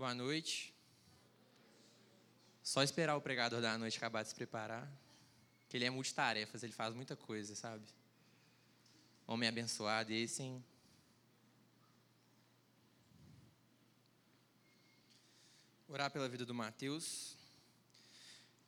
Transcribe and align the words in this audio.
Boa 0.00 0.14
noite. 0.14 0.72
Só 2.62 2.82
esperar 2.82 3.16
o 3.18 3.20
pregador 3.20 3.60
da 3.60 3.76
noite 3.76 3.98
acabar 3.98 4.22
de 4.22 4.30
se 4.30 4.34
preparar. 4.34 4.90
Que 5.68 5.76
ele 5.76 5.84
é 5.84 5.90
multitarefas, 5.90 6.62
ele 6.62 6.72
faz 6.72 6.94
muita 6.94 7.14
coisa, 7.14 7.54
sabe? 7.54 7.84
Homem 9.26 9.46
abençoado, 9.46 10.10
e 10.10 10.22
esse, 10.22 10.42
hein? 10.42 10.64
Orar 15.86 16.10
pela 16.10 16.30
vida 16.30 16.46
do 16.46 16.54
Mateus. 16.54 17.36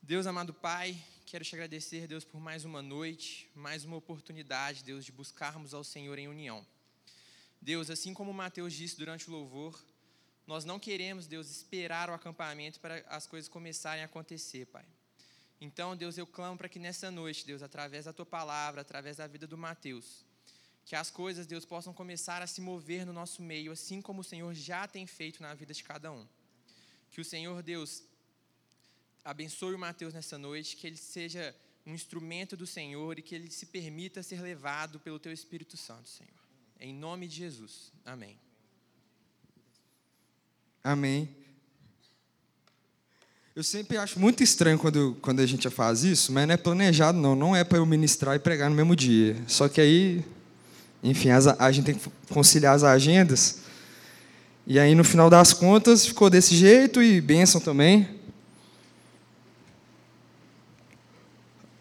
Deus 0.03 0.27
amado 0.27 0.53
Pai, 0.53 1.03
quero 1.25 1.47
te 1.47 1.55
agradecer, 1.55 2.07
Deus, 2.07 2.27
por 2.27 2.43
mais 2.43 2.67
uma 2.67 2.83
noite, 2.83 3.51
mais 3.55 3.87
uma 3.87 3.97
oportunidade, 3.97 4.85
Deus, 4.85 5.03
de 5.03 5.11
buscarmos 5.13 5.73
ao 5.73 5.83
Senhor 5.83 6.19
em 6.19 6.29
união. 6.29 6.63
Deus, 7.59 7.89
assim 7.89 8.13
como 8.13 8.35
Mateus 8.35 8.75
disse 8.75 8.99
durante 8.99 9.31
o 9.31 9.33
louvor, 9.33 9.83
nós 10.47 10.65
não 10.65 10.79
queremos, 10.79 11.27
Deus, 11.27 11.51
esperar 11.51 12.11
o 12.11 12.15
acampamento 12.15 12.81
para 12.81 13.05
as 13.09 13.27
coisas 13.27 13.49
começarem 13.49 14.03
a 14.03 14.07
acontecer, 14.07 14.67
Pai. 14.67 14.85
Então, 15.61 15.97
Deus, 15.97 16.19
eu 16.19 16.27
clamo 16.27 16.59
para 16.59 16.69
que 16.69 16.79
nessa 16.79 17.11
noite, 17.11 17.47
Deus, 17.47 17.63
através 17.63 18.07
da 18.07 18.13
tua 18.13 18.27
palavra, 18.27 18.81
através 18.81 19.19
da 19.19 19.27
vida 19.29 19.47
do 19.47 19.57
Mateus, 19.57 20.25
que 20.85 20.97
as 20.97 21.09
coisas, 21.11 21.47
Deus, 21.47 21.65
possam 21.65 21.95
começar 21.95 22.43
a 22.43 22.47
se 22.49 22.61
mover 22.61 23.07
no 23.07 23.13
nosso 23.13 23.41
meio, 23.41 23.71
assim 23.71 24.03
como 24.03 24.23
o 24.23 24.25
Senhor 24.25 24.53
já 24.55 24.89
tem 24.89 25.07
feito 25.07 25.41
na 25.41 25.55
vida 25.55 25.73
de 25.73 25.85
cada 25.85 26.11
um. 26.11 26.27
Que 27.13 27.21
o 27.21 27.25
Senhor, 27.25 27.63
Deus, 27.63 28.03
abençoe 29.25 29.75
o 29.75 29.79
Mateus 29.79 30.15
nessa 30.15 30.37
noite, 30.37 30.77
que 30.77 30.87
ele 30.87 30.97
seja 30.97 31.55
um 31.87 31.95
instrumento 31.95 32.57
do 32.57 32.67
Senhor 32.67 33.19
e 33.19 33.23
que 33.23 33.35
ele 33.35 33.51
se 33.51 33.67
permita 33.67 34.23
ser 34.23 34.41
levado 34.41 34.99
pelo 34.99 35.21
teu 35.21 35.33
Espírito 35.33 35.77
Santo, 35.77 36.09
Senhor. 36.09 36.43
Em 36.81 36.93
nome 36.93 37.29
de 37.29 37.37
Jesus. 37.37 37.93
Amém. 38.05 38.37
Amém. 40.85 41.29
Eu 43.55 43.63
sempre 43.63 43.97
acho 43.99 44.19
muito 44.19 44.43
estranho 44.43 44.79
quando, 44.79 45.17
quando 45.23 45.39
a 45.41 45.47
gente 45.47 45.69
faz 45.71 46.03
isso, 46.03 46.33
mas 46.33 46.49
não 46.49 46.55
é 46.55 46.57
planejado, 46.57 47.19
não. 47.19 47.37
Não 47.37 47.55
é 47.55 47.63
para 47.63 47.79
eu 47.79 47.87
ministrar 47.87 48.35
e 48.35 48.41
pregar 48.41 48.69
no 48.69 48.75
mesmo 48.75 48.97
dia. 48.97 49.37
Só 49.47 49.69
que 49.69 49.81
aí, 49.81 50.25
enfim, 51.03 51.29
as, 51.29 51.47
a 51.47 51.71
gente 51.71 51.85
tem 51.85 51.95
que 51.95 52.11
conciliar 52.31 52.75
as 52.75 52.83
agendas. 52.83 53.59
E 54.67 54.77
aí, 54.79 54.95
no 54.95 55.05
final 55.05 55.31
das 55.31 55.53
contas, 55.53 56.05
ficou 56.05 56.29
desse 56.29 56.57
jeito 56.57 57.01
e 57.01 57.21
bênção 57.21 57.61
também. 57.61 58.09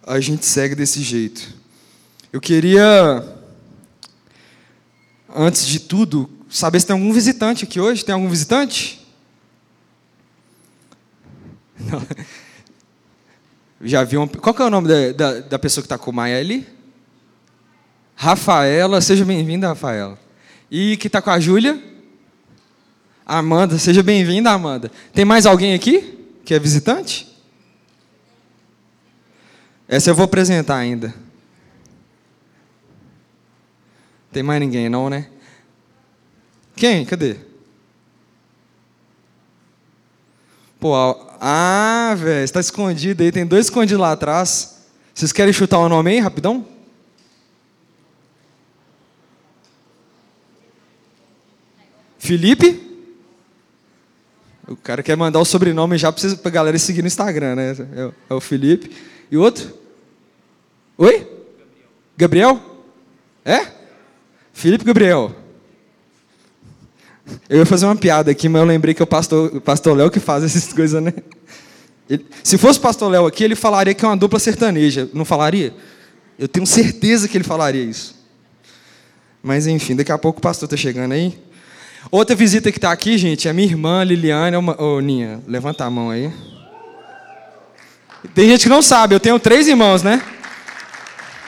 A 0.05 0.19
gente 0.19 0.45
segue 0.45 0.75
desse 0.75 1.01
jeito. 1.01 1.55
Eu 2.31 2.39
queria, 2.39 3.25
antes 5.33 5.65
de 5.65 5.79
tudo, 5.79 6.29
saber 6.51 6.79
se 6.79 6.85
tem 6.85 6.93
algum 6.93 7.11
visitante 7.11 7.63
aqui 7.63 7.79
hoje. 7.79 8.05
Tem 8.05 8.13
algum 8.13 8.29
visitante? 8.29 9.03
Não. 11.79 12.05
Já 13.81 14.03
vi 14.03 14.17
um. 14.17 14.27
Qual 14.27 14.53
que 14.53 14.61
é 14.61 14.65
o 14.65 14.69
nome 14.69 14.87
da, 14.87 15.11
da, 15.11 15.39
da 15.41 15.59
pessoa 15.59 15.81
que 15.81 15.87
está 15.87 15.97
com 15.97 16.11
o 16.11 16.13
Maia 16.13 16.39
ali? 16.39 16.67
Rafaela, 18.15 19.01
seja 19.01 19.25
bem-vinda, 19.25 19.69
Rafaela. 19.69 20.19
E 20.69 20.95
que 20.97 21.07
está 21.07 21.21
com 21.21 21.31
a 21.31 21.39
Júlia? 21.39 21.81
Amanda, 23.25 23.79
seja 23.79 24.03
bem-vinda, 24.03 24.51
Amanda. 24.51 24.91
Tem 25.13 25.25
mais 25.25 25.45
alguém 25.47 25.73
aqui 25.73 26.19
que 26.45 26.53
é 26.53 26.59
visitante? 26.59 27.27
Essa 29.87 30.11
eu 30.11 30.15
vou 30.15 30.25
apresentar 30.25 30.77
ainda. 30.77 31.13
Tem 34.31 34.43
mais 34.43 34.59
ninguém, 34.59 34.87
não, 34.87 35.09
né? 35.09 35.27
Quem? 36.81 37.05
Cadê? 37.05 37.35
Pô, 40.79 40.95
ah, 41.39 42.15
velho, 42.17 42.43
está 42.43 42.59
escondido 42.59 43.21
aí, 43.21 43.31
tem 43.31 43.45
dois 43.45 43.67
escondidos 43.67 44.01
lá 44.01 44.13
atrás. 44.13 44.79
Vocês 45.13 45.31
querem 45.31 45.53
chutar 45.53 45.77
o 45.77 45.87
nome 45.87 46.09
aí, 46.09 46.19
rapidão? 46.19 46.67
Felipe? 52.17 52.81
O 54.67 54.75
cara 54.75 55.03
quer 55.03 55.15
mandar 55.15 55.39
o 55.39 55.45
sobrenome 55.45 55.99
já 55.99 56.11
para 56.11 56.25
a 56.45 56.49
galera 56.49 56.79
seguir 56.79 57.03
no 57.03 57.07
Instagram, 57.07 57.57
né? 57.57 57.73
É, 57.73 58.11
é, 58.27 58.33
o 58.33 58.41
Felipe. 58.41 58.91
E 59.29 59.37
outro? 59.37 59.71
Oi? 60.97 61.29
Gabriel? 62.17 62.59
É? 63.45 63.67
Felipe 64.51 64.83
Gabriel. 64.83 65.40
Eu 67.49 67.59
ia 67.59 67.65
fazer 67.65 67.85
uma 67.85 67.95
piada 67.95 68.31
aqui, 68.31 68.47
mas 68.47 68.61
eu 68.61 68.67
lembrei 68.67 68.93
que 68.93 69.01
é 69.01 69.05
o 69.05 69.07
pastor, 69.07 69.55
o 69.55 69.61
pastor 69.61 69.95
Léo 69.95 70.09
que 70.09 70.19
faz 70.19 70.43
essas 70.43 70.71
coisas, 70.73 71.01
né? 71.01 71.13
Ele, 72.09 72.25
se 72.43 72.57
fosse 72.57 72.79
o 72.79 72.81
pastor 72.81 73.09
Léo 73.11 73.25
aqui, 73.25 73.43
ele 73.43 73.55
falaria 73.55 73.93
que 73.93 74.03
é 74.03 74.07
uma 74.07 74.17
dupla 74.17 74.39
sertaneja. 74.39 75.09
Não 75.13 75.23
falaria? 75.23 75.73
Eu 76.37 76.47
tenho 76.47 76.65
certeza 76.65 77.27
que 77.27 77.37
ele 77.37 77.43
falaria 77.43 77.83
isso. 77.83 78.15
Mas 79.43 79.67
enfim, 79.67 79.95
daqui 79.95 80.11
a 80.11 80.17
pouco 80.17 80.39
o 80.39 80.41
pastor 80.41 80.67
está 80.67 80.77
chegando 80.77 81.13
aí. 81.13 81.37
Outra 82.09 82.35
visita 82.35 82.71
que 82.71 82.77
está 82.77 82.91
aqui, 82.91 83.17
gente, 83.17 83.47
é 83.47 83.53
minha 83.53 83.67
irmã 83.67 84.03
Liliane. 84.03 84.57
Ô, 84.57 84.75
oh, 84.77 84.99
Ninha, 84.99 85.39
levanta 85.47 85.85
a 85.85 85.89
mão 85.89 86.09
aí. 86.09 86.31
Tem 88.33 88.47
gente 88.47 88.63
que 88.63 88.69
não 88.69 88.81
sabe, 88.81 89.15
eu 89.15 89.19
tenho 89.19 89.39
três 89.39 89.67
irmãos, 89.67 90.03
né? 90.03 90.21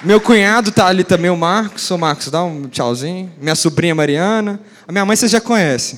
Meu 0.04 0.20
cunhado 0.20 0.70
está 0.70 0.88
ali 0.88 1.02
também, 1.02 1.32
o 1.32 1.38
Marcos. 1.38 1.90
Ô 1.90 1.98
Marcos, 1.98 2.30
dá 2.30 2.44
um 2.44 2.68
tchauzinho. 2.68 3.32
Minha 3.40 3.56
sobrinha 3.56 3.96
Mariana. 3.96 4.60
A 4.86 4.92
minha 4.92 5.06
mãe 5.06 5.16
vocês 5.16 5.32
já 5.32 5.40
conhecem. 5.40 5.98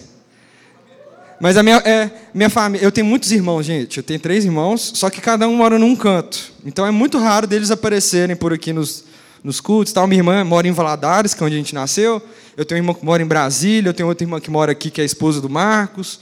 Mas 1.42 1.58
a 1.58 1.64
minha, 1.64 1.78
é, 1.78 2.12
minha 2.32 2.50
família, 2.52 2.86
eu 2.86 2.92
tenho 2.92 3.08
muitos 3.08 3.32
irmãos, 3.32 3.64
gente. 3.64 3.98
Eu 3.98 4.04
tenho 4.04 4.20
três 4.20 4.46
irmãos, 4.46 4.92
só 4.94 5.10
que 5.10 5.20
cada 5.20 5.48
um 5.48 5.56
mora 5.56 5.80
num 5.80 5.96
canto. 5.96 6.54
Então 6.64 6.86
é 6.86 6.92
muito 6.92 7.18
raro 7.18 7.48
deles 7.48 7.72
aparecerem 7.72 8.36
por 8.36 8.54
aqui 8.54 8.72
nos, 8.72 9.06
nos 9.44 9.60
cultos. 9.60 9.92
Tal. 9.92 10.06
Minha 10.06 10.20
irmã 10.20 10.44
mora 10.44 10.68
em 10.68 10.72
Valadares, 10.72 11.34
que 11.34 11.42
é 11.42 11.46
onde 11.48 11.56
a 11.56 11.58
gente 11.58 11.74
nasceu. 11.74 12.22
Eu 12.56 12.64
tenho 12.64 12.82
uma 12.82 12.92
irmã 12.92 13.00
que 13.00 13.04
mora 13.04 13.24
em 13.24 13.26
Brasília. 13.26 13.90
Eu 13.90 13.94
tenho 13.94 14.08
outra 14.08 14.24
irmã 14.24 14.40
que 14.40 14.52
mora 14.52 14.72
aqui, 14.72 14.92
que 14.92 15.02
é 15.02 15.04
a 15.04 15.06
esposa 15.06 15.42
do 15.42 15.50
Marcos. 15.50 16.20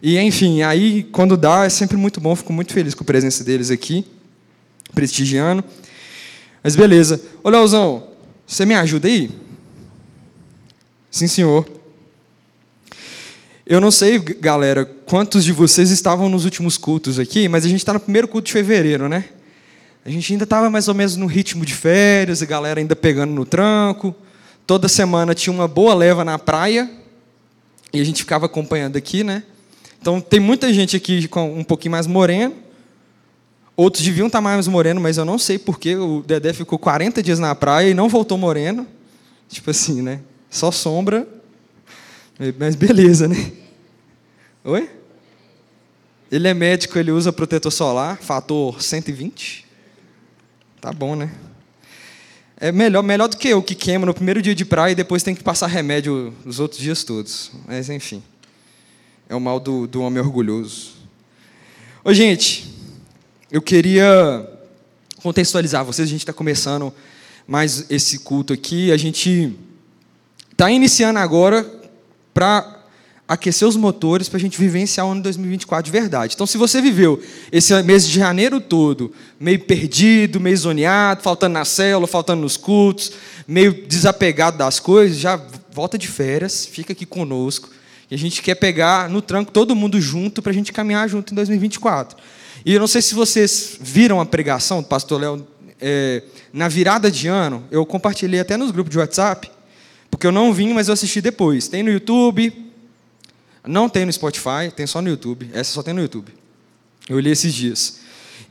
E 0.00 0.16
enfim, 0.20 0.62
aí 0.62 1.02
quando 1.10 1.36
dá, 1.36 1.64
é 1.64 1.68
sempre 1.68 1.96
muito 1.96 2.20
bom. 2.20 2.36
Fico 2.36 2.52
muito 2.52 2.72
feliz 2.72 2.94
com 2.94 3.02
a 3.02 3.06
presença 3.06 3.42
deles 3.42 3.72
aqui, 3.72 4.06
prestigiando. 4.94 5.64
Mas 6.64 6.74
beleza. 6.74 7.20
Ô, 7.42 7.50
Leozão, 7.50 8.08
você 8.46 8.64
me 8.64 8.74
ajuda 8.74 9.06
aí? 9.06 9.30
Sim, 11.10 11.26
senhor. 11.26 11.68
Eu 13.66 13.82
não 13.82 13.90
sei, 13.90 14.18
galera, 14.18 14.86
quantos 14.86 15.44
de 15.44 15.52
vocês 15.52 15.90
estavam 15.90 16.26
nos 16.30 16.46
últimos 16.46 16.78
cultos 16.78 17.18
aqui, 17.18 17.48
mas 17.48 17.66
a 17.66 17.68
gente 17.68 17.80
está 17.80 17.92
no 17.92 18.00
primeiro 18.00 18.26
culto 18.26 18.46
de 18.46 18.52
fevereiro, 18.52 19.10
né? 19.10 19.26
A 20.06 20.10
gente 20.10 20.32
ainda 20.32 20.44
estava 20.44 20.70
mais 20.70 20.88
ou 20.88 20.94
menos 20.94 21.16
no 21.16 21.26
ritmo 21.26 21.66
de 21.66 21.74
férias, 21.74 22.40
a 22.40 22.46
galera 22.46 22.80
ainda 22.80 22.96
pegando 22.96 23.34
no 23.34 23.44
tranco. 23.44 24.14
Toda 24.66 24.88
semana 24.88 25.34
tinha 25.34 25.52
uma 25.52 25.68
boa 25.68 25.94
leva 25.94 26.24
na 26.24 26.38
praia 26.38 26.90
e 27.92 28.00
a 28.00 28.04
gente 28.04 28.22
ficava 28.22 28.46
acompanhando 28.46 28.96
aqui, 28.96 29.22
né? 29.22 29.42
Então 30.00 30.18
tem 30.18 30.40
muita 30.40 30.72
gente 30.72 30.96
aqui 30.96 31.28
com 31.28 31.58
um 31.58 31.64
pouquinho 31.64 31.92
mais 31.92 32.06
moreno, 32.06 32.54
Outros 33.76 34.04
deviam 34.04 34.28
estar 34.28 34.40
mais 34.40 34.68
moreno, 34.68 35.00
mas 35.00 35.16
eu 35.16 35.24
não 35.24 35.38
sei 35.38 35.58
porque 35.58 35.96
o 35.96 36.22
Dedé 36.22 36.52
ficou 36.52 36.78
40 36.78 37.22
dias 37.22 37.38
na 37.38 37.54
praia 37.54 37.90
e 37.90 37.94
não 37.94 38.08
voltou 38.08 38.38
moreno. 38.38 38.86
Tipo 39.48 39.70
assim, 39.70 40.00
né? 40.00 40.20
Só 40.48 40.70
sombra. 40.70 41.26
Mas 42.58 42.76
beleza, 42.76 43.26
né? 43.26 43.52
Oi? 44.62 44.88
Ele 46.30 46.48
é 46.48 46.54
médico, 46.54 46.98
ele 46.98 47.10
usa 47.10 47.32
protetor 47.32 47.70
solar, 47.70 48.18
fator 48.20 48.80
120. 48.80 49.64
Tá 50.80 50.92
bom, 50.92 51.16
né? 51.16 51.30
É 52.56 52.72
melhor, 52.72 53.02
melhor 53.02 53.28
do 53.28 53.36
que 53.36 53.48
eu, 53.48 53.62
que 53.62 53.74
queima 53.74 54.06
no 54.06 54.14
primeiro 54.14 54.40
dia 54.40 54.54
de 54.54 54.64
praia 54.64 54.92
e 54.92 54.94
depois 54.94 55.22
tem 55.22 55.34
que 55.34 55.42
passar 55.42 55.66
remédio 55.66 56.32
os 56.44 56.60
outros 56.60 56.80
dias 56.80 57.04
todos. 57.04 57.50
Mas, 57.66 57.90
enfim. 57.90 58.22
É 59.28 59.34
o 59.34 59.40
mal 59.40 59.58
do, 59.58 59.86
do 59.86 60.00
homem 60.02 60.22
orgulhoso. 60.22 60.92
Ô, 62.04 62.12
gente, 62.12 62.73
eu 63.54 63.62
queria 63.62 64.44
contextualizar 65.22 65.84
vocês, 65.84 66.08
a 66.08 66.10
gente 66.10 66.22
está 66.22 66.32
começando 66.32 66.92
mais 67.46 67.88
esse 67.88 68.18
culto 68.18 68.52
aqui, 68.52 68.90
a 68.90 68.96
gente 68.96 69.56
está 70.50 70.68
iniciando 70.72 71.20
agora 71.20 71.64
para 72.34 72.82
aquecer 73.28 73.68
os 73.68 73.76
motores 73.76 74.28
para 74.28 74.38
a 74.38 74.40
gente 74.40 74.58
vivenciar 74.58 75.06
o 75.06 75.12
ano 75.12 75.22
2024 75.22 75.84
de 75.84 75.92
verdade. 75.92 76.34
Então, 76.34 76.48
se 76.48 76.58
você 76.58 76.82
viveu 76.82 77.22
esse 77.52 77.80
mês 77.84 78.08
de 78.08 78.18
janeiro 78.18 78.60
todo 78.60 79.14
meio 79.38 79.60
perdido, 79.60 80.40
meio 80.40 80.56
zoneado, 80.56 81.22
faltando 81.22 81.52
na 81.52 81.64
célula, 81.64 82.08
faltando 82.08 82.42
nos 82.42 82.56
cultos, 82.56 83.12
meio 83.46 83.86
desapegado 83.86 84.58
das 84.58 84.80
coisas, 84.80 85.16
já 85.16 85.40
volta 85.70 85.96
de 85.96 86.08
férias, 86.08 86.66
fica 86.66 86.92
aqui 86.92 87.06
conosco. 87.06 87.70
E 88.10 88.16
a 88.16 88.18
gente 88.18 88.42
quer 88.42 88.56
pegar 88.56 89.08
no 89.08 89.22
tranco 89.22 89.52
todo 89.52 89.76
mundo 89.76 90.00
junto 90.00 90.42
para 90.42 90.50
a 90.50 90.54
gente 90.54 90.72
caminhar 90.72 91.08
junto 91.08 91.32
em 91.32 91.36
2024. 91.36 92.16
E 92.64 92.72
eu 92.72 92.80
não 92.80 92.86
sei 92.86 93.02
se 93.02 93.14
vocês 93.14 93.76
viram 93.80 94.20
a 94.20 94.26
pregação 94.26 94.80
do 94.80 94.88
pastor 94.88 95.20
Léo 95.20 95.46
é, 95.80 96.22
na 96.52 96.66
virada 96.66 97.10
de 97.10 97.28
ano. 97.28 97.64
Eu 97.70 97.84
compartilhei 97.84 98.40
até 98.40 98.56
nos 98.56 98.70
grupos 98.70 98.90
de 98.90 98.98
WhatsApp, 98.98 99.50
porque 100.10 100.26
eu 100.26 100.32
não 100.32 100.52
vim, 100.52 100.72
mas 100.72 100.88
eu 100.88 100.94
assisti 100.94 101.20
depois. 101.20 101.68
Tem 101.68 101.82
no 101.82 101.90
YouTube. 101.90 102.64
Não 103.66 103.88
tem 103.88 104.04
no 104.04 104.12
Spotify, 104.12 104.70
tem 104.74 104.86
só 104.86 105.02
no 105.02 105.08
YouTube. 105.08 105.50
Essa 105.52 105.72
só 105.72 105.82
tem 105.82 105.92
no 105.92 106.00
YouTube. 106.00 106.32
Eu 107.08 107.20
li 107.20 107.30
esses 107.30 107.52
dias. 107.52 108.00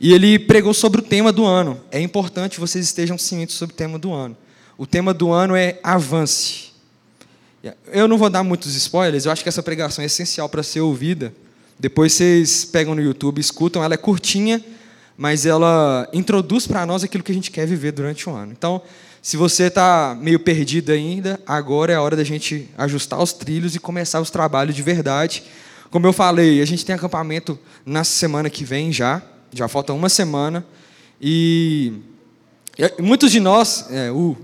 E 0.00 0.12
ele 0.12 0.38
pregou 0.38 0.74
sobre 0.74 1.00
o 1.00 1.02
tema 1.02 1.32
do 1.32 1.44
ano. 1.44 1.80
É 1.90 2.00
importante 2.00 2.60
vocês 2.60 2.84
estejam 2.84 3.16
cientes 3.18 3.56
sobre 3.56 3.74
o 3.74 3.76
tema 3.76 3.98
do 3.98 4.12
ano. 4.12 4.36
O 4.76 4.86
tema 4.86 5.14
do 5.14 5.32
ano 5.32 5.54
é 5.54 5.78
avance. 5.82 6.72
Eu 7.92 8.06
não 8.06 8.18
vou 8.18 8.28
dar 8.28 8.42
muitos 8.42 8.74
spoilers, 8.74 9.24
eu 9.24 9.32
acho 9.32 9.42
que 9.42 9.48
essa 9.48 9.62
pregação 9.62 10.02
é 10.02 10.06
essencial 10.06 10.48
para 10.48 10.62
ser 10.62 10.80
ouvida. 10.80 11.32
Depois 11.78 12.12
vocês 12.12 12.64
pegam 12.64 12.94
no 12.94 13.02
YouTube, 13.02 13.40
escutam, 13.40 13.82
ela 13.82 13.94
é 13.94 13.96
curtinha, 13.96 14.64
mas 15.16 15.46
ela 15.46 16.08
introduz 16.12 16.66
para 16.66 16.84
nós 16.86 17.04
aquilo 17.04 17.22
que 17.22 17.32
a 17.32 17.34
gente 17.34 17.50
quer 17.50 17.66
viver 17.66 17.92
durante 17.92 18.28
o 18.28 18.32
ano. 18.32 18.52
Então, 18.52 18.82
se 19.22 19.36
você 19.36 19.64
está 19.64 20.16
meio 20.20 20.38
perdido 20.38 20.92
ainda, 20.92 21.40
agora 21.46 21.92
é 21.92 21.96
a 21.96 22.02
hora 22.02 22.16
da 22.16 22.24
gente 22.24 22.68
ajustar 22.76 23.22
os 23.22 23.32
trilhos 23.32 23.74
e 23.74 23.78
começar 23.78 24.20
os 24.20 24.30
trabalhos 24.30 24.74
de 24.74 24.82
verdade. 24.82 25.42
Como 25.90 26.06
eu 26.06 26.12
falei, 26.12 26.60
a 26.60 26.64
gente 26.64 26.84
tem 26.84 26.94
acampamento 26.94 27.58
na 27.86 28.04
semana 28.04 28.50
que 28.50 28.64
vem 28.64 28.92
já, 28.92 29.22
já 29.52 29.68
falta 29.68 29.92
uma 29.92 30.08
semana, 30.08 30.64
e 31.20 31.92
muitos 32.98 33.30
de 33.30 33.40
nós, 33.40 33.86
é, 33.90 34.10
uh, 34.10 34.36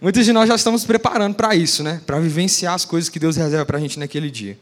muitos 0.00 0.24
de 0.24 0.32
nós 0.32 0.46
já 0.46 0.54
estamos 0.54 0.84
preparando 0.84 1.34
para 1.34 1.54
isso, 1.54 1.82
né? 1.82 2.00
Para 2.06 2.20
vivenciar 2.20 2.74
as 2.74 2.84
coisas 2.84 3.08
que 3.08 3.18
Deus 3.18 3.36
reserva 3.36 3.64
para 3.64 3.78
a 3.78 3.80
gente 3.80 3.98
naquele 3.98 4.30
dia. 4.30 4.56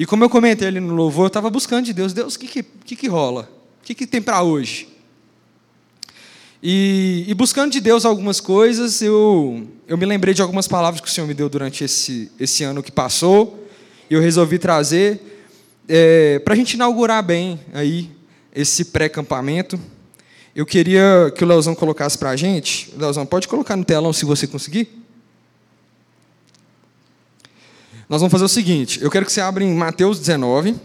E 0.00 0.06
como 0.06 0.24
eu 0.24 0.30
comentei 0.30 0.66
ali 0.66 0.80
no 0.80 0.94
louvor, 0.94 1.24
eu 1.24 1.26
estava 1.26 1.50
buscando 1.50 1.84
de 1.84 1.92
Deus, 1.92 2.14
Deus, 2.14 2.34
o 2.34 2.38
que, 2.38 2.46
que, 2.46 2.62
que, 2.62 2.96
que 2.96 3.06
rola? 3.06 3.42
O 3.82 3.84
que, 3.84 3.94
que 3.94 4.06
tem 4.06 4.22
para 4.22 4.42
hoje? 4.42 4.88
E, 6.62 7.26
e, 7.28 7.34
buscando 7.34 7.70
de 7.70 7.82
Deus 7.82 8.06
algumas 8.06 8.40
coisas, 8.40 9.02
eu, 9.02 9.68
eu 9.86 9.98
me 9.98 10.06
lembrei 10.06 10.32
de 10.32 10.40
algumas 10.40 10.66
palavras 10.66 11.02
que 11.02 11.06
o 11.06 11.10
Senhor 11.10 11.26
me 11.26 11.34
deu 11.34 11.50
durante 11.50 11.84
esse, 11.84 12.32
esse 12.40 12.64
ano 12.64 12.82
que 12.82 12.90
passou, 12.90 13.68
e 14.08 14.14
eu 14.14 14.22
resolvi 14.22 14.58
trazer 14.58 15.20
é, 15.86 16.38
para 16.38 16.54
a 16.54 16.56
gente 16.56 16.72
inaugurar 16.76 17.22
bem 17.22 17.60
aí 17.74 18.10
esse 18.54 18.86
pré-campamento. 18.86 19.78
Eu 20.56 20.64
queria 20.64 21.30
que 21.36 21.44
o 21.44 21.46
Leozão 21.46 21.74
colocasse 21.74 22.16
para 22.16 22.30
a 22.30 22.36
gente. 22.36 22.90
Leozão, 22.96 23.26
pode 23.26 23.46
colocar 23.46 23.76
no 23.76 23.84
telão 23.84 24.14
se 24.14 24.24
você 24.24 24.46
conseguir? 24.46 24.99
Nós 28.10 28.20
vamos 28.20 28.32
fazer 28.32 28.44
o 28.44 28.48
seguinte: 28.48 29.00
eu 29.00 29.08
quero 29.08 29.24
que 29.24 29.30
você 29.30 29.40
abra 29.40 29.62
em 29.62 29.72
Mateus 29.72 30.18
19. 30.18 30.76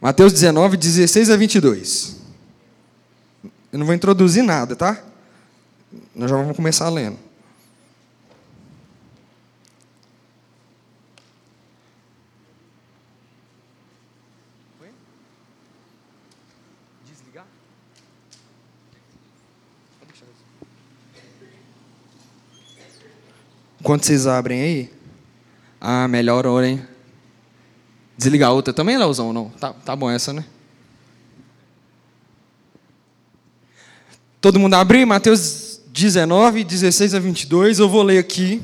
Mateus 0.00 0.32
19, 0.32 0.76
16 0.76 1.30
a 1.30 1.36
22. 1.36 2.16
Eu 3.72 3.78
não 3.80 3.86
vou 3.86 3.94
introduzir 3.94 4.44
nada, 4.44 4.76
tá? 4.76 5.02
Nós 6.14 6.30
já 6.30 6.36
vamos 6.36 6.56
começar 6.56 6.88
lendo. 6.90 7.18
Enquanto 23.82 24.06
vocês 24.06 24.28
abrem 24.28 24.62
aí, 24.62 24.90
a 25.80 26.06
melhor 26.06 26.46
hora, 26.46 26.68
hein? 26.68 26.86
Desligar 28.16 28.50
a 28.50 28.52
outra 28.52 28.72
também, 28.72 28.96
Leozão? 28.96 29.32
Não? 29.32 29.48
Tá, 29.48 29.72
tá 29.72 29.96
bom 29.96 30.08
essa, 30.08 30.32
né? 30.32 30.44
Todo 34.40 34.60
mundo 34.60 34.74
abriu 34.74 35.04
Mateus 35.04 35.80
19, 35.88 36.62
16 36.62 37.12
a 37.12 37.18
22. 37.18 37.80
Eu 37.80 37.88
vou 37.88 38.04
ler 38.04 38.18
aqui. 38.18 38.62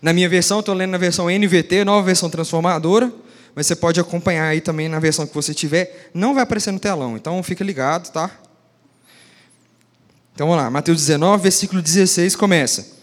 Na 0.00 0.12
minha 0.12 0.28
versão, 0.28 0.60
estou 0.60 0.72
lendo 0.72 0.92
na 0.92 0.98
versão 0.98 1.26
NVT, 1.28 1.82
nova 1.84 2.06
versão 2.06 2.30
transformadora. 2.30 3.12
Mas 3.52 3.66
você 3.66 3.74
pode 3.74 3.98
acompanhar 3.98 4.46
aí 4.46 4.60
também 4.60 4.88
na 4.88 5.00
versão 5.00 5.26
que 5.26 5.34
você 5.34 5.52
tiver. 5.52 6.08
Não 6.14 6.34
vai 6.34 6.44
aparecer 6.44 6.70
no 6.70 6.78
telão, 6.78 7.16
então 7.16 7.42
fica 7.42 7.64
ligado, 7.64 8.12
tá? 8.12 8.30
Então 10.32 10.46
vamos 10.46 10.62
lá, 10.62 10.70
Mateus 10.70 10.98
19, 10.98 11.42
versículo 11.42 11.82
16 11.82 12.36
começa. 12.36 12.94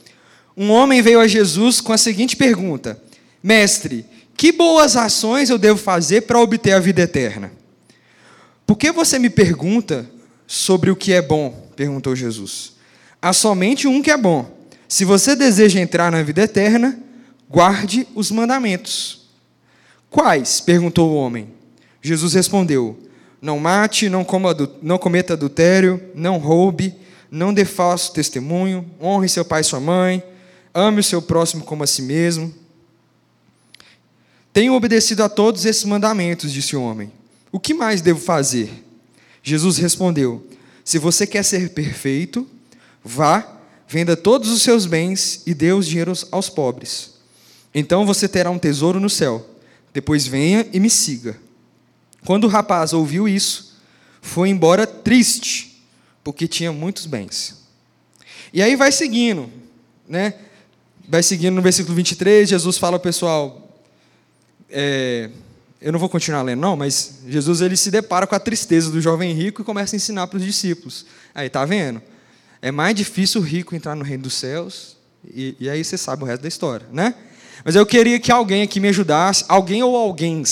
Um 0.56 0.72
homem 0.72 1.02
veio 1.02 1.20
a 1.20 1.28
Jesus 1.28 1.80
com 1.80 1.94
a 1.94 1.98
seguinte 1.98 2.36
pergunta: 2.36 3.02
Mestre, 3.42 4.06
que 4.36 4.52
boas 4.52 4.96
ações 4.96 5.50
eu 5.50 5.58
devo 5.58 5.80
fazer 5.80 6.22
para 6.22 6.40
obter 6.40 6.74
a 6.74 6.80
vida 6.80 7.02
eterna? 7.02 7.52
Por 8.66 8.78
que 8.78 8.92
você 8.92 9.20
me 9.20 9.30
pergunta 9.30 10.10
sobre 10.48 10.90
o 10.90 10.96
que 10.96 11.14
é 11.14 11.22
bom? 11.22 11.70
perguntou 11.76 12.16
Jesus. 12.16 12.74
Há 13.22 13.34
somente 13.34 13.88
um 13.88 14.02
que 14.02 14.12
é 14.12 14.18
bom. 14.18 14.60
Se 14.88 15.06
você 15.06 15.36
deseja 15.36 15.80
entrar 15.80 16.12
na 16.12 16.22
vida 16.24 16.42
eterna, 16.42 17.00
guarde 17.50 18.08
os 18.16 18.32
mandamentos. 18.32 19.28
Quais? 20.10 20.60
perguntou 20.60 21.12
o 21.12 21.16
homem. 21.16 21.48
Jesus 22.02 22.34
respondeu: 22.34 23.00
Não 23.42 23.60
mate, 23.60 24.10
não, 24.10 24.26
não 24.82 24.98
cometa 24.98 25.34
adultério, 25.34 26.02
não 26.14 26.38
roube, 26.38 26.96
não 27.30 27.54
dê 27.54 27.64
falso 27.64 28.12
testemunho, 28.12 28.86
honre 29.02 29.30
seu 29.30 29.46
pai 29.46 29.62
e 29.62 29.64
sua 29.64 29.80
mãe, 29.80 30.24
ame 30.74 31.00
o 31.00 31.04
seu 31.04 31.22
próximo 31.22 31.64
como 31.64 31.84
a 31.84 31.88
si 31.88 32.02
mesmo. 32.02 32.54
Tenho 34.54 34.74
obedecido 34.74 35.24
a 35.24 35.30
todos 35.30 35.66
esses 35.66 35.84
mandamentos, 35.84 36.52
disse 36.52 36.76
o 36.76 36.82
homem. 36.82 37.12
O 37.52 37.60
que 37.60 37.74
mais 37.74 38.02
devo 38.02 38.20
fazer? 38.20 38.72
Jesus 39.44 39.78
respondeu: 39.78 40.46
Se 40.84 40.98
você 40.98 41.26
quer 41.26 41.44
ser 41.44 41.70
perfeito, 41.70 42.48
vá, 43.04 43.60
venda 43.88 44.16
todos 44.16 44.50
os 44.50 44.62
seus 44.62 44.86
bens 44.86 45.42
e 45.46 45.54
dê 45.54 45.72
os 45.72 45.88
dinheiros 45.88 46.28
aos 46.32 46.50
pobres. 46.50 47.12
Então 47.74 48.06
você 48.06 48.28
terá 48.28 48.50
um 48.50 48.60
tesouro 48.60 49.00
no 49.00 49.10
céu. 49.10 49.48
Depois 49.94 50.28
venha 50.28 50.68
e 50.72 50.80
me 50.80 50.90
siga. 50.90 51.38
Quando 52.26 52.46
o 52.46 52.50
rapaz 52.50 52.94
ouviu 52.94 53.28
isso, 53.28 53.78
foi 54.22 54.50
embora 54.50 54.86
triste, 54.86 55.84
porque 56.24 56.48
tinha 56.48 56.72
muitos 56.72 57.06
bens. 57.06 57.58
E 58.54 58.62
aí 58.62 58.76
vai 58.76 58.92
seguindo, 58.92 59.50
né? 60.08 60.36
Vai 61.08 61.24
seguindo 61.24 61.56
no 61.56 61.62
versículo 61.62 61.96
23, 61.96 62.50
Jesus 62.50 62.78
fala 62.78 62.96
ao 62.96 63.00
pessoal: 63.00 63.70
é, 64.70 65.30
eu 65.82 65.92
não 65.92 66.00
vou 66.00 66.08
continuar 66.08 66.42
lendo, 66.44 66.60
não, 66.60 66.76
mas 66.76 67.22
Jesus 67.28 67.62
ele 67.62 67.76
se 67.76 67.90
depara 67.90 68.28
com 68.28 68.36
a 68.36 68.40
tristeza 68.40 68.92
do 68.92 69.02
jovem 69.02 69.34
rico 69.34 69.62
e 69.62 69.66
começa 69.66 69.96
a 69.96 69.98
ensinar 69.98 70.28
para 70.28 70.38
os 70.38 70.46
discípulos. 70.46 71.06
Aí, 71.34 71.50
tá 71.50 71.66
vendo? 71.66 72.02
É 72.62 72.72
mais 72.72 72.96
difícil 72.96 73.42
o 73.42 73.44
rico 73.44 73.76
entrar 73.76 73.96
no 73.96 74.04
reino 74.04 74.24
dos 74.24 74.36
céus, 74.36 74.96
e, 75.28 75.56
e 75.60 75.70
aí 75.70 75.84
você 75.84 75.98
sabe 75.98 76.24
o 76.24 76.26
resto 76.26 76.44
da 76.44 76.48
história, 76.48 76.88
né? 76.92 77.16
Mas 77.66 77.76
eu 77.76 77.86
queria 77.86 78.20
que 78.20 78.32
alguém 78.32 78.64
aqui 78.64 78.80
me 78.80 78.88
ajudasse, 78.88 79.46
alguém 79.48 79.84
ou 79.84 79.96
alguém 79.96 80.44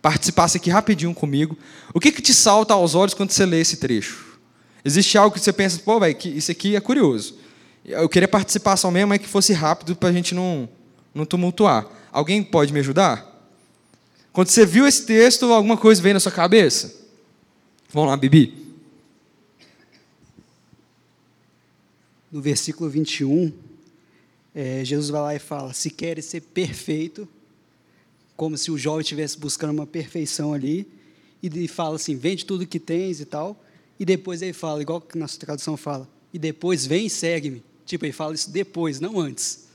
participasse 0.00 0.56
aqui 0.56 0.70
rapidinho 0.70 1.14
comigo. 1.14 1.58
O 1.92 2.00
que, 2.00 2.12
que 2.12 2.22
te 2.22 2.32
salta 2.32 2.74
aos 2.74 2.94
olhos 2.94 3.14
quando 3.14 3.30
você 3.30 3.44
lê 3.44 3.60
esse 3.60 3.78
trecho? 3.78 4.38
Existe 4.84 5.18
algo 5.18 5.34
que 5.34 5.40
você 5.40 5.52
pensa, 5.52 5.80
pô, 5.84 5.98
velho, 5.98 6.16
isso 6.26 6.50
aqui 6.50 6.76
é 6.76 6.80
curioso. 6.80 7.36
Eu 7.86 8.08
queria 8.08 8.26
participação 8.26 8.90
mesmo, 8.90 9.08
mas 9.08 9.20
que 9.20 9.28
fosse 9.28 9.52
rápido 9.52 9.94
para 9.94 10.08
a 10.08 10.12
gente 10.12 10.34
não, 10.34 10.68
não 11.14 11.24
tumultuar. 11.24 11.86
Alguém 12.10 12.42
pode 12.42 12.72
me 12.72 12.80
ajudar? 12.80 13.32
Quando 14.32 14.48
você 14.48 14.66
viu 14.66 14.86
esse 14.86 15.06
texto, 15.06 15.52
alguma 15.52 15.76
coisa 15.76 16.02
veio 16.02 16.14
na 16.14 16.20
sua 16.20 16.32
cabeça? 16.32 16.94
Vamos 17.92 18.10
lá, 18.10 18.16
Bibi. 18.16 18.66
No 22.30 22.42
versículo 22.42 22.90
21, 22.90 23.52
é, 24.54 24.84
Jesus 24.84 25.08
vai 25.08 25.20
lá 25.22 25.34
e 25.34 25.38
fala: 25.38 25.72
Se 25.72 25.88
queres 25.88 26.24
ser 26.24 26.40
perfeito, 26.42 27.26
como 28.36 28.58
se 28.58 28.70
o 28.70 28.76
jovem 28.76 29.00
estivesse 29.00 29.38
buscando 29.38 29.70
uma 29.70 29.86
perfeição 29.86 30.52
ali, 30.52 30.86
e 31.42 31.68
fala 31.68 31.96
assim: 31.96 32.16
vende 32.16 32.44
tudo 32.44 32.66
que 32.66 32.78
tens 32.78 33.20
e 33.20 33.24
tal, 33.24 33.62
e 33.98 34.04
depois 34.04 34.42
ele 34.42 34.52
fala, 34.52 34.82
igual 34.82 35.00
que 35.00 35.16
nossa 35.16 35.38
tradução 35.38 35.76
fala, 35.76 36.08
e 36.32 36.38
depois 36.38 36.86
vem 36.86 37.06
e 37.06 37.10
segue-me. 37.10 37.62
Tipo, 37.86 38.04
ele 38.04 38.12
fala 38.12 38.34
isso 38.34 38.50
depois, 38.50 39.00
não 39.00 39.18
antes. 39.18 39.68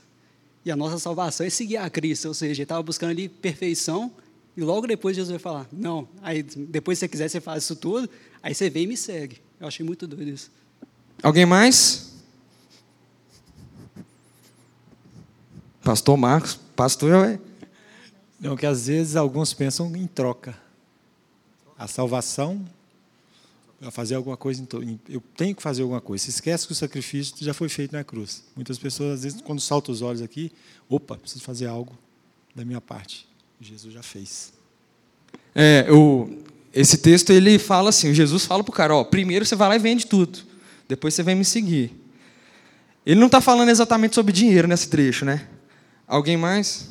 E 0.64 0.70
a 0.70 0.76
nossa 0.76 0.98
salvação 0.98 1.44
é 1.44 1.50
seguir 1.50 1.78
a 1.78 1.90
Cristo, 1.90 2.28
ou 2.28 2.34
seja, 2.34 2.52
ele 2.52 2.62
estava 2.62 2.82
buscando 2.82 3.10
ali 3.10 3.28
perfeição, 3.28 4.12
e 4.56 4.60
logo 4.60 4.86
depois 4.86 5.16
Jesus 5.16 5.30
vai 5.30 5.38
falar: 5.38 5.66
Não, 5.72 6.06
aí 6.20 6.42
depois 6.42 6.98
se 6.98 7.00
você 7.00 7.08
quiser, 7.08 7.28
você 7.28 7.40
faz 7.40 7.64
isso 7.64 7.74
tudo, 7.74 8.08
aí 8.42 8.54
você 8.54 8.70
vem 8.70 8.84
e 8.84 8.86
me 8.86 8.96
segue. 8.96 9.40
Eu 9.58 9.66
achei 9.66 9.84
muito 9.84 10.06
doido 10.06 10.28
isso. 10.28 10.50
Alguém 11.22 11.46
mais? 11.46 12.12
Pastor 15.82 16.16
Marcos, 16.16 16.60
pastor 16.76 17.26
é. 17.26 17.40
Não, 18.38 18.56
que 18.56 18.66
às 18.66 18.86
vezes 18.86 19.16
alguns 19.16 19.54
pensam 19.54 19.96
em 19.96 20.06
troca. 20.06 20.56
A 21.78 21.88
salvação 21.88 22.64
a 23.82 23.90
fazer 23.90 24.14
alguma 24.14 24.36
coisa, 24.36 24.66
eu 25.08 25.20
tenho 25.36 25.54
que 25.54 25.62
fazer 25.62 25.82
alguma 25.82 26.00
coisa. 26.00 26.24
Se 26.24 26.30
esquece 26.30 26.66
que 26.66 26.72
o 26.72 26.76
sacrifício 26.76 27.34
já 27.40 27.52
foi 27.52 27.68
feito 27.68 27.92
na 27.92 28.04
cruz. 28.04 28.44
Muitas 28.54 28.78
pessoas, 28.78 29.14
às 29.14 29.22
vezes, 29.24 29.40
quando 29.40 29.60
saltam 29.60 29.92
os 29.92 30.02
olhos 30.02 30.22
aqui, 30.22 30.52
opa, 30.88 31.16
preciso 31.16 31.42
fazer 31.42 31.66
algo 31.66 31.92
da 32.54 32.64
minha 32.64 32.80
parte. 32.80 33.26
Jesus 33.60 33.92
já 33.92 34.02
fez. 34.02 34.52
É, 35.54 35.86
o, 35.90 36.42
esse 36.72 36.98
texto 36.98 37.30
ele 37.30 37.58
fala 37.58 37.90
assim: 37.90 38.14
Jesus 38.14 38.46
fala 38.46 38.62
para 38.62 38.70
o 38.70 38.74
cara, 38.74 38.94
ó, 38.94 39.04
primeiro 39.04 39.44
você 39.44 39.56
vai 39.56 39.68
lá 39.68 39.76
e 39.76 39.78
vende 39.78 40.06
tudo, 40.06 40.38
depois 40.88 41.14
você 41.14 41.22
vem 41.22 41.34
me 41.34 41.44
seguir. 41.44 41.92
Ele 43.04 43.18
não 43.18 43.26
está 43.26 43.40
falando 43.40 43.68
exatamente 43.68 44.14
sobre 44.14 44.32
dinheiro 44.32 44.68
nesse 44.68 44.88
trecho, 44.88 45.24
né? 45.24 45.48
Alguém 46.06 46.36
mais? 46.36 46.88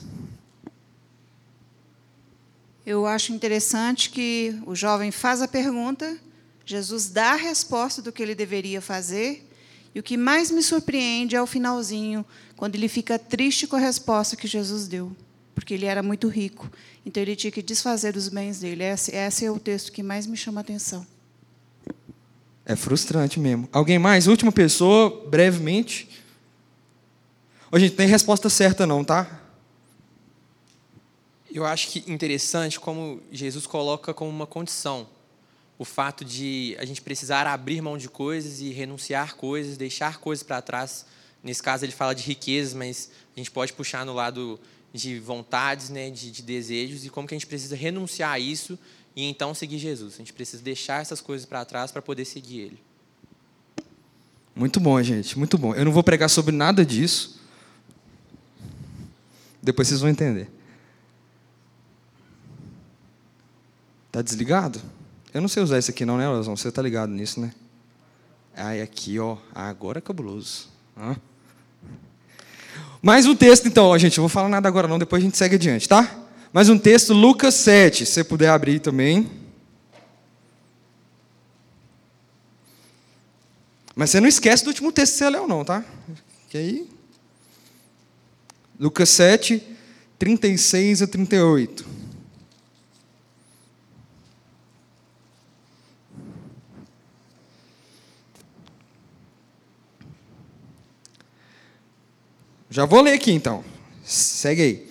Eu 2.86 3.06
acho 3.06 3.32
interessante 3.32 4.10
que 4.10 4.60
o 4.66 4.76
jovem 4.76 5.12
faz 5.12 5.42
a 5.42 5.48
pergunta, 5.48 6.18
Jesus 6.66 7.10
dá 7.10 7.34
a 7.34 7.36
resposta 7.36 8.02
do 8.02 8.12
que 8.12 8.22
ele 8.22 8.36
deveria 8.36 8.82
fazer, 8.82 9.48
e 9.94 10.00
o 10.00 10.04
que 10.04 10.16
mais 10.16 10.50
me 10.50 10.64
surpreende 10.64 11.36
é 11.36 11.42
o 11.42 11.48
finalzinho, 11.48 12.26
quando 12.56 12.76
ele 12.76 12.88
fica 12.88 13.20
triste 13.20 13.68
com 13.68 13.76
a 13.76 13.80
resposta 13.80 14.36
que 14.36 14.48
Jesus 14.48 14.88
deu, 14.88 15.16
porque 15.54 15.74
ele 15.74 15.86
era 15.86 16.02
muito 16.02 16.28
rico, 16.28 16.72
então 17.06 17.22
ele 17.22 17.36
tinha 17.36 17.52
que 17.52 17.62
desfazer 17.62 18.14
dos 18.14 18.30
bens 18.30 18.60
dele. 18.60 18.84
Esse, 18.84 19.16
esse 19.16 19.46
é 19.46 19.52
o 19.52 19.60
texto 19.60 19.92
que 19.92 20.04
mais 20.04 20.26
me 20.26 20.38
chama 20.38 20.62
a 20.62 20.64
atenção. 20.64 21.06
É 22.64 22.76
frustrante 22.76 23.40
mesmo. 23.40 23.68
Alguém 23.72 23.98
mais? 23.98 24.28
Última 24.28 24.52
pessoa, 24.52 25.28
brevemente. 25.28 26.08
Ô, 27.72 27.80
gente, 27.80 27.92
não 27.92 27.98
tem 27.98 28.08
resposta 28.08 28.50
certa 28.50 28.86
não, 28.86 29.04
tá? 29.04 29.40
Eu 31.54 31.66
acho 31.66 31.90
que 31.90 32.10
interessante 32.10 32.80
como 32.80 33.22
Jesus 33.32 33.66
coloca 33.68 34.14
como 34.14 34.30
uma 34.30 34.48
condição 34.48 35.08
o 35.82 35.84
fato 35.84 36.24
de 36.24 36.76
a 36.78 36.86
gente 36.86 37.02
precisar 37.02 37.48
abrir 37.48 37.82
mão 37.82 37.98
de 37.98 38.08
coisas 38.08 38.62
e 38.62 38.70
renunciar 38.70 39.36
coisas, 39.36 39.78
deixar 39.78 40.20
coisas 40.20 40.44
para 40.44 40.62
trás. 40.62 41.08
Nesse 41.44 41.64
caso 41.64 41.84
ele 41.84 41.92
fala 41.92 42.14
de 42.14 42.22
riquezas, 42.22 42.76
mas 42.76 43.10
a 43.36 43.40
gente 43.40 43.50
pode 43.50 43.74
puxar 43.74 44.06
no 44.06 44.14
lado 44.14 44.60
de 44.94 45.20
vontades, 45.20 45.90
né, 45.90 46.12
de, 46.12 46.30
de 46.30 46.44
desejos 46.44 47.04
e 47.04 47.10
como 47.10 47.28
que 47.28 47.34
a 47.34 47.38
gente 47.38 47.48
precisa 47.48 47.76
renunciar 47.76 48.30
a 48.30 48.38
isso 48.38 48.78
e 49.16 49.24
então 49.24 49.56
seguir 49.56 49.80
Jesus. 49.80 50.14
A 50.14 50.18
gente 50.18 50.34
precisa 50.34 50.62
deixar 50.62 51.02
essas 51.02 51.20
coisas 51.20 51.48
para 51.48 51.66
trás 51.66 51.92
para 51.92 52.00
poder 52.00 52.26
seguir 52.26 52.60
Ele. 52.60 52.80
Muito 54.56 54.80
bom, 54.80 55.02
gente, 55.02 55.36
muito 55.36 55.58
bom. 55.58 55.74
Eu 55.74 55.84
não 55.84 55.92
vou 55.92 56.04
pregar 56.04 56.30
sobre 56.30 56.56
nada 56.56 56.86
disso. 56.86 57.42
Depois 59.60 59.88
vocês 59.88 60.00
vão 60.00 60.12
entender. 60.12 60.48
Tá 64.12 64.22
desligado? 64.22 64.80
Eu 65.34 65.40
não 65.40 65.48
sei 65.48 65.64
usar 65.64 65.80
isso 65.80 65.90
aqui 65.92 66.06
não, 66.06 66.18
né, 66.18 66.28
Lozão? 66.28 66.58
Você 66.58 66.70
tá 66.72 66.82
ligado 66.82 67.12
nisso, 67.12 67.40
né? 67.40 67.54
Ai, 68.56 68.82
aqui, 68.82 69.18
ó. 69.18 69.38
Agora 69.56 70.00
é 70.00 70.02
cabuloso. 70.02 70.68
Hã? 70.98 71.16
Mais 73.02 73.26
um 73.26 73.36
texto, 73.36 73.68
então, 73.68 73.86
ó, 73.86 73.98
gente. 73.98 74.18
Eu 74.18 74.24
vou 74.24 74.30
falar 74.30 74.50
nada 74.50 74.68
agora 74.68 74.88
não, 74.88 75.00
depois 75.00 75.24
a 75.24 75.26
gente 75.26 75.38
segue 75.38 75.56
adiante, 75.56 75.88
tá? 75.88 76.20
Mais 76.52 76.68
um 76.68 76.78
texto, 76.78 77.14
Lucas 77.14 77.56
7. 77.56 78.06
Se 78.06 78.12
você 78.12 78.24
puder 78.26 78.50
abrir 78.50 78.80
também. 78.80 79.30
Mas 83.96 84.10
você 84.10 84.20
não 84.20 84.28
esquece 84.28 84.66
do 84.66 84.68
último 84.68 84.92
texto 84.92 85.14
que 85.14 85.20
você 85.20 85.30
leu, 85.30 85.48
não, 85.48 85.64
tá? 85.64 85.84
Que 86.50 86.58
aí. 86.58 86.90
Lucas 88.78 89.10
7, 89.10 89.64
36 90.20 91.04
a 91.04 91.08
38. 91.08 91.91
Já 102.74 102.86
vou 102.86 103.02
ler 103.02 103.12
aqui 103.12 103.34
então. 103.34 103.66
Segue 104.02 104.62
aí. 104.62 104.88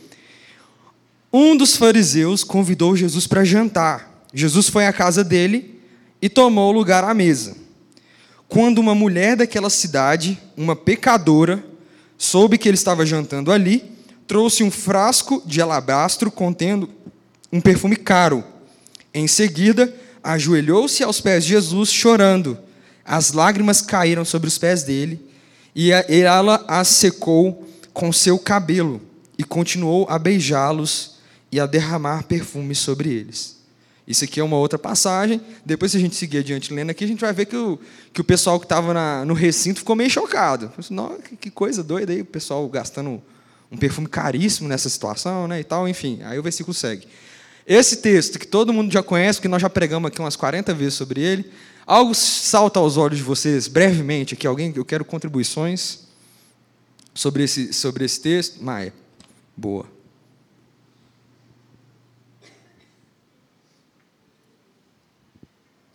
Um 1.33 1.57
dos 1.57 1.77
fariseus 1.77 2.45
convidou 2.45 2.95
Jesus 2.95 3.27
para 3.27 3.43
jantar. 3.43 4.27
Jesus 4.35 4.69
foi 4.69 4.87
à 4.87 4.93
casa 4.93 5.25
dele 5.25 5.81
e 6.21 6.29
tomou 6.29 6.71
lugar 6.73 7.03
à 7.05 7.15
mesa. 7.15 7.57
Quando 8.47 8.81
uma 8.81 8.95
mulher 8.95 9.35
daquela 9.35 9.71
cidade, 9.71 10.39
uma 10.59 10.77
pecadora, 10.77 11.65
soube 12.19 12.59
que 12.59 12.69
ele 12.69 12.75
estava 12.75 13.07
jantando 13.07 13.51
ali, 13.51 13.91
trouxe 14.27 14.63
um 14.63 14.71
frasco 14.71 15.43
de 15.47 15.63
alabastro 15.63 16.31
contendo 16.31 16.91
um 17.51 17.63
perfume 17.63 17.97
caro. 17.97 18.45
Em 19.15 19.27
seguida, 19.27 19.95
ajoelhou-se 20.23 21.03
aos 21.03 21.19
pés 21.19 21.45
de 21.45 21.53
Jesus, 21.53 21.91
chorando. 21.91 22.59
As 23.07 23.33
lágrimas 23.33 23.81
caíram 23.81 24.25
sobre 24.27 24.49
os 24.49 24.59
pés 24.59 24.83
dele, 24.83 25.19
e 25.75 25.93
ela 25.93 26.63
as 26.69 26.89
secou 26.89 27.70
com 28.01 28.11
seu 28.15 28.39
cabelo 28.39 28.99
e 29.37 29.45
continuou 29.45 30.07
a 30.09 30.19
beijá-los 30.19 31.17
e 31.53 31.61
a 31.61 31.67
derramar 31.67 32.23
perfume 32.23 32.75
sobre 32.75 33.11
eles. 33.11 33.59
Isso 34.09 34.25
aqui 34.25 34.41
é 34.41 34.43
uma 34.43 34.57
outra 34.57 34.79
passagem. 34.79 35.39
Depois, 35.67 35.93
se 35.93 35.99
a 35.99 36.01
gente 36.01 36.17
seguir 36.17 36.39
adiante 36.39 36.73
lendo 36.73 36.89
aqui, 36.89 37.05
a 37.05 37.07
gente 37.07 37.21
vai 37.21 37.31
ver 37.35 37.45
que 37.45 37.55
o, 37.55 37.79
que 38.11 38.23
o 38.23 38.25
pessoal 38.25 38.59
que 38.59 38.65
estava 38.65 39.23
no 39.27 39.35
recinto 39.35 39.81
ficou 39.81 39.95
meio 39.95 40.09
chocado. 40.09 40.73
Nossa, 40.89 41.19
que 41.39 41.51
coisa 41.51 41.83
doida 41.83 42.11
aí, 42.11 42.23
o 42.23 42.25
pessoal 42.25 42.67
gastando 42.71 43.23
um 43.71 43.77
perfume 43.77 44.09
caríssimo 44.09 44.67
nessa 44.67 44.89
situação, 44.89 45.47
né, 45.47 45.61
e 45.61 45.65
tal, 45.65 45.87
enfim. 45.87 46.21
Aí 46.23 46.39
o 46.39 46.43
versículo 46.43 46.73
segue. 46.73 47.07
Esse 47.67 47.99
texto, 47.99 48.39
que 48.39 48.47
todo 48.47 48.73
mundo 48.73 48.91
já 48.91 49.03
conhece, 49.03 49.43
que 49.43 49.47
nós 49.47 49.61
já 49.61 49.69
pregamos 49.69 50.09
aqui 50.09 50.19
umas 50.21 50.37
40 50.37 50.73
vezes 50.73 50.95
sobre 50.95 51.21
ele, 51.21 51.51
algo 51.87 52.15
salta 52.15 52.81
aos 52.81 52.97
olhos 52.97 53.19
de 53.19 53.25
vocês 53.25 53.69
brevemente 53.69 54.33
aqui, 54.33 54.47
alguém, 54.47 54.73
eu 54.75 54.87
quero 54.87 55.05
contribuições 55.05 56.09
sobre 57.15 57.45
esse, 57.45 57.73
sobre 57.73 58.05
esse 58.05 58.21
texto? 58.21 58.63
Maia, 58.63 58.93
boa. 59.57 59.87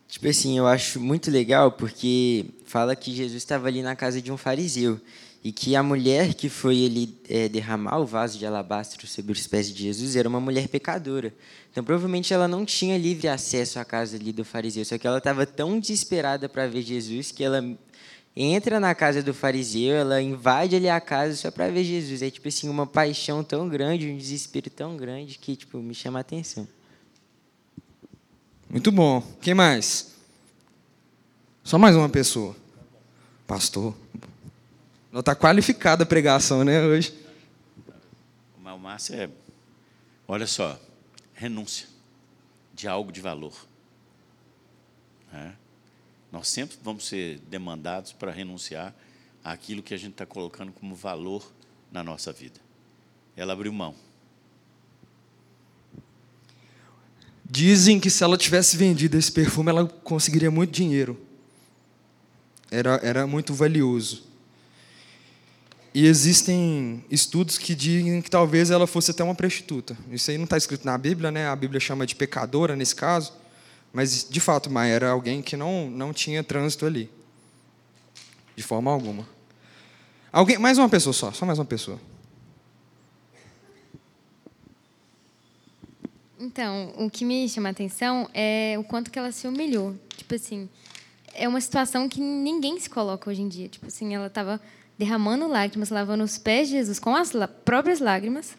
Tipo 0.07 0.29
assim, 0.29 0.57
eu 0.57 0.65
acho 0.65 0.99
muito 0.99 1.29
legal 1.29 1.71
porque 1.73 2.45
fala 2.65 2.95
que 2.95 3.13
Jesus 3.13 3.37
estava 3.37 3.67
ali 3.67 3.81
na 3.81 3.95
casa 3.95 4.21
de 4.21 4.31
um 4.31 4.37
fariseu 4.37 4.99
e 5.43 5.51
que 5.51 5.75
a 5.75 5.83
mulher 5.83 6.33
que 6.33 6.49
foi 6.49 6.77
ele 6.77 7.15
é, 7.29 7.47
derramar 7.47 7.99
o 7.99 8.05
vaso 8.05 8.39
de 8.39 8.45
alabastro 8.45 9.05
sobre 9.05 9.33
os 9.33 9.45
pés 9.45 9.71
de 9.71 9.83
Jesus 9.83 10.15
era 10.15 10.27
uma 10.27 10.39
mulher 10.39 10.67
pecadora. 10.67 11.31
Então, 11.69 11.83
provavelmente 11.83 12.33
ela 12.33 12.47
não 12.47 12.65
tinha 12.65 12.97
livre 12.97 13.27
acesso 13.27 13.77
à 13.77 13.85
casa 13.85 14.15
ali 14.15 14.31
do 14.31 14.43
fariseu, 14.43 14.83
só 14.83 14.97
que 14.97 15.05
ela 15.05 15.19
estava 15.19 15.45
tão 15.45 15.79
desesperada 15.79 16.49
para 16.49 16.65
ver 16.65 16.81
Jesus 16.81 17.31
que 17.31 17.43
ela 17.43 17.63
entra 18.35 18.79
na 18.79 18.93
casa 18.93 19.23
do 19.23 19.33
fariseu, 19.33 19.95
ela 19.95 20.21
invade 20.21 20.75
ali 20.75 20.89
a 20.89 20.99
casa 20.99 21.35
só 21.35 21.49
para 21.49 21.69
ver 21.69 21.83
Jesus. 21.83 22.21
É 22.21 22.29
tipo 22.29 22.47
assim, 22.47 22.67
uma 22.67 22.85
paixão 22.85 23.43
tão 23.43 23.69
grande, 23.69 24.09
um 24.09 24.17
desespero 24.17 24.69
tão 24.69 24.97
grande 24.97 25.37
que 25.37 25.55
tipo 25.55 25.77
me 25.79 25.95
chama 25.95 26.19
a 26.19 26.21
atenção. 26.21 26.67
Muito 28.69 28.91
bom. 28.91 29.21
Quem 29.41 29.53
mais? 29.53 30.15
Só 31.63 31.77
mais 31.77 31.95
uma 31.95 32.09
pessoa. 32.09 32.55
Pastor. 33.47 33.95
Não 35.11 35.21
está 35.21 35.33
qualificada 35.33 36.03
a 36.03 36.05
pregação, 36.05 36.63
né, 36.63 36.81
hoje. 36.81 37.13
O 38.65 38.77
Márcio 38.77 39.15
é, 39.15 39.29
olha 40.27 40.45
só, 40.45 40.77
renúncia 41.33 41.87
de 42.73 42.87
algo 42.87 43.11
de 43.11 43.21
valor. 43.21 43.53
É. 45.33 45.51
Nós 46.35 46.49
sempre 46.49 46.77
vamos 46.83 47.07
ser 47.07 47.39
demandados 47.49 48.11
para 48.11 48.29
renunciar 48.29 48.93
àquilo 49.41 49.81
que 49.81 49.93
a 49.93 49.97
gente 49.97 50.11
está 50.11 50.25
colocando 50.25 50.73
como 50.73 50.93
valor 50.93 51.49
na 51.89 52.03
nossa 52.03 52.33
vida. 52.33 52.59
Ela 53.37 53.53
abriu 53.53 53.71
mão. 53.71 53.95
Dizem 57.49 58.01
que 58.01 58.09
se 58.09 58.21
ela 58.21 58.37
tivesse 58.37 58.75
vendido 58.75 59.17
esse 59.17 59.31
perfume, 59.31 59.69
ela 59.69 59.87
conseguiria 59.87 60.51
muito 60.51 60.71
dinheiro. 60.71 61.17
Era, 62.69 62.99
era 63.01 63.25
muito 63.25 63.53
valioso. 63.53 64.25
E 65.93 66.05
existem 66.05 67.01
estudos 67.09 67.57
que 67.57 67.73
dizem 67.73 68.21
que 68.21 68.29
talvez 68.29 68.71
ela 68.71 68.85
fosse 68.85 69.11
até 69.11 69.23
uma 69.23 69.35
prostituta. 69.35 69.97
Isso 70.11 70.29
aí 70.29 70.37
não 70.37 70.43
está 70.43 70.57
escrito 70.57 70.83
na 70.83 70.97
Bíblia, 70.97 71.31
né? 71.31 71.47
A 71.47 71.55
Bíblia 71.55 71.79
chama 71.79 72.05
de 72.05 72.13
pecadora 72.13 72.75
nesse 72.75 72.93
caso. 72.93 73.44
Mas, 73.95 74.27
de 74.29 74.41
fato, 74.41 74.69
Maia 74.69 74.91
era 74.91 75.09
alguém 75.11 75.41
que 75.41 75.55
não, 75.55 75.89
não 75.89 76.11
tinha 76.11 76.43
trânsito 76.43 76.85
ali. 76.85 77.09
De 78.53 78.61
forma 78.61 78.91
alguma. 78.91 79.25
Alguém, 80.33 80.57
mais 80.57 80.77
uma 80.77 80.89
pessoa 80.89 81.13
só, 81.13 81.31
só 81.31 81.45
mais 81.45 81.57
uma 81.57 81.63
pessoa. 81.63 81.97
Então, 86.37 86.93
o 86.97 87.09
que 87.09 87.23
me 87.23 87.47
chama 87.47 87.69
a 87.69 87.71
atenção 87.71 88.29
é 88.33 88.75
o 88.77 88.83
quanto 88.83 89.09
que 89.09 89.17
ela 89.17 89.31
se 89.31 89.47
humilhou. 89.47 89.95
Tipo 90.17 90.35
assim, 90.35 90.67
é 91.33 91.47
uma 91.47 91.61
situação 91.61 92.09
que 92.09 92.19
ninguém 92.19 92.77
se 92.77 92.89
coloca 92.89 93.29
hoje 93.29 93.43
em 93.43 93.47
dia. 93.47 93.69
Tipo 93.69 93.87
assim, 93.87 94.13
ela 94.13 94.27
estava 94.27 94.59
derramando 94.97 95.47
lágrimas, 95.47 95.89
lavando 95.89 96.25
os 96.25 96.37
pés 96.37 96.67
de 96.67 96.73
Jesus 96.73 96.99
com 96.99 97.15
as 97.15 97.31
próprias 97.63 98.01
lágrimas 98.01 98.57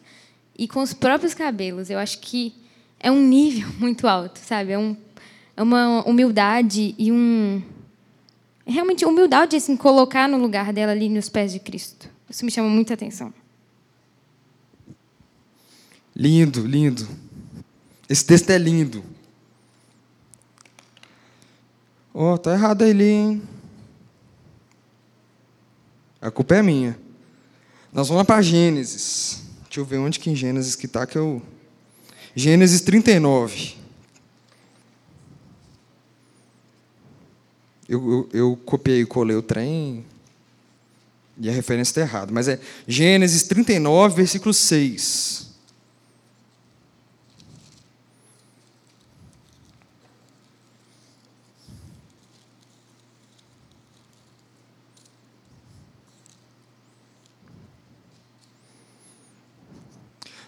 e 0.57 0.67
com 0.67 0.81
os 0.81 0.95
próprios 0.95 1.35
cabelos. 1.35 1.91
Eu 1.91 1.99
acho 1.99 2.17
que 2.21 2.55
é 2.99 3.11
um 3.11 3.21
nível 3.21 3.69
muito 3.77 4.07
alto, 4.07 4.39
sabe? 4.39 4.71
É 4.71 4.79
um 4.79 4.97
uma 5.61 6.03
humildade 6.07 6.93
e 6.97 7.11
um 7.11 7.61
realmente 8.65 9.05
humildade 9.05 9.55
assim 9.55 9.75
colocar 9.77 10.27
no 10.27 10.37
lugar 10.37 10.73
dela 10.73 10.91
ali 10.91 11.09
nos 11.09 11.29
pés 11.29 11.51
de 11.51 11.59
Cristo. 11.59 12.09
Isso 12.29 12.43
me 12.43 12.51
chama 12.51 12.69
muita 12.69 12.93
atenção. 12.93 13.33
Lindo, 16.15 16.65
lindo. 16.65 17.07
Esse 18.09 18.25
texto 18.25 18.49
é 18.49 18.57
lindo. 18.57 19.03
Oh, 22.13 22.37
tá 22.37 22.53
errado 22.53 22.83
ali, 22.83 23.03
hein? 23.03 23.41
A 26.19 26.31
culpa 26.31 26.55
é 26.55 26.63
minha. 26.63 26.97
Nós 27.93 28.07
vamos 28.07 28.21
lá 28.21 28.25
para 28.25 28.41
Gênesis. 28.41 29.43
Deixa 29.63 29.79
eu 29.79 29.85
ver 29.85 29.97
onde 29.97 30.19
que 30.19 30.29
em 30.29 30.35
Gênesis 30.35 30.75
que 30.75 30.87
está 30.87 31.05
que 31.05 31.17
eu. 31.17 31.41
Gênesis 32.35 32.81
39. 32.81 33.76
Eu, 37.87 38.11
eu, 38.11 38.29
eu 38.33 38.59
copiei 38.65 39.01
e 39.01 39.05
colei 39.05 39.35
o 39.35 39.41
trem 39.41 40.05
e 41.39 41.49
a 41.49 41.53
referência 41.53 41.91
está 41.91 42.01
errada, 42.01 42.31
mas 42.33 42.47
é 42.47 42.59
Gênesis 42.87 43.43
39, 43.43 44.15
versículo 44.15 44.53
6. 44.53 45.47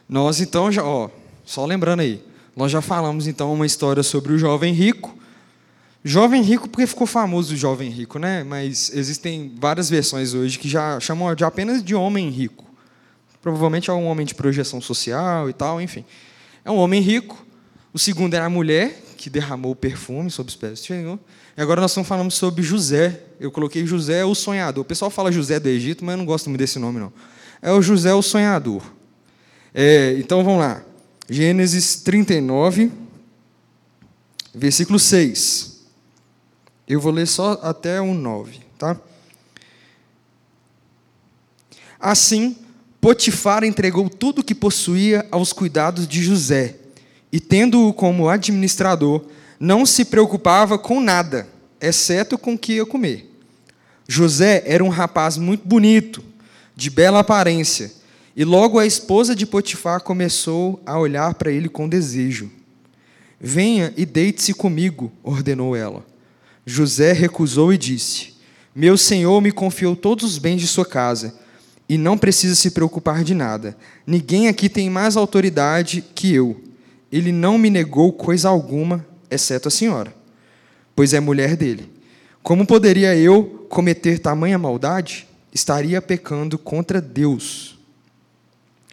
Nós 0.10 0.42
então 0.42 0.72
já, 0.72 0.84
ó, 0.84 1.08
só 1.46 1.64
lembrando 1.68 2.00
aí, 2.00 2.26
nós 2.56 2.72
já 2.72 2.82
falamos 2.82 3.28
então 3.28 3.54
uma 3.54 3.68
história 3.68 4.02
sobre 4.02 4.34
o 4.34 4.40
jovem 4.40 4.74
rico. 4.74 5.19
Jovem 6.10 6.42
rico 6.42 6.68
porque 6.68 6.88
ficou 6.88 7.06
famoso 7.06 7.54
o 7.54 7.56
jovem 7.56 7.88
rico, 7.88 8.18
né? 8.18 8.44
Mas 8.44 8.92
existem 8.96 9.54
várias 9.60 9.92
versões 9.92 10.34
hoje 10.34 10.58
que 10.58 10.68
já 10.68 11.00
chamam 11.00 11.36
de 11.36 11.44
apenas 11.44 11.84
de 11.84 11.94
homem 11.94 12.32
rico. 12.32 12.66
Provavelmente 13.44 13.92
é 13.92 13.94
um 13.94 14.08
homem 14.08 14.26
de 14.26 14.34
projeção 14.34 14.82
social 14.82 15.48
e 15.48 15.54
tal, 15.54 15.80
enfim. 15.80 16.04
É 16.66 16.72
um 16.72 16.78
homem 16.78 17.00
rico. 17.00 17.46
O 17.94 18.00
segundo 18.00 18.34
era 18.34 18.46
a 18.46 18.50
mulher 18.50 19.04
que 19.18 19.30
derramou 19.30 19.76
perfume 19.76 20.32
sobre 20.32 20.50
os 20.50 20.56
pés 20.56 20.80
do 20.80 20.86
Senhor. 20.88 21.20
E 21.56 21.62
agora 21.62 21.80
nós 21.80 21.92
estamos 21.92 22.08
falando 22.08 22.32
sobre 22.32 22.64
José. 22.64 23.22
Eu 23.40 23.52
coloquei 23.52 23.86
José 23.86 24.26
o 24.26 24.34
sonhador. 24.34 24.82
O 24.82 24.86
pessoal 24.86 25.12
fala 25.12 25.32
José 25.32 25.60
do 25.60 25.70
Egito, 25.70 26.04
mas 26.04 26.14
eu 26.14 26.18
não 26.18 26.26
gosto 26.26 26.50
muito 26.50 26.58
desse 26.60 26.80
nome 26.80 27.00
não. 27.00 27.14
É 27.62 27.72
o 27.72 27.84
José 27.84 28.12
o 28.16 28.24
sonhador. 28.24 28.82
É, 29.76 30.16
então 30.18 30.44
vamos 30.44 30.60
lá. 30.60 30.84
Gênesis 31.30 31.98
39, 31.98 32.92
versículo 34.56 34.98
6. 34.98 35.69
Eu 36.90 37.00
vou 37.00 37.12
ler 37.12 37.28
só 37.28 37.60
até 37.62 38.02
o 38.02 38.16
9, 38.16 38.62
tá? 38.76 39.00
Assim, 42.00 42.58
Potifar 43.00 43.64
entregou 43.64 44.10
tudo 44.10 44.40
o 44.40 44.44
que 44.44 44.56
possuía 44.56 45.24
aos 45.30 45.54
cuidados 45.54 46.08
de 46.08 46.24
José, 46.24 46.78
e 47.32 47.40
tendo-o 47.40 47.94
como 47.94 48.28
administrador, 48.28 49.24
não 49.60 49.86
se 49.86 50.04
preocupava 50.04 50.80
com 50.80 51.00
nada, 51.00 51.48
exceto 51.80 52.40
com 52.40 52.56
o 52.56 52.58
que 52.58 52.74
ia 52.74 52.86
comer. 52.88 53.32
José 54.08 54.64
era 54.66 54.84
um 54.84 54.90
rapaz 54.90 55.38
muito 55.38 55.68
bonito, 55.68 56.24
de 56.76 56.90
bela 56.90 57.20
aparência, 57.20 57.92
e 58.36 58.44
logo 58.44 58.80
a 58.80 58.86
esposa 58.88 59.36
de 59.36 59.46
Potifar 59.46 60.02
começou 60.02 60.82
a 60.88 60.98
olhar 60.98 61.36
para 61.36 61.52
ele 61.52 61.70
com 61.70 61.88
desejo. 61.88 62.50
Venha 63.40 63.94
e 63.96 64.08
deite-se 64.08 64.56
comigo, 64.56 65.12
ordenou 65.22 65.76
ela. 65.76 66.09
José 66.70 67.12
recusou 67.14 67.74
e 67.74 67.78
disse: 67.78 68.34
Meu 68.76 68.98
senhor 68.98 69.42
me 69.42 69.52
confiou 69.52 69.96
todos 69.96 70.24
os 70.24 70.38
bens 70.38 70.62
de 70.62 70.68
sua 70.68 70.86
casa, 70.86 71.34
e 71.88 71.98
não 71.98 72.18
precisa 72.18 72.56
se 72.56 72.72
preocupar 72.72 73.24
de 73.24 73.34
nada. 73.34 73.76
Ninguém 74.06 74.48
aqui 74.48 74.70
tem 74.70 74.90
mais 74.90 75.18
autoridade 75.18 76.04
que 76.14 76.34
eu. 76.34 76.62
Ele 77.12 77.32
não 77.32 77.58
me 77.58 77.70
negou 77.70 78.14
coisa 78.14 78.50
alguma, 78.50 79.06
exceto 79.32 79.68
a 79.68 79.72
senhora, 79.72 80.14
pois 80.96 81.14
é 81.14 81.20
mulher 81.20 81.56
dele. 81.56 81.92
Como 82.44 82.66
poderia 82.66 83.16
eu 83.16 83.66
cometer 83.70 84.20
tamanha 84.20 84.58
maldade? 84.58 85.28
Estaria 85.52 86.02
pecando 86.02 86.58
contra 86.58 87.02
Deus. 87.02 87.80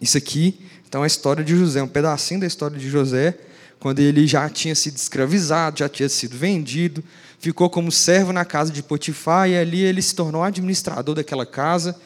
Isso 0.01 0.17
aqui, 0.17 0.59
então, 0.87 1.01
é 1.01 1.03
a 1.03 1.07
história 1.07 1.43
de 1.43 1.55
José, 1.55 1.83
um 1.83 1.87
pedacinho 1.87 2.39
da 2.39 2.47
história 2.47 2.77
de 2.77 2.89
José, 2.89 3.37
quando 3.79 3.99
ele 3.99 4.25
já 4.25 4.49
tinha 4.49 4.73
sido 4.73 4.95
escravizado, 4.95 5.79
já 5.79 5.89
tinha 5.89 6.07
sido 6.09 6.37
vendido, 6.37 7.03
ficou 7.39 7.69
como 7.69 7.91
servo 7.91 8.31
na 8.33 8.43
casa 8.43 8.71
de 8.71 8.81
Potifar, 8.81 9.49
e 9.49 9.57
ali 9.57 9.81
ele 9.81 10.01
se 10.01 10.15
tornou 10.15 10.43
administrador 10.43 11.15
daquela 11.15 11.45
casa. 11.45 11.99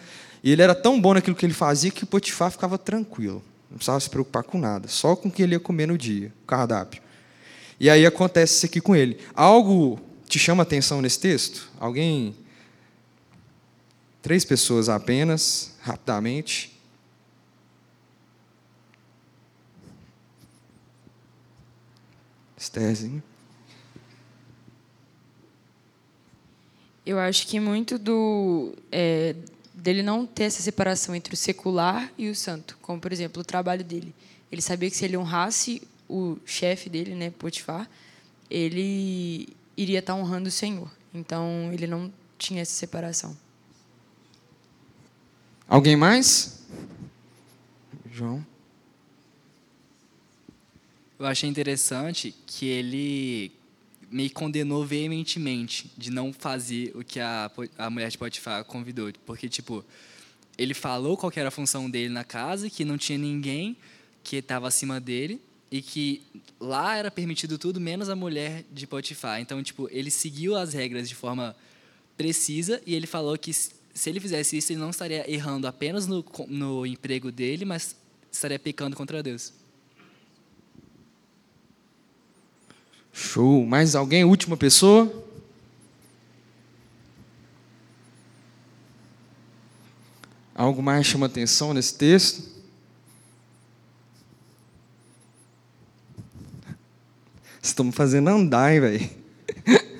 E 0.43 0.51
ele 0.51 0.61
era 0.61 0.73
tão 0.73 0.99
bom 0.99 1.13
naquilo 1.13 1.35
que 1.35 1.45
ele 1.45 1.53
fazia 1.53 1.91
que 1.91 2.05
Potifar 2.05 2.51
ficava 2.51 2.77
tranquilo, 2.77 3.43
não 3.69 3.77
precisava 3.77 3.99
se 3.99 4.09
preocupar 4.09 4.43
com 4.43 4.57
nada, 4.57 4.87
só 4.87 5.15
com 5.15 5.29
o 5.29 5.31
que 5.31 5.43
ele 5.43 5.53
ia 5.53 5.59
comer 5.59 5.87
no 5.87 5.97
dia, 5.97 6.33
o 6.43 6.45
cardápio. 6.47 7.01
E 7.79 7.89
aí 7.89 8.05
acontece 8.05 8.55
isso 8.55 8.65
aqui 8.65 8.79
com 8.79 8.95
ele. 8.95 9.19
Algo 9.33 9.99
te 10.27 10.37
chama 10.37 10.63
atenção 10.63 11.01
nesse 11.01 11.19
texto? 11.19 11.69
Alguém? 11.79 12.35
Três 14.21 14.45
pessoas 14.45 14.87
apenas, 14.87 15.73
rapidamente. 15.81 16.79
Estérzinho. 22.55 23.23
Eu 27.05 27.19
acho 27.19 27.47
que 27.47 27.59
muito 27.59 27.97
do 27.97 28.75
é, 28.91 29.35
dele 29.73 30.03
não 30.03 30.25
ter 30.25 30.43
essa 30.43 30.61
separação 30.61 31.15
entre 31.15 31.33
o 31.33 31.37
secular 31.37 32.11
e 32.17 32.29
o 32.29 32.35
santo, 32.35 32.77
como 32.81 32.99
por 33.01 33.11
exemplo 33.11 33.41
o 33.41 33.45
trabalho 33.45 33.83
dele. 33.83 34.13
Ele 34.51 34.61
sabia 34.61 34.89
que 34.89 34.95
se 34.95 35.05
ele 35.05 35.17
honrasse 35.17 35.81
o 36.07 36.37
chefe 36.45 36.89
dele, 36.89 37.15
né, 37.15 37.31
Potifar, 37.31 37.89
ele 38.49 39.47
iria 39.75 39.99
estar 39.99 40.13
honrando 40.13 40.49
o 40.49 40.51
Senhor. 40.51 40.91
Então 41.13 41.71
ele 41.73 41.87
não 41.87 42.11
tinha 42.37 42.61
essa 42.61 42.73
separação. 42.73 43.35
Alguém 45.67 45.95
mais? 45.95 46.61
João. 48.11 48.45
Eu 51.17 51.25
achei 51.25 51.49
interessante 51.49 52.35
que 52.45 52.67
ele 52.67 53.51
me 54.11 54.29
condenou 54.29 54.85
veementemente 54.85 55.91
de 55.97 56.11
não 56.11 56.33
fazer 56.33 56.91
o 56.95 57.03
que 57.03 57.19
a, 57.19 57.49
a 57.77 57.89
mulher 57.89 58.11
de 58.11 58.17
Potifar 58.17 58.63
convidou. 58.65 59.11
Porque, 59.25 59.47
tipo, 59.47 59.83
ele 60.57 60.73
falou 60.73 61.15
qual 61.15 61.31
era 61.35 61.47
a 61.47 61.51
função 61.51 61.89
dele 61.89 62.09
na 62.09 62.23
casa, 62.23 62.69
que 62.69 62.83
não 62.83 62.97
tinha 62.97 63.17
ninguém 63.17 63.77
que 64.23 64.35
estava 64.35 64.67
acima 64.67 64.99
dele 64.99 65.41
e 65.71 65.81
que 65.81 66.21
lá 66.59 66.97
era 66.97 67.09
permitido 67.09 67.57
tudo 67.57 67.79
menos 67.79 68.09
a 68.09 68.15
mulher 68.15 68.65
de 68.71 68.85
Potifar. 68.85 69.39
Então, 69.39 69.63
tipo, 69.63 69.87
ele 69.89 70.11
seguiu 70.11 70.55
as 70.55 70.73
regras 70.73 71.07
de 71.07 71.15
forma 71.15 71.55
precisa 72.17 72.81
e 72.85 72.93
ele 72.93 73.07
falou 73.07 73.37
que 73.37 73.53
se 73.53 74.09
ele 74.09 74.19
fizesse 74.19 74.57
isso, 74.57 74.71
ele 74.71 74.79
não 74.79 74.89
estaria 74.89 75.29
errando 75.31 75.67
apenas 75.67 76.05
no, 76.07 76.23
no 76.47 76.85
emprego 76.85 77.31
dele, 77.31 77.65
mas 77.65 77.95
estaria 78.31 78.59
pecando 78.59 78.95
contra 78.95 79.23
Deus. 79.23 79.53
Show. 83.11 83.65
Mais 83.65 83.95
alguém? 83.95 84.23
Última 84.23 84.55
pessoa? 84.55 85.11
Algo 90.55 90.81
mais 90.81 91.05
chama 91.05 91.25
atenção 91.25 91.73
nesse 91.73 91.95
texto? 91.95 92.49
Estamos 97.61 97.95
fazendo 97.95 98.29
andar, 98.29 98.79
velho? 98.79 99.09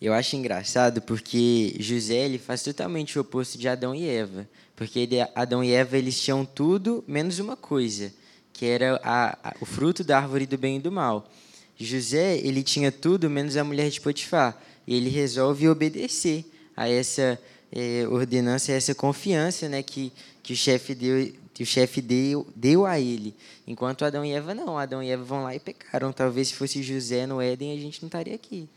Eu 0.00 0.14
acho 0.14 0.36
engraçado 0.36 1.02
porque 1.02 1.76
José 1.80 2.14
ele 2.14 2.38
faz 2.38 2.62
totalmente 2.62 3.18
o 3.18 3.20
oposto 3.20 3.58
de 3.58 3.68
Adão 3.68 3.92
e 3.94 4.08
Eva. 4.08 4.48
Porque 4.76 5.00
ele, 5.00 5.16
Adão 5.34 5.62
e 5.62 5.72
Eva 5.72 5.98
eles 5.98 6.20
tinham 6.20 6.44
tudo 6.44 7.04
menos 7.06 7.40
uma 7.40 7.56
coisa 7.56 8.12
que 8.58 8.66
era 8.66 9.00
a, 9.04 9.38
a, 9.50 9.54
o 9.60 9.64
fruto 9.64 10.02
da 10.02 10.18
árvore 10.18 10.44
do 10.44 10.58
bem 10.58 10.78
e 10.78 10.80
do 10.80 10.90
mal. 10.90 11.30
José, 11.78 12.38
ele 12.38 12.64
tinha 12.64 12.90
tudo 12.90 13.30
menos 13.30 13.56
a 13.56 13.62
mulher 13.62 13.88
de 13.88 14.00
Potifar. 14.00 14.60
E 14.84 14.96
ele 14.96 15.08
resolve 15.08 15.68
obedecer 15.68 16.44
a 16.76 16.88
essa 16.88 17.38
é, 17.70 18.04
ordenança, 18.10 18.72
a 18.72 18.74
essa 18.74 18.96
confiança 18.96 19.68
né, 19.68 19.80
que, 19.80 20.12
que 20.42 20.54
o 20.54 20.56
chefe 20.56 20.92
deu, 20.92 21.32
que 21.54 21.62
o 21.62 21.66
chefe 21.66 22.02
deu, 22.02 22.48
deu 22.56 22.84
a 22.84 22.98
ele. 22.98 23.32
Enquanto 23.64 24.04
Adão 24.04 24.24
e 24.24 24.32
Eva 24.32 24.52
não. 24.56 24.76
Adão 24.76 25.00
e 25.00 25.08
Eva 25.08 25.22
vão 25.22 25.44
lá 25.44 25.54
e 25.54 25.60
pecaram. 25.60 26.12
Talvez 26.12 26.48
se 26.48 26.54
fosse 26.54 26.82
José 26.82 27.28
no 27.28 27.40
Éden, 27.40 27.78
a 27.78 27.80
gente 27.80 28.02
não 28.02 28.08
estaria 28.08 28.34
aqui. 28.34 28.68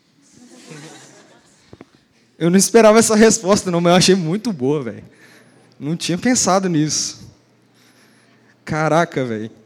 Eu 2.38 2.52
não 2.52 2.58
esperava 2.58 3.00
essa 3.00 3.16
resposta, 3.16 3.72
não, 3.72 3.82
mas 3.82 3.94
eu 3.94 3.98
achei 3.98 4.16
muito 4.16 4.54
boa, 4.54 4.84
velho. 4.84 5.04
Não 5.80 5.98
tinha 5.98 6.20
pensado 6.20 6.70
nisso. 6.70 7.32
Caraca, 8.64 9.26
velho. 9.26 9.61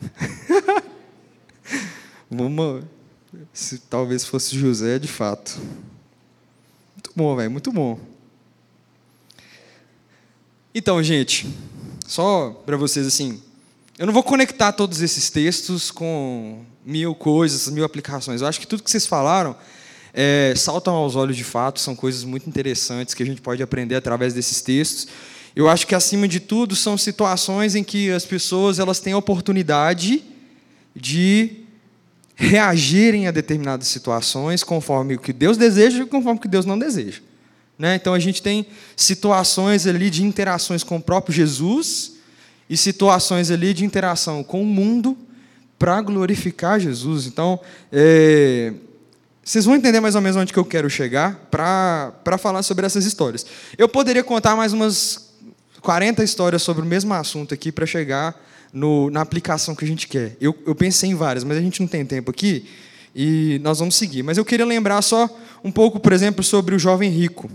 Vamos, 2.30 2.84
se 3.52 3.78
talvez 3.78 4.24
fosse 4.24 4.58
José, 4.58 4.98
de 4.98 5.08
fato. 5.08 5.58
Muito 6.94 7.10
bom, 7.16 7.36
velho, 7.36 7.50
muito 7.50 7.72
bom. 7.72 7.98
Então, 10.74 11.02
gente, 11.02 11.48
só 12.06 12.50
para 12.64 12.76
vocês 12.76 13.06
assim, 13.06 13.42
eu 13.98 14.06
não 14.06 14.12
vou 14.12 14.22
conectar 14.22 14.72
todos 14.72 15.02
esses 15.02 15.28
textos 15.28 15.90
com 15.90 16.64
mil 16.84 17.14
coisas, 17.14 17.68
mil 17.68 17.84
aplicações. 17.84 18.40
Eu 18.40 18.46
acho 18.46 18.60
que 18.60 18.66
tudo 18.66 18.82
que 18.82 18.90
vocês 18.90 19.06
falaram 19.06 19.56
é, 20.14 20.54
saltam 20.56 20.94
aos 20.94 21.16
olhos 21.16 21.36
de 21.36 21.44
fato, 21.44 21.80
são 21.80 21.94
coisas 21.94 22.24
muito 22.24 22.48
interessantes 22.48 23.14
que 23.14 23.22
a 23.22 23.26
gente 23.26 23.40
pode 23.40 23.62
aprender 23.62 23.96
através 23.96 24.34
desses 24.34 24.62
textos. 24.62 25.08
Eu 25.54 25.68
acho 25.68 25.86
que, 25.86 25.94
acima 25.94 26.28
de 26.28 26.40
tudo, 26.40 26.76
são 26.76 26.96
situações 26.96 27.74
em 27.74 27.82
que 27.82 28.10
as 28.10 28.24
pessoas 28.24 28.78
elas 28.78 29.00
têm 29.00 29.12
a 29.12 29.18
oportunidade 29.18 30.22
de 30.94 31.64
reagirem 32.36 33.26
a 33.26 33.30
determinadas 33.30 33.88
situações 33.88 34.64
conforme 34.64 35.14
o 35.14 35.18
que 35.18 35.32
Deus 35.32 35.56
deseja 35.56 36.02
e 36.02 36.06
conforme 36.06 36.38
o 36.38 36.42
que 36.42 36.48
Deus 36.48 36.64
não 36.64 36.78
deseja. 36.78 37.20
Né? 37.78 37.94
Então, 37.96 38.14
a 38.14 38.18
gente 38.18 38.42
tem 38.42 38.66
situações 38.96 39.86
ali 39.86 40.10
de 40.10 40.24
interações 40.24 40.82
com 40.84 40.96
o 40.96 41.02
próprio 41.02 41.34
Jesus 41.34 42.12
e 42.68 42.76
situações 42.76 43.50
ali 43.50 43.74
de 43.74 43.84
interação 43.84 44.44
com 44.44 44.62
o 44.62 44.66
mundo 44.66 45.16
para 45.78 46.00
glorificar 46.00 46.78
Jesus. 46.78 47.26
Então, 47.26 47.58
é, 47.90 48.72
vocês 49.42 49.64
vão 49.64 49.74
entender 49.74 49.98
mais 49.98 50.14
ou 50.14 50.20
menos 50.20 50.36
onde 50.36 50.52
que 50.52 50.58
eu 50.58 50.64
quero 50.64 50.88
chegar 50.88 51.48
para 51.50 52.38
falar 52.38 52.62
sobre 52.62 52.86
essas 52.86 53.04
histórias. 53.04 53.44
Eu 53.76 53.88
poderia 53.88 54.22
contar 54.22 54.54
mais 54.54 54.72
umas 54.72 55.29
40 55.80 56.22
histórias 56.22 56.62
sobre 56.62 56.82
o 56.82 56.86
mesmo 56.86 57.12
assunto 57.14 57.54
aqui 57.54 57.72
para 57.72 57.86
chegar 57.86 58.38
no, 58.72 59.10
na 59.10 59.20
aplicação 59.20 59.74
que 59.74 59.84
a 59.84 59.88
gente 59.88 60.06
quer. 60.06 60.36
Eu, 60.40 60.56
eu 60.66 60.74
pensei 60.74 61.10
em 61.10 61.14
várias, 61.14 61.44
mas 61.44 61.56
a 61.56 61.60
gente 61.60 61.80
não 61.80 61.88
tem 61.88 62.04
tempo 62.04 62.30
aqui 62.30 62.66
e 63.14 63.60
nós 63.62 63.78
vamos 63.78 63.94
seguir. 63.94 64.22
Mas 64.22 64.38
eu 64.38 64.44
queria 64.44 64.66
lembrar 64.66 65.02
só 65.02 65.28
um 65.64 65.70
pouco, 65.70 65.98
por 65.98 66.12
exemplo, 66.12 66.42
sobre 66.42 66.74
o 66.74 66.78
jovem 66.78 67.10
rico. 67.10 67.50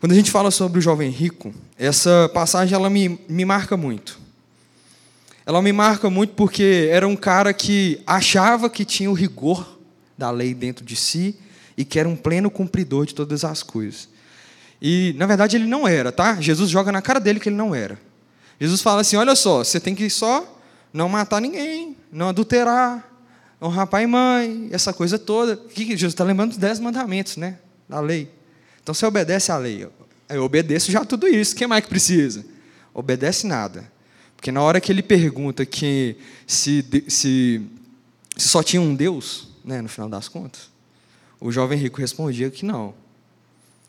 Quando 0.00 0.12
a 0.12 0.14
gente 0.14 0.30
fala 0.30 0.50
sobre 0.50 0.78
o 0.78 0.82
jovem 0.82 1.10
rico, 1.10 1.54
essa 1.78 2.30
passagem 2.32 2.74
ela 2.74 2.90
me, 2.90 3.18
me 3.28 3.44
marca 3.44 3.76
muito. 3.76 4.18
Ela 5.44 5.62
me 5.62 5.72
marca 5.72 6.10
muito 6.10 6.34
porque 6.34 6.88
era 6.90 7.06
um 7.06 7.16
cara 7.16 7.52
que 7.52 8.00
achava 8.06 8.68
que 8.68 8.84
tinha 8.84 9.10
o 9.10 9.14
rigor 9.14 9.78
da 10.18 10.30
lei 10.30 10.54
dentro 10.54 10.84
de 10.84 10.96
si 10.96 11.36
e 11.76 11.84
que 11.84 11.98
era 11.98 12.08
um 12.08 12.16
pleno 12.16 12.50
cumpridor 12.50 13.06
de 13.06 13.14
todas 13.14 13.44
as 13.44 13.62
coisas. 13.62 14.08
E, 14.80 15.14
na 15.16 15.26
verdade, 15.26 15.56
ele 15.56 15.66
não 15.66 15.86
era, 15.86 16.12
tá? 16.12 16.40
Jesus 16.40 16.70
joga 16.70 16.92
na 16.92 17.00
cara 17.00 17.18
dele 17.18 17.40
que 17.40 17.48
ele 17.48 17.56
não 17.56 17.74
era. 17.74 17.98
Jesus 18.60 18.80
fala 18.80 19.00
assim: 19.00 19.16
olha 19.16 19.34
só, 19.34 19.64
você 19.64 19.80
tem 19.80 19.94
que 19.94 20.08
só 20.10 20.60
não 20.92 21.08
matar 21.08 21.40
ninguém, 21.40 21.96
não 22.10 22.28
adulterar, 22.28 23.06
honrar 23.60 23.86
pai 23.86 24.04
e 24.04 24.06
mãe, 24.06 24.68
essa 24.70 24.92
coisa 24.92 25.18
toda. 25.18 25.56
Que 25.56 25.84
Jesus 25.84 26.12
está 26.12 26.24
lembrando 26.24 26.50
dos 26.50 26.58
dez 26.58 26.78
mandamentos, 26.78 27.36
né? 27.36 27.58
Da 27.88 28.00
lei. 28.00 28.30
Então 28.82 28.94
você 28.94 29.06
obedece 29.06 29.50
à 29.50 29.56
lei. 29.58 29.88
Eu 30.28 30.42
obedeço 30.42 30.90
já 30.90 31.04
tudo 31.04 31.28
isso. 31.28 31.54
O 31.54 31.56
que 31.56 31.66
mais 31.66 31.82
que 31.84 31.88
precisa? 31.88 32.44
Obedece 32.92 33.46
nada. 33.46 33.90
Porque 34.36 34.52
na 34.52 34.62
hora 34.62 34.80
que 34.80 34.92
ele 34.92 35.02
pergunta 35.02 35.64
que 35.64 36.16
se, 36.46 36.84
se, 37.08 37.62
se 38.36 38.48
só 38.48 38.62
tinha 38.62 38.80
um 38.80 38.94
Deus, 38.94 39.48
né, 39.64 39.80
no 39.80 39.88
final 39.88 40.08
das 40.08 40.28
contas, 40.28 40.70
o 41.40 41.50
jovem 41.50 41.78
rico 41.78 42.00
respondia 42.00 42.50
que 42.50 42.64
não. 42.64 42.94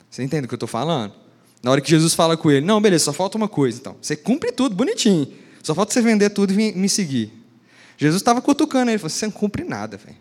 Você 0.09 0.23
entende 0.23 0.45
o 0.45 0.47
que 0.47 0.53
eu 0.53 0.57
estou 0.57 0.67
falando? 0.67 1.13
Na 1.61 1.71
hora 1.71 1.81
que 1.81 1.89
Jesus 1.89 2.13
fala 2.13 2.37
com 2.37 2.49
ele, 2.51 2.65
não, 2.65 2.81
beleza, 2.81 3.05
só 3.05 3.13
falta 3.13 3.37
uma 3.37 3.47
coisa, 3.47 3.79
então. 3.79 3.95
Você 4.01 4.15
cumpre 4.15 4.51
tudo, 4.51 4.75
bonitinho. 4.75 5.27
Só 5.63 5.75
falta 5.75 5.93
você 5.93 6.01
vender 6.01 6.29
tudo 6.29 6.53
e 6.53 6.71
me 6.73 6.87
seguir. 6.87 7.33
Jesus 7.97 8.21
estava 8.21 8.41
cutucando 8.41 8.91
ele, 8.91 8.99
falou, 8.99 9.09
você 9.09 9.25
não 9.25 9.33
cumpre 9.33 9.63
nada, 9.63 9.97
velho. 9.97 10.17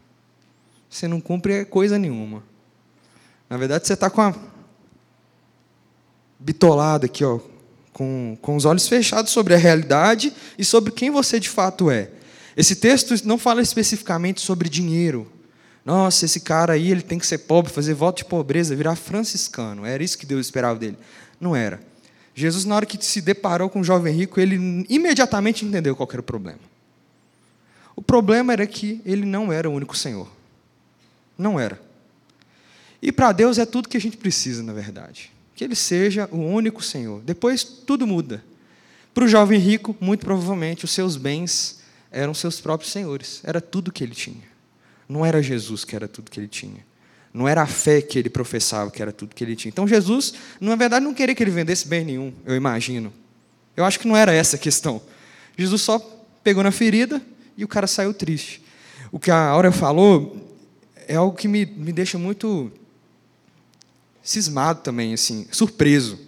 Você 0.89 1.07
não 1.07 1.21
cumpre 1.21 1.65
coisa 1.67 1.99
nenhuma. 1.99 2.43
Na 3.49 3.57
verdade, 3.57 3.87
você 3.87 3.93
está 3.93 4.09
com 4.09 4.23
a 4.23 4.35
bitolada 6.39 7.07
aqui, 7.07 7.25
ó, 7.25 7.39
com, 7.93 8.37
com 8.41 8.57
os 8.57 8.65
olhos 8.65 8.89
fechados 8.89 9.31
sobre 9.31 9.55
a 9.55 9.59
realidade 9.59 10.33
e 10.59 10.65
sobre 10.65 10.91
quem 10.93 11.11
você 11.11 11.39
de 11.39 11.49
fato 11.49 11.91
é. 11.91 12.11
Esse 12.57 12.77
texto 12.77 13.15
não 13.27 13.37
fala 13.37 13.61
especificamente 13.61 14.41
sobre 14.41 14.69
dinheiro, 14.69 15.31
nossa, 15.87 16.25
esse 16.25 16.41
cara 16.41 16.73
aí 16.73 16.91
ele 16.91 17.01
tem 17.01 17.17
que 17.17 17.25
ser 17.25 17.39
pobre, 17.39 17.73
fazer 17.73 17.95
voto 17.95 18.19
de 18.19 18.25
pobreza, 18.25 18.75
virar 18.75 18.97
franciscano. 18.97 19.87
Era 19.87 20.03
isso 20.03 20.19
que 20.19 20.27
Deus 20.27 20.45
esperava 20.45 20.77
dele. 20.77 20.99
Não 21.41 21.55
era. 21.55 21.81
Jesus, 22.35 22.65
na 22.65 22.75
hora 22.75 22.85
que 22.85 23.03
se 23.05 23.21
deparou 23.21 23.71
com 23.71 23.81
o 23.81 23.85
jovem 23.85 24.13
rico, 24.13 24.41
ele 24.41 24.85
imediatamente 24.89 25.65
entendeu 25.65 25.95
qual 25.95 26.09
era 26.11 26.21
o 26.21 26.25
problema. 26.25 26.59
O 27.95 28.03
problema 28.03 28.53
era 28.53 28.67
que 28.67 29.01
ele 29.07 29.25
não 29.25 29.53
era 29.53 29.71
o 29.71 29.73
único 29.73 29.97
Senhor. 29.97 30.29
Não 31.39 31.59
era. 31.59 31.81
E 33.01 33.13
para 33.13 33.31
Deus 33.31 33.57
é 33.57 33.65
tudo 33.65 33.89
que 33.89 33.97
a 33.97 34.01
gente 34.01 34.17
precisa, 34.17 34.65
na 34.65 34.73
verdade. 34.73 35.31
Que 35.55 35.63
Ele 35.63 35.77
seja 35.77 36.29
o 36.33 36.39
único 36.39 36.83
Senhor. 36.83 37.23
Depois 37.23 37.63
tudo 37.63 38.07
muda. 38.07 38.43
Para 39.15 39.25
o 39.25 39.29
jovem 39.29 39.61
rico, 39.61 39.97
muito 40.01 40.27
provavelmente, 40.27 40.85
os 40.85 40.91
seus 40.91 41.17
bens 41.17 41.79
eram 42.11 42.35
seus 42.35 42.61
próprios 42.61 42.91
senhores. 42.91 43.41
Era 43.45 43.61
tudo 43.61 43.93
que 43.93 44.03
ele 44.03 44.15
tinha. 44.15 44.56
Não 45.09 45.25
era 45.25 45.43
Jesus 45.43 45.85
que 45.85 45.95
era 45.95 46.09
tudo 46.09 46.31
que 46.31 46.41
ele 46.41 46.49
tinha. 46.49 46.85
Não 47.33 47.47
era 47.47 47.63
a 47.63 47.67
fé 47.67 48.01
que 48.01 48.19
ele 48.19 48.31
professava 48.31 48.91
que 48.91 49.03
era 49.03 49.13
tudo 49.13 49.35
que 49.35 49.45
ele 49.45 49.55
tinha. 49.55 49.71
Então 49.71 49.87
Jesus, 49.87 50.35
na 50.61 50.75
verdade, 50.75 51.05
não 51.05 51.13
queria 51.13 51.35
que 51.35 51.43
ele 51.43 51.51
vendesse 51.51 51.87
bem 51.87 52.05
nenhum, 52.05 52.33
eu 52.45 52.57
imagino. 52.57 53.13
Eu 53.77 53.85
acho 53.85 54.01
que 54.01 54.09
não 54.09 54.17
era 54.17 54.33
essa 54.33 54.57
a 54.57 54.59
questão. 54.59 55.03
Jesus 55.57 55.83
só 55.83 55.99
pegou 56.43 56.63
na 56.63 56.71
ferida 56.71 57.21
e 57.57 57.65
o 57.65 57.69
cara 57.69 57.87
saiu 57.87 58.15
triste. 58.15 58.63
O 59.13 59.19
que 59.19 59.31
a 59.31 59.49
Aura 59.49 59.71
falou 59.71 60.57
é 61.07 61.15
algo 61.15 61.37
que 61.37 61.47
me, 61.47 61.67
me 61.67 61.93
deixa 61.93 62.19
muito 62.19 62.73
cismado 64.23 64.81
também, 64.81 65.15
assim, 65.15 65.47
surpreso. 65.53 66.19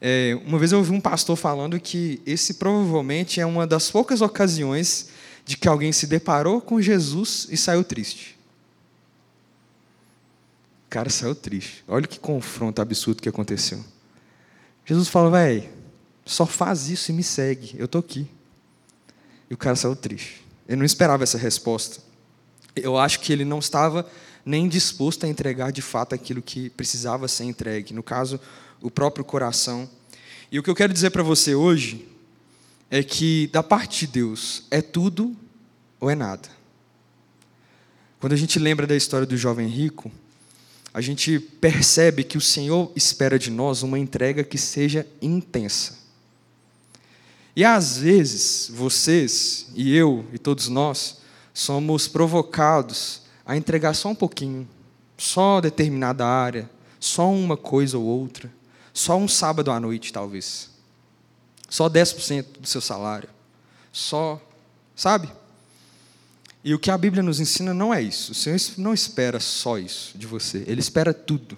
É, 0.00 0.38
uma 0.44 0.58
vez 0.58 0.72
eu 0.72 0.78
ouvi 0.78 0.92
um 0.92 1.00
pastor 1.00 1.36
falando 1.36 1.78
que 1.78 2.20
esse 2.26 2.54
provavelmente 2.54 3.40
é 3.40 3.46
uma 3.46 3.66
das 3.66 3.90
poucas 3.90 4.20
ocasiões 4.20 5.08
de 5.46 5.56
que 5.56 5.68
alguém 5.68 5.92
se 5.92 6.08
deparou 6.08 6.60
com 6.60 6.82
Jesus 6.82 7.46
e 7.48 7.56
saiu 7.56 7.84
triste. 7.84 8.36
O 10.86 10.90
cara 10.90 11.08
saiu 11.08 11.36
triste. 11.36 11.84
Olha 11.86 12.06
que 12.06 12.18
confronto 12.18 12.82
absurdo 12.82 13.22
que 13.22 13.28
aconteceu. 13.28 13.82
Jesus 14.84 15.06
falou, 15.06 15.30
velho, 15.30 15.68
só 16.24 16.44
faz 16.44 16.88
isso 16.88 17.12
e 17.12 17.14
me 17.14 17.22
segue, 17.22 17.76
eu 17.78 17.84
estou 17.84 18.00
aqui. 18.00 18.28
E 19.48 19.54
o 19.54 19.56
cara 19.56 19.76
saiu 19.76 19.94
triste. 19.94 20.44
Ele 20.66 20.78
não 20.78 20.84
esperava 20.84 21.22
essa 21.22 21.38
resposta. 21.38 22.00
Eu 22.74 22.98
acho 22.98 23.20
que 23.20 23.32
ele 23.32 23.44
não 23.44 23.60
estava 23.60 24.04
nem 24.44 24.68
disposto 24.68 25.24
a 25.24 25.28
entregar 25.28 25.70
de 25.70 25.80
fato 25.80 26.12
aquilo 26.12 26.42
que 26.42 26.70
precisava 26.70 27.28
ser 27.28 27.44
entregue, 27.44 27.94
no 27.94 28.02
caso, 28.02 28.40
o 28.82 28.90
próprio 28.90 29.24
coração. 29.24 29.88
E 30.50 30.58
o 30.58 30.62
que 30.62 30.70
eu 30.70 30.74
quero 30.74 30.92
dizer 30.92 31.10
para 31.10 31.22
você 31.22 31.54
hoje 31.54 32.15
é 32.90 33.02
que, 33.02 33.48
da 33.48 33.62
parte 33.62 34.06
de 34.06 34.12
Deus, 34.12 34.64
é 34.70 34.80
tudo 34.80 35.36
ou 36.00 36.10
é 36.10 36.14
nada. 36.14 36.48
Quando 38.20 38.32
a 38.32 38.36
gente 38.36 38.58
lembra 38.58 38.86
da 38.86 38.96
história 38.96 39.26
do 39.26 39.36
jovem 39.36 39.68
rico, 39.68 40.10
a 40.92 41.00
gente 41.00 41.38
percebe 41.38 42.24
que 42.24 42.38
o 42.38 42.40
Senhor 42.40 42.90
espera 42.96 43.38
de 43.38 43.50
nós 43.50 43.82
uma 43.82 43.98
entrega 43.98 44.42
que 44.42 44.56
seja 44.56 45.06
intensa. 45.20 45.98
E 47.54 47.64
às 47.64 47.98
vezes, 47.98 48.70
vocês 48.72 49.68
e 49.74 49.94
eu 49.94 50.24
e 50.32 50.38
todos 50.38 50.68
nós 50.68 51.18
somos 51.52 52.08
provocados 52.08 53.22
a 53.44 53.56
entregar 53.56 53.94
só 53.94 54.10
um 54.10 54.14
pouquinho, 54.14 54.68
só 55.16 55.60
determinada 55.60 56.26
área, 56.26 56.68
só 57.00 57.30
uma 57.30 57.56
coisa 57.56 57.98
ou 57.98 58.04
outra, 58.04 58.52
só 58.92 59.16
um 59.16 59.28
sábado 59.28 59.70
à 59.70 59.78
noite, 59.78 60.12
talvez. 60.12 60.75
Só 61.68 61.88
10% 61.88 62.60
do 62.60 62.66
seu 62.66 62.80
salário. 62.80 63.28
Só, 63.92 64.40
sabe? 64.94 65.30
E 66.62 66.74
o 66.74 66.78
que 66.78 66.90
a 66.90 66.98
Bíblia 66.98 67.22
nos 67.22 67.38
ensina 67.40 67.72
não 67.72 67.94
é 67.94 68.02
isso. 68.02 68.32
O 68.32 68.34
Senhor 68.34 68.58
não 68.78 68.92
espera 68.92 69.38
só 69.38 69.78
isso 69.78 70.18
de 70.18 70.26
você, 70.26 70.64
Ele 70.66 70.80
espera 70.80 71.14
tudo. 71.14 71.56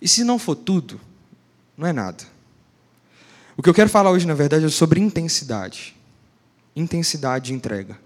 E 0.00 0.08
se 0.08 0.24
não 0.24 0.38
for 0.38 0.56
tudo, 0.56 1.00
não 1.76 1.86
é 1.86 1.92
nada. 1.92 2.24
O 3.56 3.62
que 3.62 3.68
eu 3.68 3.74
quero 3.74 3.90
falar 3.90 4.10
hoje, 4.10 4.26
na 4.26 4.34
verdade, 4.34 4.64
é 4.64 4.68
sobre 4.68 5.00
intensidade. 5.00 5.94
Intensidade 6.74 7.46
de 7.46 7.52
entrega. 7.52 7.98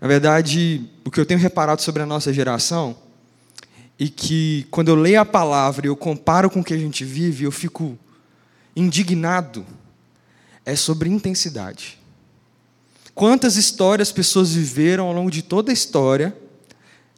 Na 0.00 0.08
verdade, 0.08 0.90
o 1.04 1.10
que 1.10 1.20
eu 1.20 1.24
tenho 1.24 1.38
reparado 1.38 1.80
sobre 1.80 2.02
a 2.02 2.06
nossa 2.06 2.32
geração, 2.32 2.96
e 3.98 4.08
que 4.08 4.66
quando 4.70 4.88
eu 4.88 4.96
leio 4.96 5.20
a 5.20 5.24
palavra 5.24 5.86
e 5.86 5.88
eu 5.88 5.96
comparo 5.96 6.50
com 6.50 6.60
o 6.60 6.64
que 6.64 6.74
a 6.74 6.78
gente 6.78 7.04
vive, 7.04 7.44
eu 7.44 7.52
fico 7.52 7.96
indignado 8.74 9.64
é 10.64 10.76
sobre 10.76 11.08
intensidade. 11.08 11.98
Quantas 13.14 13.56
histórias 13.56 14.10
pessoas 14.10 14.52
viveram 14.52 15.06
ao 15.06 15.12
longo 15.12 15.30
de 15.30 15.42
toda 15.42 15.70
a 15.70 15.74
história, 15.74 16.34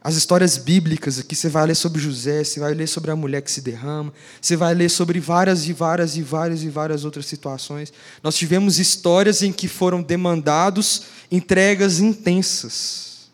as 0.05 0.17
histórias 0.17 0.59
bíblicas, 0.59 1.19
aqui 1.19 1.35
você 1.35 1.49
vai 1.49 1.67
ler 1.67 1.75
sobre 1.75 1.99
José, 1.99 2.45
você 2.45 2.61
vai 2.61 2.75
ler 2.75 2.87
sobre 2.87 3.11
a 3.11 3.17
mulher 3.17 3.41
que 3.41 3.51
se 3.51 3.63
derrama, 3.63 4.13
você 4.39 4.55
vai 4.55 4.75
ler 4.75 4.91
sobre 4.91 5.19
várias 5.19 5.67
e 5.67 5.73
várias 5.73 6.17
e 6.17 6.23
várias 6.23 6.63
e 6.63 6.69
várias 6.69 7.07
outras 7.07 7.25
situações. 7.25 7.91
Nós 8.23 8.37
tivemos 8.37 8.79
histórias 8.79 9.43
em 9.43 9.51
que 9.51 9.67
foram 9.67 10.03
demandados 10.03 11.05
entregas 11.31 12.01
intensas, 12.01 13.31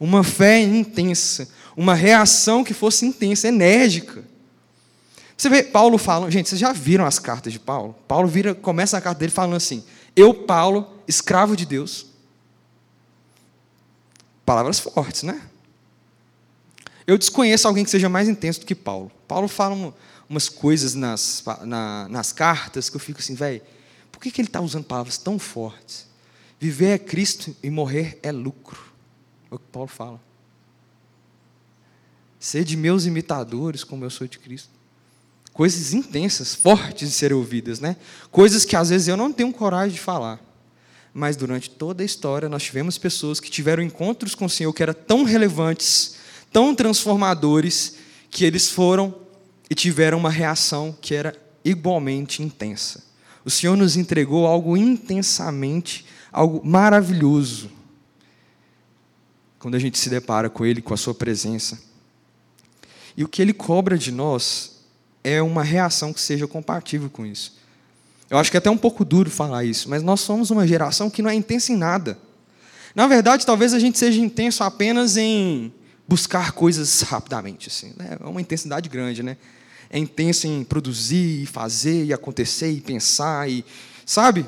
uma 0.00 0.24
fé 0.24 0.60
intensa, 0.60 1.46
uma 1.76 1.94
reação 1.94 2.64
que 2.64 2.72
fosse 2.72 3.04
intensa, 3.04 3.48
enérgica. 3.48 4.24
Você 5.38 5.48
vê 5.48 5.62
Paulo 5.62 5.96
falando, 5.98 6.32
gente, 6.32 6.48
vocês 6.48 6.60
já 6.60 6.72
viram 6.72 7.06
as 7.06 7.20
cartas 7.20 7.52
de 7.52 7.60
Paulo? 7.60 7.94
Paulo 8.08 8.26
vira, 8.26 8.56
começa 8.56 8.98
a 8.98 9.00
carta 9.00 9.20
dele 9.20 9.30
falando 9.30 9.54
assim: 9.54 9.84
Eu, 10.16 10.34
Paulo, 10.34 10.92
escravo 11.06 11.56
de 11.56 11.64
Deus. 11.64 12.06
Palavras 14.44 14.80
fortes, 14.80 15.22
né? 15.22 15.40
Eu 17.06 17.16
desconheço 17.16 17.68
alguém 17.68 17.84
que 17.84 17.90
seja 17.90 18.08
mais 18.08 18.28
intenso 18.28 18.60
do 18.60 18.66
que 18.66 18.74
Paulo. 18.74 19.12
Paulo 19.28 19.46
fala 19.46 19.76
um, 19.76 19.92
umas 20.28 20.48
coisas 20.48 20.94
nas, 20.94 21.44
na, 21.64 22.08
nas 22.08 22.32
cartas 22.32 22.90
que 22.90 22.96
eu 22.96 23.00
fico 23.00 23.20
assim, 23.20 23.34
velho, 23.34 23.62
por 24.10 24.20
que, 24.20 24.32
que 24.32 24.40
ele 24.40 24.48
está 24.48 24.60
usando 24.60 24.84
palavras 24.84 25.18
tão 25.18 25.38
fortes? 25.38 26.08
Viver 26.58 26.88
é 26.88 26.98
Cristo 26.98 27.54
e 27.62 27.70
morrer 27.70 28.18
é 28.24 28.32
lucro. 28.32 28.92
É 29.52 29.54
o 29.54 29.58
que 29.58 29.66
Paulo 29.70 29.88
fala. 29.88 30.20
Ser 32.40 32.64
de 32.64 32.76
meus 32.76 33.06
imitadores, 33.06 33.84
como 33.84 34.04
eu 34.04 34.10
sou 34.10 34.26
de 34.26 34.38
Cristo. 34.40 34.77
Coisas 35.58 35.92
intensas, 35.92 36.54
fortes 36.54 37.08
de 37.08 37.14
serem 37.16 37.36
ouvidas, 37.36 37.80
né? 37.80 37.96
Coisas 38.30 38.64
que 38.64 38.76
às 38.76 38.90
vezes 38.90 39.08
eu 39.08 39.16
não 39.16 39.32
tenho 39.32 39.52
coragem 39.52 39.92
de 39.92 40.00
falar. 40.00 40.40
Mas 41.12 41.36
durante 41.36 41.68
toda 41.68 42.00
a 42.00 42.06
história 42.06 42.48
nós 42.48 42.62
tivemos 42.62 42.96
pessoas 42.96 43.40
que 43.40 43.50
tiveram 43.50 43.82
encontros 43.82 44.36
com 44.36 44.44
o 44.44 44.48
Senhor 44.48 44.72
que 44.72 44.84
eram 44.84 44.94
tão 44.94 45.24
relevantes, 45.24 46.14
tão 46.52 46.76
transformadores, 46.76 47.96
que 48.30 48.44
eles 48.44 48.70
foram 48.70 49.12
e 49.68 49.74
tiveram 49.74 50.18
uma 50.18 50.30
reação 50.30 50.96
que 51.00 51.12
era 51.12 51.34
igualmente 51.64 52.40
intensa. 52.40 53.02
O 53.44 53.50
Senhor 53.50 53.76
nos 53.76 53.96
entregou 53.96 54.46
algo 54.46 54.76
intensamente, 54.76 56.06
algo 56.30 56.64
maravilhoso. 56.64 57.68
Quando 59.58 59.74
a 59.74 59.80
gente 59.80 59.98
se 59.98 60.08
depara 60.08 60.48
com 60.48 60.64
Ele, 60.64 60.80
com 60.80 60.94
a 60.94 60.96
Sua 60.96 61.16
presença. 61.16 61.82
E 63.16 63.24
o 63.24 63.28
que 63.28 63.42
Ele 63.42 63.52
cobra 63.52 63.98
de 63.98 64.12
nós 64.12 64.77
é 65.22 65.42
uma 65.42 65.62
reação 65.62 66.12
que 66.12 66.20
seja 66.20 66.46
compatível 66.46 67.10
com 67.10 67.26
isso. 67.26 67.56
Eu 68.30 68.38
acho 68.38 68.50
que 68.50 68.56
é 68.56 68.58
até 68.58 68.70
um 68.70 68.76
pouco 68.76 69.04
duro 69.04 69.30
falar 69.30 69.64
isso, 69.64 69.88
mas 69.88 70.02
nós 70.02 70.20
somos 70.20 70.50
uma 70.50 70.66
geração 70.66 71.08
que 71.08 71.22
não 71.22 71.30
é 71.30 71.34
intensa 71.34 71.72
em 71.72 71.76
nada. 71.76 72.18
Na 72.94 73.06
verdade, 73.06 73.46
talvez 73.46 73.72
a 73.72 73.78
gente 73.78 73.98
seja 73.98 74.20
intenso 74.20 74.62
apenas 74.62 75.16
em 75.16 75.72
buscar 76.06 76.52
coisas 76.52 77.02
rapidamente. 77.02 77.68
Assim, 77.68 77.94
né? 77.96 78.18
É 78.20 78.26
uma 78.26 78.40
intensidade 78.40 78.88
grande, 78.88 79.22
né? 79.22 79.36
É 79.90 79.98
intenso 79.98 80.46
em 80.46 80.64
produzir, 80.64 81.42
e 81.42 81.46
fazer, 81.46 82.04
e 82.04 82.12
acontecer, 82.12 82.70
e 82.70 82.80
pensar, 82.80 83.48
e 83.48 83.64
sabe? 84.04 84.44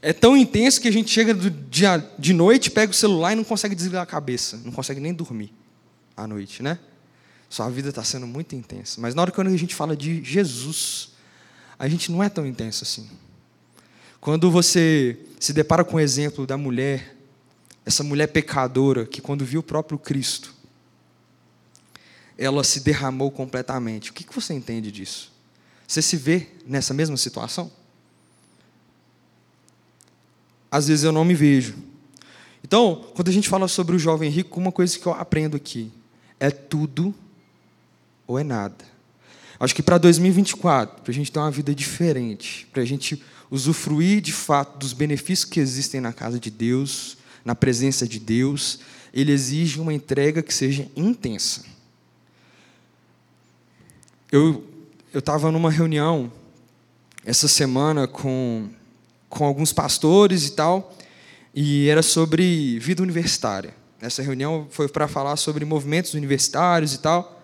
É 0.00 0.12
tão 0.12 0.36
intenso 0.36 0.80
que 0.80 0.88
a 0.88 0.92
gente 0.92 1.10
chega 1.10 1.34
dia, 1.34 2.02
de 2.18 2.32
noite, 2.32 2.70
pega 2.70 2.92
o 2.92 2.94
celular 2.94 3.32
e 3.32 3.36
não 3.36 3.44
consegue 3.44 3.74
desligar 3.74 4.02
a 4.02 4.06
cabeça, 4.06 4.60
não 4.64 4.72
consegue 4.72 5.00
nem 5.00 5.12
dormir 5.12 5.52
à 6.16 6.26
noite, 6.26 6.62
né? 6.62 6.78
Sua 7.48 7.68
vida 7.70 7.88
está 7.88 8.04
sendo 8.04 8.26
muito 8.26 8.54
intensa. 8.54 9.00
Mas 9.00 9.14
na 9.14 9.22
hora 9.22 9.30
que 9.30 9.40
a 9.40 9.56
gente 9.56 9.74
fala 9.74 9.96
de 9.96 10.22
Jesus, 10.22 11.10
a 11.78 11.88
gente 11.88 12.12
não 12.12 12.22
é 12.22 12.28
tão 12.28 12.46
intenso 12.46 12.84
assim. 12.84 13.08
Quando 14.20 14.50
você 14.50 15.18
se 15.40 15.52
depara 15.52 15.84
com 15.84 15.96
o 15.96 16.00
exemplo 16.00 16.46
da 16.46 16.56
mulher, 16.56 17.16
essa 17.86 18.02
mulher 18.02 18.26
pecadora, 18.26 19.06
que 19.06 19.20
quando 19.20 19.44
viu 19.44 19.60
o 19.60 19.62
próprio 19.62 19.98
Cristo, 19.98 20.54
ela 22.36 22.62
se 22.62 22.80
derramou 22.80 23.30
completamente. 23.30 24.10
O 24.10 24.14
que 24.14 24.26
você 24.34 24.52
entende 24.52 24.92
disso? 24.92 25.32
Você 25.86 26.02
se 26.02 26.16
vê 26.16 26.48
nessa 26.66 26.92
mesma 26.92 27.16
situação? 27.16 27.70
Às 30.70 30.88
vezes 30.88 31.04
eu 31.04 31.12
não 31.12 31.24
me 31.24 31.34
vejo. 31.34 31.76
Então, 32.62 33.06
quando 33.14 33.28
a 33.28 33.32
gente 33.32 33.48
fala 33.48 33.66
sobre 33.66 33.96
o 33.96 33.98
jovem 33.98 34.30
rico, 34.30 34.60
uma 34.60 34.70
coisa 34.70 34.98
que 34.98 35.06
eu 35.06 35.14
aprendo 35.14 35.56
aqui 35.56 35.90
é 36.38 36.50
tudo 36.50 37.14
ou 38.28 38.38
é 38.38 38.44
nada. 38.44 38.84
Acho 39.58 39.74
que 39.74 39.82
para 39.82 39.98
2024, 39.98 41.02
para 41.02 41.10
a 41.10 41.14
gente 41.14 41.32
ter 41.32 41.38
uma 41.40 41.50
vida 41.50 41.74
diferente, 41.74 42.68
para 42.72 42.82
a 42.82 42.84
gente 42.84 43.20
usufruir 43.50 44.20
de 44.20 44.32
fato 44.32 44.78
dos 44.78 44.92
benefícios 44.92 45.50
que 45.50 45.58
existem 45.58 46.00
na 46.00 46.12
casa 46.12 46.38
de 46.38 46.50
Deus, 46.50 47.16
na 47.44 47.56
presença 47.56 48.06
de 48.06 48.20
Deus, 48.20 48.78
ele 49.12 49.32
exige 49.32 49.80
uma 49.80 49.92
entrega 49.92 50.42
que 50.42 50.54
seja 50.54 50.86
intensa. 50.94 51.64
Eu 54.30 54.64
eu 55.12 55.20
estava 55.20 55.50
numa 55.50 55.70
reunião 55.70 56.30
essa 57.24 57.48
semana 57.48 58.06
com 58.06 58.68
com 59.28 59.44
alguns 59.44 59.72
pastores 59.72 60.46
e 60.46 60.52
tal, 60.52 60.94
e 61.54 61.88
era 61.88 62.02
sobre 62.02 62.78
vida 62.78 63.02
universitária. 63.02 63.74
Essa 64.00 64.22
reunião 64.22 64.68
foi 64.70 64.88
para 64.88 65.08
falar 65.08 65.36
sobre 65.36 65.64
movimentos 65.64 66.14
universitários 66.14 66.94
e 66.94 66.98
tal. 66.98 67.37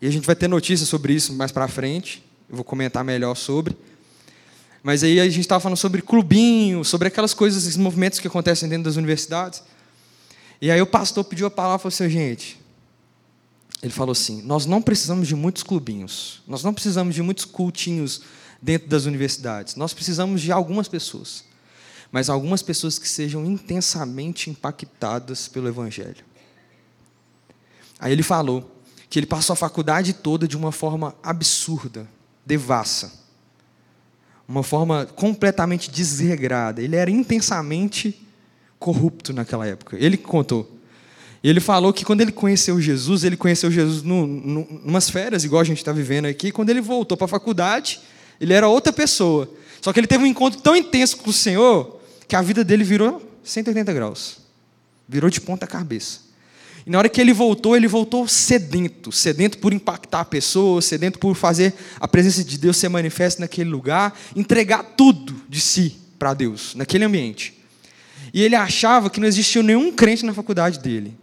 E 0.00 0.06
a 0.06 0.10
gente 0.10 0.26
vai 0.26 0.36
ter 0.36 0.48
notícias 0.48 0.88
sobre 0.88 1.12
isso 1.12 1.32
mais 1.32 1.50
para 1.50 1.66
frente. 1.68 2.24
Eu 2.48 2.56
vou 2.56 2.64
comentar 2.64 3.04
melhor 3.04 3.34
sobre. 3.34 3.76
Mas 4.82 5.02
aí 5.02 5.20
a 5.20 5.24
gente 5.24 5.40
estava 5.40 5.60
falando 5.60 5.76
sobre 5.76 6.00
clubinho, 6.00 6.84
sobre 6.84 7.08
aquelas 7.08 7.34
coisas, 7.34 7.64
esses 7.64 7.76
movimentos 7.76 8.18
que 8.18 8.28
acontecem 8.28 8.68
dentro 8.68 8.84
das 8.84 8.96
universidades. 8.96 9.62
E 10.60 10.70
aí 10.70 10.80
o 10.80 10.86
pastor 10.86 11.24
pediu 11.24 11.46
a 11.46 11.50
palavra 11.50 11.88
e 11.88 11.90
falou 11.90 12.06
assim, 12.06 12.10
gente, 12.10 12.60
ele 13.82 13.92
falou 13.92 14.12
assim, 14.12 14.42
nós 14.42 14.66
não 14.66 14.82
precisamos 14.82 15.28
de 15.28 15.36
muitos 15.36 15.62
clubinhos, 15.62 16.42
nós 16.46 16.64
não 16.64 16.74
precisamos 16.74 17.14
de 17.14 17.22
muitos 17.22 17.44
cultinhos 17.44 18.22
dentro 18.60 18.88
das 18.88 19.04
universidades, 19.04 19.76
nós 19.76 19.94
precisamos 19.94 20.40
de 20.40 20.50
algumas 20.50 20.88
pessoas, 20.88 21.44
mas 22.10 22.28
algumas 22.28 22.60
pessoas 22.60 22.98
que 22.98 23.08
sejam 23.08 23.46
intensamente 23.46 24.50
impactadas 24.50 25.46
pelo 25.46 25.68
Evangelho. 25.68 26.24
Aí 28.00 28.12
ele 28.12 28.24
falou, 28.24 28.77
que 29.10 29.18
ele 29.18 29.26
passou 29.26 29.54
a 29.54 29.56
faculdade 29.56 30.12
toda 30.12 30.46
de 30.46 30.56
uma 30.56 30.70
forma 30.70 31.14
absurda, 31.22 32.08
devassa. 32.44 33.26
Uma 34.46 34.62
forma 34.62 35.06
completamente 35.06 35.90
desregrada. 35.90 36.82
Ele 36.82 36.96
era 36.96 37.10
intensamente 37.10 38.26
corrupto 38.78 39.32
naquela 39.32 39.66
época. 39.66 39.96
Ele 39.98 40.16
contou. 40.16 40.78
Ele 41.42 41.60
falou 41.60 41.92
que 41.92 42.04
quando 42.04 42.20
ele 42.20 42.32
conheceu 42.32 42.80
Jesus, 42.80 43.24
ele 43.24 43.36
conheceu 43.36 43.70
Jesus 43.70 44.02
no, 44.02 44.26
numas 44.26 45.08
férias, 45.08 45.44
igual 45.44 45.60
a 45.60 45.64
gente 45.64 45.78
está 45.78 45.92
vivendo 45.92 46.26
aqui. 46.26 46.50
Quando 46.50 46.70
ele 46.70 46.80
voltou 46.80 47.16
para 47.16 47.26
a 47.26 47.28
faculdade, 47.28 48.00
ele 48.40 48.52
era 48.52 48.68
outra 48.68 48.92
pessoa. 48.92 49.48
Só 49.80 49.92
que 49.92 50.00
ele 50.00 50.06
teve 50.06 50.24
um 50.24 50.26
encontro 50.26 50.60
tão 50.60 50.74
intenso 50.74 51.18
com 51.18 51.30
o 51.30 51.32
Senhor 51.32 52.00
que 52.26 52.34
a 52.34 52.42
vida 52.42 52.64
dele 52.64 52.84
virou 52.84 53.22
180 53.44 53.92
graus. 53.92 54.38
Virou 55.08 55.30
de 55.30 55.40
ponta 55.40 55.66
cabeça. 55.66 56.27
E 56.88 56.90
na 56.90 56.96
hora 56.96 57.08
que 57.10 57.20
ele 57.20 57.34
voltou, 57.34 57.76
ele 57.76 57.86
voltou 57.86 58.26
sedento, 58.26 59.12
sedento 59.12 59.58
por 59.58 59.74
impactar 59.74 60.20
a 60.20 60.24
pessoa, 60.24 60.80
sedento 60.80 61.18
por 61.18 61.34
fazer 61.34 61.74
a 62.00 62.08
presença 62.08 62.42
de 62.42 62.56
Deus 62.56 62.78
ser 62.78 62.88
manifesta 62.88 63.42
naquele 63.42 63.68
lugar, 63.68 64.18
entregar 64.34 64.82
tudo 64.96 65.36
de 65.50 65.60
si 65.60 65.98
para 66.18 66.32
Deus, 66.32 66.74
naquele 66.74 67.04
ambiente. 67.04 67.62
E 68.32 68.42
ele 68.42 68.54
achava 68.54 69.10
que 69.10 69.20
não 69.20 69.28
existia 69.28 69.62
nenhum 69.62 69.92
crente 69.92 70.24
na 70.24 70.32
faculdade 70.32 70.78
dele. 70.78 71.14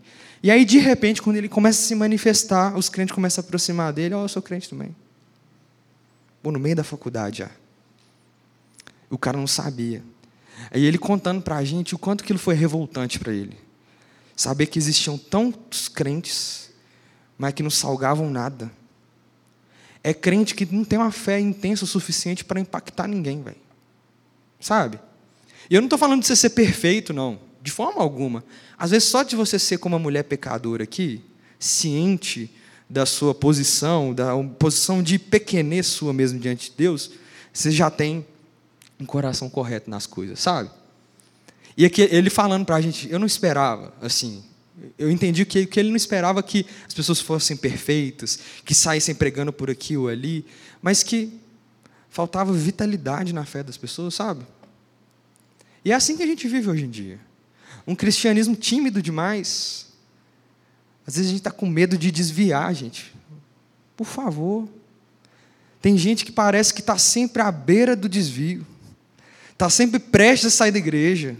E 0.44 0.52
aí, 0.52 0.64
de 0.64 0.78
repente, 0.78 1.20
quando 1.20 1.38
ele 1.38 1.50
começa 1.50 1.82
a 1.82 1.88
se 1.88 1.96
manifestar, 1.96 2.78
os 2.78 2.88
crentes 2.88 3.16
começam 3.16 3.42
a 3.42 3.48
aproximar 3.48 3.92
dele, 3.92 4.14
ó, 4.14 4.20
oh, 4.20 4.26
eu 4.26 4.30
sou 4.30 4.44
crente 4.44 4.70
também. 4.70 4.96
Pô, 6.44 6.52
no 6.52 6.60
meio 6.60 6.76
da 6.76 6.84
faculdade 6.84 7.40
já. 7.40 7.50
O 9.10 9.18
cara 9.18 9.36
não 9.36 9.48
sabia. 9.48 10.04
Aí 10.70 10.86
ele 10.86 11.00
contando 11.00 11.42
para 11.42 11.56
a 11.56 11.64
gente 11.64 11.96
o 11.96 11.98
quanto 11.98 12.24
aquilo 12.24 12.38
foi 12.38 12.54
revoltante 12.54 13.18
para 13.18 13.34
ele. 13.34 13.65
Saber 14.36 14.68
que 14.68 14.78
existiam 14.78 15.18
tantos 15.18 15.88
crentes, 15.88 16.70
mas 17.38 17.54
que 17.54 17.64
não 17.64 17.70
salgavam 17.70 18.30
nada. 18.30 18.72
É 20.04 20.14
crente 20.14 20.54
que 20.54 20.66
não 20.66 20.84
tem 20.84 21.00
uma 21.00 21.12
fé 21.12 21.40
intensa 21.40 21.86
o 21.86 21.88
suficiente 21.88 22.44
para 22.44 22.60
impactar 22.60 23.08
ninguém, 23.08 23.42
velho. 23.42 23.58
Sabe? 24.60 25.00
E 25.70 25.76
eu 25.76 25.82
não 25.82 25.88
estou 25.88 25.98
falando 25.98 26.22
de 26.22 26.28
você 26.28 26.36
ser 26.36 26.52
perfeito, 26.52 27.14
não. 27.14 27.40
De 27.62 27.72
forma 27.72 28.02
alguma. 28.02 28.44
Às 28.78 28.92
vezes, 28.92 29.08
só 29.08 29.24
de 29.24 29.36
você 29.36 29.58
ser 29.58 29.78
como 29.78 29.96
uma 29.96 30.02
mulher 30.02 30.24
pecadora 30.24 30.84
aqui, 30.84 31.24
ciente 31.58 32.52
da 32.90 33.06
sua 33.06 33.34
posição, 33.34 34.14
da 34.14 34.38
posição 34.60 35.02
de 35.02 35.18
pequenez 35.18 35.88
sua 35.88 36.14
mesmo 36.14 36.40
diante 36.40 36.70
de 36.70 36.78
Deus, 36.78 37.12
você 37.52 37.72
já 37.72 37.90
tem 37.90 38.26
um 39.00 39.06
coração 39.06 39.50
correto 39.50 39.90
nas 39.90 40.06
coisas, 40.06 40.40
sabe? 40.40 40.70
E 41.78 41.86
aqui 41.86 42.02
ele 42.02 42.30
falando 42.30 42.66
para 42.66 42.78
a 42.78 42.82
gente, 42.82 43.10
eu 43.10 43.20
não 43.20 43.28
esperava, 43.28 43.94
assim, 44.02 44.44
eu 44.98 45.10
entendi 45.10 45.46
que, 45.46 45.66
que 45.66 45.80
ele 45.80 45.90
não 45.90 45.96
esperava 45.96 46.42
que 46.44 46.66
as 46.88 46.94
pessoas 46.94 47.20
fossem 47.20 47.56
perfeitas, 47.56 48.40
que 48.64 48.74
saíssem 48.74 49.16
pregando 49.16 49.52
por 49.52 49.70
aqui 49.70 49.96
ou 49.96 50.08
ali, 50.08 50.46
mas 50.82 51.04
que 51.04 51.40
faltava 52.10 52.54
vitalidade 52.54 53.34
na 53.34 53.46
fé 53.46 53.64
das 53.64 53.78
pessoas, 53.78 54.14
sabe? 54.14 54.46
E 55.84 55.92
é 55.92 55.96
assim 55.96 56.18
que 56.18 56.24
a 56.24 56.28
gente 56.28 56.48
vive 56.48 56.70
hoje 56.70 56.86
em 56.86 56.90
dia. 56.90 57.20
Um 57.86 57.96
cristianismo 57.96 58.56
tímido 58.56 59.02
demais. 59.02 59.88
Às 61.06 61.16
vezes 61.16 61.30
a 61.30 61.32
gente 61.32 61.42
está 61.42 61.52
com 61.52 61.68
medo 61.68 61.98
de 61.98 62.10
desviar, 62.10 62.74
gente. 62.74 63.14
Por 63.96 64.08
favor. 64.08 64.68
Tem 65.82 65.98
gente 65.98 66.26
que 66.26 66.32
parece 66.32 66.74
que 66.74 66.80
está 66.80 66.98
sempre 66.98 67.42
à 67.42 67.52
beira 67.52 67.96
do 67.96 68.10
desvio. 68.10 68.66
Está 69.52 69.70
sempre 69.70 70.00
prestes 70.00 70.48
a 70.48 70.50
sair 70.50 70.72
da 70.72 70.80
igreja. 70.80 71.38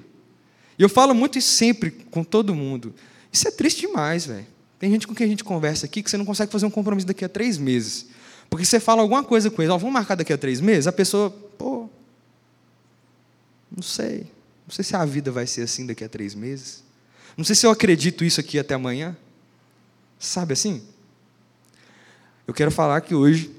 E 0.78 0.84
eu 0.84 0.90
falo 0.90 1.14
muito 1.14 1.38
isso 1.38 1.50
sempre 1.50 1.92
com 1.92 2.24
todo 2.24 2.54
mundo. 2.54 2.94
Isso 3.32 3.48
é 3.48 3.52
triste 3.52 3.82
demais, 3.82 4.26
velho. 4.26 4.46
Tem 4.78 4.92
gente 4.92 5.08
com 5.08 5.16
quem 5.16 5.26
a 5.26 5.30
gente 5.30 5.44
conversa 5.44 5.86
aqui 5.86 6.04
que 6.04 6.10
você 6.10 6.18
não 6.18 6.26
consegue 6.26 6.52
fazer 6.52 6.66
um 6.66 6.72
compromisso 6.72 7.08
daqui 7.08 7.24
a 7.24 7.30
três 7.30 7.58
meses. 7.58 8.08
Porque 8.50 8.66
você 8.66 8.80
fala 8.80 9.02
alguma 9.02 9.24
coisa 9.24 9.50
com 9.50 9.62
ele, 9.62 9.72
ó, 9.72 9.78
vamos 9.78 9.94
marcar 9.94 10.16
daqui 10.16 10.32
a 10.32 10.38
três 10.38 10.62
meses, 10.62 10.88
a 10.88 10.92
pessoa, 10.92 11.30
pô, 11.30 11.90
não 13.76 13.82
sei. 13.82 14.28
Não 14.68 14.74
sei 14.74 14.84
se 14.84 14.96
a 14.96 15.06
vida 15.06 15.32
vai 15.32 15.46
ser 15.46 15.62
assim 15.62 15.86
daqui 15.86 16.04
a 16.04 16.10
três 16.10 16.34
meses. 16.34 16.84
Não 17.38 17.44
sei 17.44 17.56
se 17.56 17.66
eu 17.66 17.72
acredito 17.72 18.24
isso 18.24 18.40
aqui 18.40 18.58
até 18.58 18.74
amanhã. 18.74 19.16
Sabe 20.18 20.54
assim? 20.54 20.82
Eu 22.48 22.54
quero 22.54 22.72
falar 22.72 23.02
que 23.02 23.14
hoje, 23.14 23.52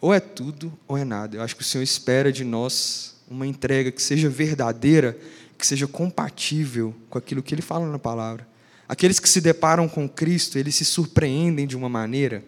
ou 0.00 0.12
é 0.12 0.20
tudo 0.20 0.72
ou 0.88 0.96
é 0.96 1.04
nada. 1.04 1.36
Eu 1.36 1.42
acho 1.42 1.54
que 1.54 1.62
o 1.62 1.64
Senhor 1.64 1.82
espera 1.82 2.32
de 2.32 2.44
nós 2.44 3.16
uma 3.28 3.46
entrega 3.46 3.90
que 3.90 4.02
seja 4.02 4.28
verdadeira, 4.28 5.18
que 5.62 5.66
seja 5.68 5.86
compatível 5.86 6.92
com 7.08 7.16
aquilo 7.16 7.40
que 7.40 7.54
Ele 7.54 7.62
fala 7.62 7.86
na 7.86 7.96
palavra. 7.96 8.44
Aqueles 8.88 9.20
que 9.20 9.28
se 9.28 9.40
deparam 9.40 9.88
com 9.88 10.08
Cristo, 10.08 10.58
eles 10.58 10.74
se 10.74 10.84
surpreendem 10.84 11.68
de 11.68 11.76
uma 11.76 11.88
maneira 11.88 12.44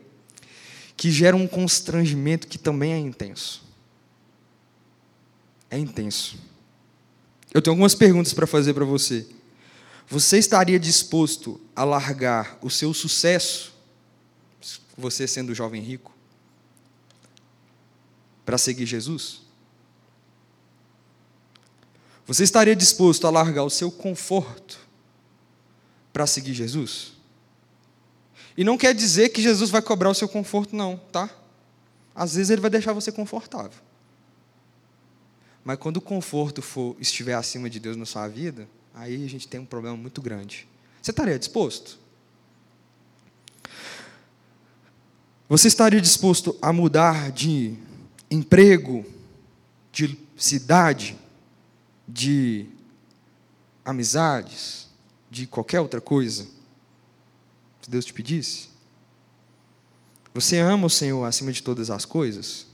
que 0.96 1.12
gera 1.12 1.36
um 1.36 1.46
constrangimento 1.46 2.48
que 2.48 2.58
também 2.58 2.92
é 2.92 2.98
intenso. 2.98 3.62
É 5.70 5.78
intenso. 5.78 6.36
Eu 7.52 7.62
tenho 7.62 7.74
algumas 7.74 7.94
perguntas 7.94 8.32
para 8.32 8.48
fazer 8.48 8.74
para 8.74 8.84
você. 8.84 9.28
Você 10.08 10.36
estaria 10.36 10.80
disposto 10.80 11.60
a 11.76 11.84
largar 11.84 12.58
o 12.60 12.68
seu 12.68 12.92
sucesso, 12.92 13.72
você 14.98 15.28
sendo 15.28 15.54
jovem 15.54 15.80
rico, 15.80 16.12
para 18.44 18.58
seguir 18.58 18.86
Jesus? 18.86 19.43
Você 22.26 22.42
estaria 22.42 22.74
disposto 22.74 23.26
a 23.26 23.30
largar 23.30 23.64
o 23.64 23.70
seu 23.70 23.90
conforto 23.90 24.78
para 26.12 26.26
seguir 26.26 26.54
Jesus? 26.54 27.12
E 28.56 28.64
não 28.64 28.78
quer 28.78 28.94
dizer 28.94 29.30
que 29.30 29.42
Jesus 29.42 29.70
vai 29.70 29.82
cobrar 29.82 30.10
o 30.10 30.14
seu 30.14 30.28
conforto, 30.28 30.74
não, 30.74 30.96
tá? 31.12 31.28
Às 32.14 32.36
vezes 32.36 32.50
ele 32.50 32.60
vai 32.60 32.70
deixar 32.70 32.92
você 32.92 33.10
confortável. 33.10 33.82
Mas 35.64 35.78
quando 35.78 35.96
o 35.96 36.00
conforto 36.00 36.62
for 36.62 36.96
estiver 37.00 37.34
acima 37.34 37.68
de 37.68 37.80
Deus 37.80 37.96
na 37.96 38.06
sua 38.06 38.28
vida, 38.28 38.68
aí 38.94 39.24
a 39.24 39.28
gente 39.28 39.48
tem 39.48 39.60
um 39.60 39.66
problema 39.66 39.96
muito 39.96 40.22
grande. 40.22 40.68
Você 41.02 41.10
estaria 41.10 41.38
disposto? 41.38 41.98
Você 45.48 45.68
estaria 45.68 46.00
disposto 46.00 46.56
a 46.62 46.72
mudar 46.72 47.32
de 47.32 47.76
emprego, 48.30 49.04
de 49.92 50.18
cidade, 50.36 51.18
de 52.06 52.66
amizades, 53.84 54.88
de 55.30 55.46
qualquer 55.46 55.80
outra 55.80 56.00
coisa? 56.00 56.46
Se 57.82 57.90
Deus 57.90 58.04
te 58.04 58.12
pedisse? 58.12 58.68
Você 60.32 60.58
ama 60.58 60.86
o 60.86 60.90
Senhor 60.90 61.24
acima 61.24 61.52
de 61.52 61.62
todas 61.62 61.90
as 61.90 62.04
coisas? 62.04 62.66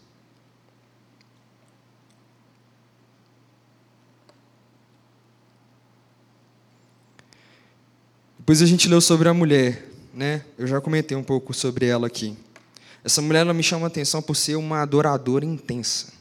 Depois 8.39 8.63
a 8.63 8.67
gente 8.67 8.89
leu 8.89 9.01
sobre 9.01 9.29
a 9.29 9.35
mulher, 9.35 9.87
né? 10.13 10.45
Eu 10.59 10.67
já 10.67 10.81
comentei 10.81 11.17
um 11.17 11.23
pouco 11.23 11.55
sobre 11.55 11.87
ela 11.87 12.07
aqui. 12.07 12.37
Essa 13.05 13.23
mulher 13.23 13.41
ela 13.41 13.55
me 13.55 13.63
chama 13.63 13.87
a 13.87 13.89
atenção 13.89 14.21
por 14.21 14.35
ser 14.35 14.57
uma 14.57 14.83
adoradora 14.83 15.45
intensa. 15.45 16.20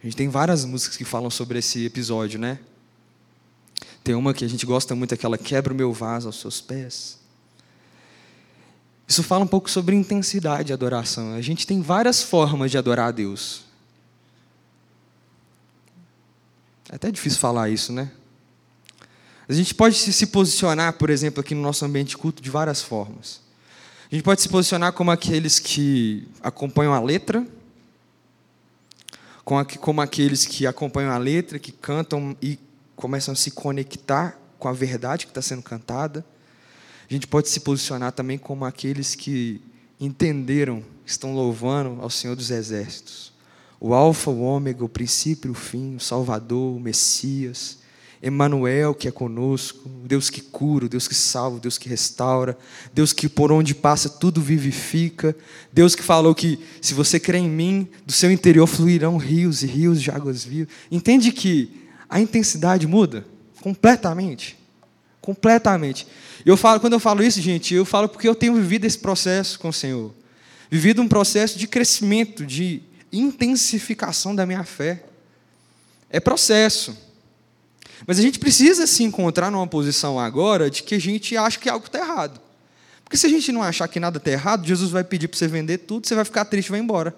A 0.00 0.06
gente 0.06 0.16
tem 0.16 0.28
várias 0.28 0.64
músicas 0.64 0.96
que 0.96 1.04
falam 1.04 1.30
sobre 1.30 1.58
esse 1.58 1.84
episódio, 1.84 2.38
né? 2.38 2.58
Tem 4.02 4.14
uma 4.14 4.32
que 4.32 4.44
a 4.44 4.48
gente 4.48 4.64
gosta 4.64 4.94
muito, 4.94 5.12
aquela 5.12 5.36
quebra 5.36 5.72
o 5.72 5.76
meu 5.76 5.92
vaso 5.92 6.26
aos 6.26 6.40
seus 6.40 6.60
pés. 6.60 7.18
Isso 9.06 9.22
fala 9.22 9.44
um 9.44 9.46
pouco 9.46 9.70
sobre 9.70 9.94
intensidade 9.94 10.68
de 10.68 10.72
adoração. 10.72 11.34
A 11.34 11.40
gente 11.42 11.66
tem 11.66 11.82
várias 11.82 12.22
formas 12.22 12.70
de 12.70 12.78
adorar 12.78 13.08
a 13.08 13.10
Deus. 13.10 13.62
É 16.88 16.94
até 16.94 17.10
difícil 17.10 17.38
falar 17.38 17.68
isso, 17.68 17.92
né? 17.92 18.10
A 19.48 19.52
gente 19.52 19.74
pode 19.74 19.96
se 19.96 20.26
posicionar, 20.28 20.92
por 20.92 21.10
exemplo, 21.10 21.40
aqui 21.40 21.54
no 21.54 21.60
nosso 21.60 21.84
ambiente 21.84 22.16
culto 22.16 22.40
de 22.40 22.48
várias 22.48 22.80
formas. 22.80 23.40
A 24.10 24.14
gente 24.14 24.24
pode 24.24 24.40
se 24.40 24.48
posicionar 24.48 24.92
como 24.92 25.10
aqueles 25.10 25.58
que 25.58 26.26
acompanham 26.40 26.94
a 26.94 27.00
letra, 27.00 27.46
como 29.44 30.00
aqueles 30.00 30.44
que 30.46 30.66
acompanham 30.66 31.12
a 31.12 31.18
letra, 31.18 31.58
que 31.58 31.72
cantam 31.72 32.36
e 32.40 32.58
começam 32.94 33.32
a 33.32 33.36
se 33.36 33.50
conectar 33.50 34.38
com 34.58 34.68
a 34.68 34.72
verdade 34.72 35.26
que 35.26 35.30
está 35.30 35.42
sendo 35.42 35.62
cantada. 35.62 36.24
A 37.08 37.12
gente 37.12 37.26
pode 37.26 37.48
se 37.48 37.60
posicionar 37.60 38.12
também 38.12 38.38
como 38.38 38.64
aqueles 38.64 39.14
que 39.14 39.60
entenderam, 39.98 40.84
estão 41.04 41.34
louvando 41.34 42.00
ao 42.00 42.08
Senhor 42.08 42.36
dos 42.36 42.50
Exércitos. 42.50 43.32
O 43.80 43.94
Alfa, 43.94 44.30
o 44.30 44.42
Ômega, 44.42 44.84
o 44.84 44.88
princípio 44.88 45.50
o 45.50 45.54
fim, 45.54 45.96
o 45.96 46.00
Salvador, 46.00 46.76
o 46.76 46.80
Messias, 46.80 47.79
Emmanuel 48.22 48.94
que 48.94 49.08
é 49.08 49.10
conosco, 49.10 49.88
Deus 50.04 50.28
que 50.28 50.42
cura, 50.42 50.88
Deus 50.88 51.08
que 51.08 51.14
salva, 51.14 51.58
Deus 51.58 51.78
que 51.78 51.88
restaura, 51.88 52.56
Deus 52.92 53.12
que 53.12 53.28
por 53.28 53.50
onde 53.50 53.74
passa 53.74 54.10
tudo 54.10 54.42
vivifica, 54.42 55.34
Deus 55.72 55.94
que 55.94 56.02
falou 56.02 56.34
que 56.34 56.58
se 56.82 56.92
você 56.92 57.18
crê 57.18 57.38
em 57.38 57.48
mim, 57.48 57.88
do 58.04 58.12
seu 58.12 58.30
interior 58.30 58.66
fluirão 58.66 59.16
rios 59.16 59.62
e 59.62 59.66
rios 59.66 60.02
de 60.02 60.10
águas 60.10 60.44
vivas. 60.44 60.72
Entende 60.90 61.32
que 61.32 61.86
a 62.08 62.20
intensidade 62.20 62.86
muda 62.86 63.24
completamente, 63.62 64.58
completamente. 65.20 66.06
Eu 66.44 66.56
falo, 66.56 66.80
quando 66.80 66.94
eu 66.94 67.00
falo 67.00 67.22
isso, 67.22 67.40
gente, 67.40 67.74
eu 67.74 67.84
falo 67.84 68.08
porque 68.08 68.28
eu 68.28 68.34
tenho 68.34 68.54
vivido 68.54 68.84
esse 68.84 68.98
processo 68.98 69.58
com 69.58 69.68
o 69.68 69.72
Senhor, 69.72 70.12
vivido 70.70 71.00
um 71.00 71.08
processo 71.08 71.58
de 71.58 71.66
crescimento, 71.66 72.44
de 72.44 72.82
intensificação 73.10 74.34
da 74.34 74.44
minha 74.44 74.64
fé. 74.64 75.04
É 76.10 76.20
processo. 76.20 77.09
Mas 78.06 78.18
a 78.18 78.22
gente 78.22 78.38
precisa 78.38 78.86
se 78.86 79.02
encontrar 79.02 79.50
numa 79.50 79.66
posição 79.66 80.18
agora 80.18 80.70
de 80.70 80.82
que 80.82 80.94
a 80.94 80.98
gente 80.98 81.36
acha 81.36 81.58
que 81.58 81.68
algo 81.68 81.86
está 81.86 81.98
errado. 81.98 82.40
Porque 83.04 83.16
se 83.16 83.26
a 83.26 83.28
gente 83.30 83.50
não 83.52 83.62
achar 83.62 83.88
que 83.88 83.98
nada 83.98 84.18
está 84.18 84.30
errado, 84.30 84.66
Jesus 84.66 84.90
vai 84.90 85.02
pedir 85.02 85.28
para 85.28 85.38
você 85.38 85.48
vender 85.48 85.78
tudo, 85.78 86.06
você 86.06 86.14
vai 86.14 86.24
ficar 86.24 86.44
triste 86.44 86.68
e 86.68 86.70
vai 86.70 86.80
embora. 86.80 87.14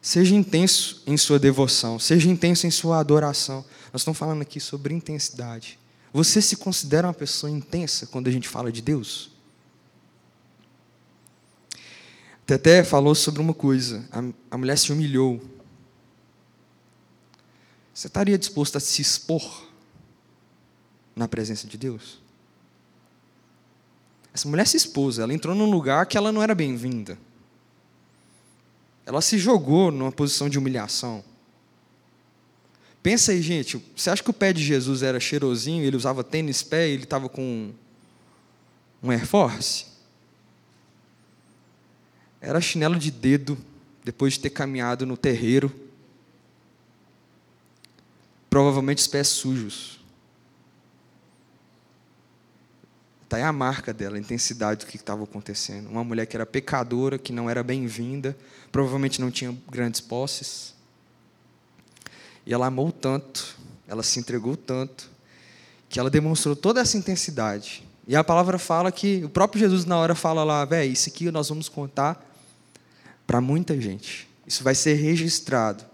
Seja 0.00 0.34
intenso 0.34 1.02
em 1.06 1.16
sua 1.16 1.38
devoção, 1.38 1.98
seja 1.98 2.28
intenso 2.28 2.66
em 2.66 2.70
sua 2.70 2.98
adoração. 2.98 3.64
Nós 3.92 4.02
estamos 4.02 4.18
falando 4.18 4.42
aqui 4.42 4.60
sobre 4.60 4.94
intensidade. 4.94 5.78
Você 6.12 6.40
se 6.40 6.56
considera 6.56 7.06
uma 7.06 7.14
pessoa 7.14 7.50
intensa 7.50 8.06
quando 8.06 8.28
a 8.28 8.30
gente 8.30 8.48
fala 8.48 8.72
de 8.72 8.80
Deus? 8.80 9.30
Teté 12.46 12.82
falou 12.82 13.14
sobre 13.14 13.42
uma 13.42 13.52
coisa: 13.52 14.06
a, 14.10 14.22
a 14.50 14.58
mulher 14.58 14.78
se 14.78 14.92
humilhou 14.92 15.40
você 17.98 18.06
estaria 18.06 18.38
disposto 18.38 18.76
a 18.76 18.80
se 18.80 19.02
expor 19.02 19.66
na 21.16 21.26
presença 21.26 21.66
de 21.66 21.76
Deus? 21.76 22.20
Essa 24.32 24.48
mulher 24.48 24.68
se 24.68 24.76
expôs, 24.76 25.18
ela 25.18 25.34
entrou 25.34 25.52
num 25.52 25.68
lugar 25.68 26.06
que 26.06 26.16
ela 26.16 26.30
não 26.30 26.40
era 26.40 26.54
bem-vinda. 26.54 27.18
Ela 29.04 29.20
se 29.20 29.36
jogou 29.36 29.90
numa 29.90 30.12
posição 30.12 30.48
de 30.48 30.56
humilhação. 30.56 31.24
Pensa 33.02 33.32
aí, 33.32 33.42
gente, 33.42 33.84
você 33.96 34.10
acha 34.10 34.22
que 34.22 34.30
o 34.30 34.34
pé 34.34 34.52
de 34.52 34.62
Jesus 34.62 35.02
era 35.02 35.18
cheirosinho, 35.18 35.82
ele 35.82 35.96
usava 35.96 36.22
tênis 36.22 36.62
pé 36.62 36.88
e 36.88 36.92
ele 36.92 37.02
estava 37.02 37.28
com 37.28 37.72
um 39.02 39.10
Air 39.10 39.26
Force? 39.26 39.86
Era 42.40 42.60
chinelo 42.60 42.94
de 42.94 43.10
dedo, 43.10 43.58
depois 44.04 44.34
de 44.34 44.38
ter 44.38 44.50
caminhado 44.50 45.04
no 45.04 45.16
terreiro 45.16 45.87
provavelmente 48.48 48.98
os 48.98 49.06
pés 49.06 49.28
sujos. 49.28 49.98
Está 53.24 53.36
aí 53.36 53.42
a 53.42 53.52
marca 53.52 53.92
dela, 53.92 54.16
a 54.16 54.18
intensidade 54.18 54.86
do 54.86 54.90
que 54.90 54.96
estava 54.96 55.22
acontecendo. 55.22 55.88
Uma 55.90 56.02
mulher 56.02 56.24
que 56.24 56.34
era 56.34 56.46
pecadora, 56.46 57.18
que 57.18 57.30
não 57.30 57.50
era 57.50 57.62
bem-vinda, 57.62 58.34
provavelmente 58.72 59.20
não 59.20 59.30
tinha 59.30 59.54
grandes 59.70 60.00
posses. 60.00 60.74
E 62.46 62.54
ela 62.54 62.66
amou 62.66 62.90
tanto, 62.90 63.54
ela 63.86 64.02
se 64.02 64.18
entregou 64.18 64.56
tanto, 64.56 65.10
que 65.90 66.00
ela 66.00 66.08
demonstrou 66.08 66.56
toda 66.56 66.80
essa 66.80 66.96
intensidade. 66.96 67.86
E 68.06 68.16
a 68.16 68.24
palavra 68.24 68.58
fala 68.58 68.90
que 68.90 69.22
o 69.22 69.28
próprio 69.28 69.60
Jesus, 69.60 69.84
na 69.84 69.98
hora, 69.98 70.14
fala 70.14 70.42
lá: 70.42 70.64
velho, 70.64 70.90
isso 70.90 71.10
aqui 71.10 71.30
nós 71.30 71.50
vamos 71.50 71.68
contar 71.68 72.26
para 73.26 73.42
muita 73.42 73.78
gente. 73.78 74.26
Isso 74.46 74.64
vai 74.64 74.74
ser 74.74 74.94
registrado 74.94 75.84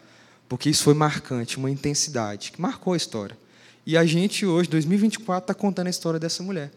porque 0.54 0.70
isso 0.70 0.84
foi 0.84 0.94
marcante, 0.94 1.56
uma 1.56 1.68
intensidade 1.68 2.52
que 2.52 2.62
marcou 2.62 2.92
a 2.92 2.96
história. 2.96 3.36
E 3.84 3.96
a 3.96 4.06
gente 4.06 4.46
hoje, 4.46 4.68
2024, 4.68 5.42
está 5.42 5.52
contando 5.52 5.88
a 5.88 5.90
história 5.90 6.20
dessa 6.20 6.44
mulher. 6.44 6.70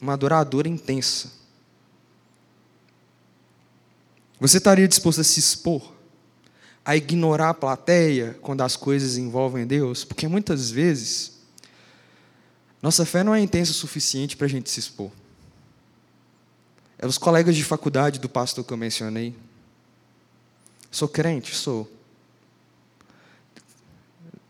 Uma 0.00 0.12
adoradora 0.12 0.68
intensa. 0.68 1.32
Você 4.38 4.58
estaria 4.58 4.86
disposto 4.86 5.20
a 5.20 5.24
se 5.24 5.40
expor? 5.40 5.92
A 6.84 6.94
ignorar 6.96 7.50
a 7.50 7.54
plateia 7.54 8.38
quando 8.40 8.60
as 8.60 8.76
coisas 8.76 9.18
envolvem 9.18 9.66
Deus? 9.66 10.04
Porque 10.04 10.28
muitas 10.28 10.70
vezes, 10.70 11.32
nossa 12.80 13.04
fé 13.04 13.24
não 13.24 13.34
é 13.34 13.40
intensa 13.40 13.72
o 13.72 13.74
suficiente 13.74 14.36
para 14.36 14.46
a 14.46 14.50
gente 14.50 14.70
se 14.70 14.78
expor. 14.78 15.10
É 16.96 17.04
os 17.08 17.18
colegas 17.18 17.56
de 17.56 17.64
faculdade 17.64 18.20
do 18.20 18.28
pastor 18.28 18.64
que 18.64 18.72
eu 18.72 18.76
mencionei. 18.76 19.34
Sou 20.96 21.06
crente? 21.06 21.54
Sou. 21.54 21.86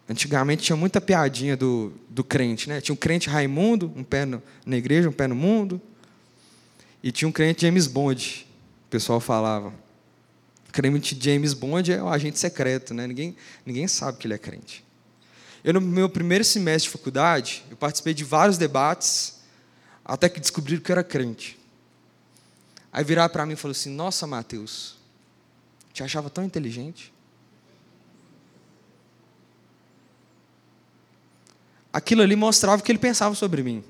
Antigamente 0.08 0.62
tinha 0.62 0.76
muita 0.76 1.00
piadinha 1.00 1.56
do, 1.56 1.92
do 2.08 2.22
crente, 2.22 2.68
né? 2.68 2.80
Tinha 2.80 2.92
um 2.92 2.96
crente 2.96 3.28
Raimundo, 3.28 3.92
um 3.96 4.04
pé 4.04 4.24
no, 4.24 4.40
na 4.64 4.76
igreja, 4.76 5.08
um 5.08 5.12
pé 5.12 5.26
no 5.26 5.34
mundo. 5.34 5.82
E 7.02 7.10
tinha 7.10 7.28
um 7.28 7.32
crente 7.32 7.62
James 7.62 7.88
Bond, 7.88 8.46
o 8.86 8.90
pessoal 8.90 9.18
falava. 9.18 9.74
O 10.68 10.72
crente 10.72 11.18
James 11.20 11.52
Bond 11.52 11.92
é 11.92 12.00
um 12.00 12.08
agente 12.08 12.38
secreto, 12.38 12.94
né? 12.94 13.08
Ninguém, 13.08 13.36
ninguém 13.66 13.88
sabe 13.88 14.16
que 14.16 14.28
ele 14.28 14.34
é 14.34 14.38
crente. 14.38 14.84
Eu, 15.64 15.72
no 15.72 15.80
meu 15.80 16.08
primeiro 16.08 16.44
semestre 16.44 16.88
de 16.88 16.96
faculdade, 16.96 17.64
eu 17.68 17.76
participei 17.76 18.14
de 18.14 18.22
vários 18.22 18.56
debates, 18.56 19.40
até 20.04 20.28
que 20.28 20.38
descobriram 20.38 20.80
que 20.80 20.92
eu 20.92 20.94
era 20.94 21.02
crente. 21.02 21.58
Aí 22.92 23.02
viraram 23.02 23.32
para 23.32 23.44
mim 23.44 23.54
e 23.54 23.56
falaram 23.56 23.72
assim: 23.72 23.90
Nossa, 23.90 24.28
Mateus, 24.28 24.95
te 25.96 26.02
achava 26.02 26.28
tão 26.28 26.44
inteligente. 26.44 27.10
Aquilo 31.90 32.20
ali 32.20 32.36
mostrava 32.36 32.82
o 32.82 32.84
que 32.84 32.92
ele 32.92 32.98
pensava 32.98 33.34
sobre 33.34 33.62
mim, 33.62 33.82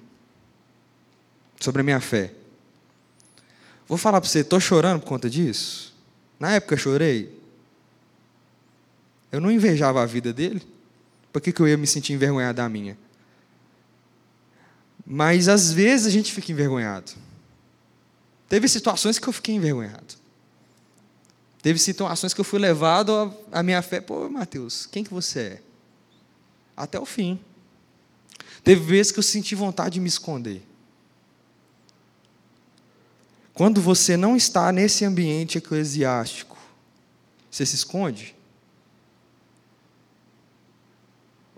sobre 1.59 1.81
a 1.81 1.85
minha 1.85 2.01
fé. 2.01 2.33
Vou 3.89 3.99
falar 3.99 4.21
para 4.21 4.31
você, 4.31 4.39
estou 4.39 4.61
chorando 4.61 5.01
por 5.01 5.09
conta 5.09 5.29
disso? 5.29 5.97
Na 6.39 6.53
época 6.53 6.75
eu 6.75 6.79
chorei. 6.79 7.37
Eu 9.33 9.41
não 9.41 9.51
invejava 9.51 10.01
a 10.01 10.07
vida 10.07 10.33
dele. 10.33 10.63
Por 11.33 11.43
que, 11.43 11.53
que 11.53 11.61
eu 11.61 11.67
ia 11.67 11.77
me 11.77 11.89
sentir 11.89 12.13
envergonhado 12.13 12.59
da 12.59 12.69
minha? 12.69 12.97
Mas 15.05 15.49
às 15.49 15.73
vezes 15.73 16.07
a 16.07 16.11
gente 16.11 16.33
fica 16.33 16.53
envergonhado. 16.53 17.11
Teve 18.49 18.69
situações 18.69 19.19
que 19.19 19.27
eu 19.27 19.33
fiquei 19.33 19.57
envergonhado. 19.57 20.26
Teve 21.67 21.81
situações 21.81 22.33
que 22.33 22.41
eu 22.41 22.45
fui 22.45 22.61
levado 22.61 23.35
à 23.51 23.61
minha 23.61 23.83
fé. 23.83 24.01
Pô, 24.01 24.29
Mateus, 24.29 24.87
quem 24.87 25.03
que 25.03 25.13
você 25.13 25.41
é? 25.41 25.63
Até 26.77 26.97
o 26.97 27.05
fim. 27.05 27.41
Teve 28.63 28.81
vezes 28.83 29.11
que 29.11 29.19
eu 29.19 29.23
senti 29.25 29.57
vontade 29.57 29.95
de 29.95 30.01
me 30.01 30.07
esconder. 30.07 30.63
Quando 33.53 33.81
você 33.81 34.17
não 34.17 34.37
está 34.37 34.71
nesse 34.71 35.05
ambiente 35.05 35.59
eclesiástico, 35.59 36.57
você 37.51 37.67
se 37.67 37.75
esconde? 37.75 38.37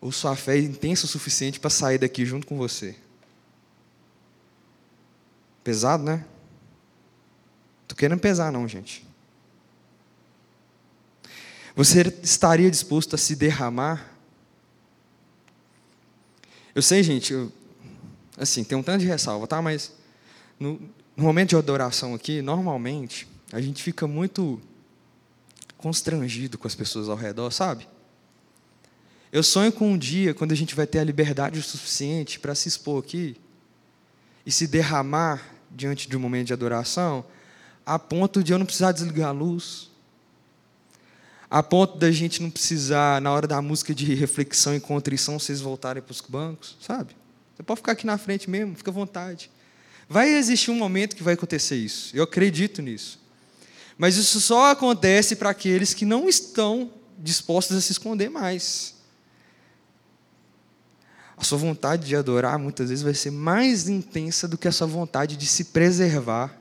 Ou 0.00 0.10
sua 0.10 0.34
fé 0.34 0.56
é 0.56 0.60
intensa 0.60 1.04
o 1.04 1.08
suficiente 1.08 1.60
para 1.60 1.68
sair 1.68 1.98
daqui 1.98 2.24
junto 2.24 2.46
com 2.46 2.56
você? 2.56 2.96
Pesado, 5.62 6.02
né? 6.02 6.24
Tô 7.86 7.94
querendo 7.94 8.20
pesar, 8.20 8.50
não, 8.50 8.66
gente. 8.66 9.06
Você 11.78 12.12
estaria 12.24 12.68
disposto 12.68 13.14
a 13.14 13.16
se 13.16 13.36
derramar? 13.36 14.12
Eu 16.74 16.82
sei, 16.82 17.04
gente, 17.04 17.32
eu, 17.32 17.52
assim, 18.36 18.64
tem 18.64 18.76
um 18.76 18.82
tanto 18.82 18.98
de 18.98 19.06
ressalva, 19.06 19.46
tá? 19.46 19.62
Mas 19.62 19.92
no, 20.58 20.72
no 21.16 21.22
momento 21.22 21.50
de 21.50 21.56
adoração 21.56 22.16
aqui, 22.16 22.42
normalmente, 22.42 23.28
a 23.52 23.60
gente 23.60 23.80
fica 23.80 24.08
muito 24.08 24.60
constrangido 25.76 26.58
com 26.58 26.66
as 26.66 26.74
pessoas 26.74 27.08
ao 27.08 27.14
redor, 27.14 27.52
sabe? 27.52 27.86
Eu 29.30 29.44
sonho 29.44 29.70
com 29.70 29.92
um 29.92 29.96
dia 29.96 30.34
quando 30.34 30.50
a 30.50 30.56
gente 30.56 30.74
vai 30.74 30.84
ter 30.84 30.98
a 30.98 31.04
liberdade 31.04 31.60
o 31.60 31.62
suficiente 31.62 32.40
para 32.40 32.56
se 32.56 32.66
expor 32.66 33.04
aqui 33.04 33.36
e 34.44 34.50
se 34.50 34.66
derramar 34.66 35.48
diante 35.70 36.08
de 36.08 36.16
um 36.16 36.20
momento 36.20 36.48
de 36.48 36.52
adoração, 36.52 37.24
a 37.86 38.00
ponto 38.00 38.42
de 38.42 38.52
eu 38.52 38.58
não 38.58 38.66
precisar 38.66 38.90
desligar 38.90 39.28
a 39.28 39.30
luz, 39.30 39.87
a 41.50 41.62
ponto 41.62 41.96
da 41.96 42.10
gente 42.10 42.42
não 42.42 42.50
precisar, 42.50 43.20
na 43.20 43.32
hora 43.32 43.46
da 43.46 43.62
música 43.62 43.94
de 43.94 44.14
reflexão 44.14 44.74
e 44.74 44.80
contrição, 44.80 45.38
vocês 45.38 45.60
voltarem 45.60 46.02
para 46.02 46.12
os 46.12 46.20
bancos, 46.20 46.76
sabe? 46.80 47.16
Você 47.56 47.62
pode 47.62 47.78
ficar 47.78 47.92
aqui 47.92 48.06
na 48.06 48.18
frente 48.18 48.50
mesmo, 48.50 48.76
fica 48.76 48.90
à 48.90 48.94
vontade. 48.94 49.50
Vai 50.08 50.28
existir 50.34 50.70
um 50.70 50.76
momento 50.76 51.16
que 51.16 51.22
vai 51.22 51.34
acontecer 51.34 51.76
isso, 51.76 52.14
eu 52.14 52.24
acredito 52.24 52.82
nisso. 52.82 53.18
Mas 53.96 54.16
isso 54.16 54.40
só 54.40 54.70
acontece 54.70 55.36
para 55.36 55.50
aqueles 55.50 55.94
que 55.94 56.04
não 56.04 56.28
estão 56.28 56.92
dispostos 57.18 57.76
a 57.76 57.80
se 57.80 57.92
esconder 57.92 58.28
mais. 58.28 58.94
A 61.36 61.42
sua 61.44 61.58
vontade 61.58 62.06
de 62.06 62.14
adorar 62.14 62.58
muitas 62.58 62.90
vezes 62.90 63.02
vai 63.02 63.14
ser 63.14 63.30
mais 63.30 63.88
intensa 63.88 64.46
do 64.46 64.58
que 64.58 64.68
a 64.68 64.72
sua 64.72 64.86
vontade 64.86 65.36
de 65.36 65.46
se 65.46 65.64
preservar. 65.64 66.56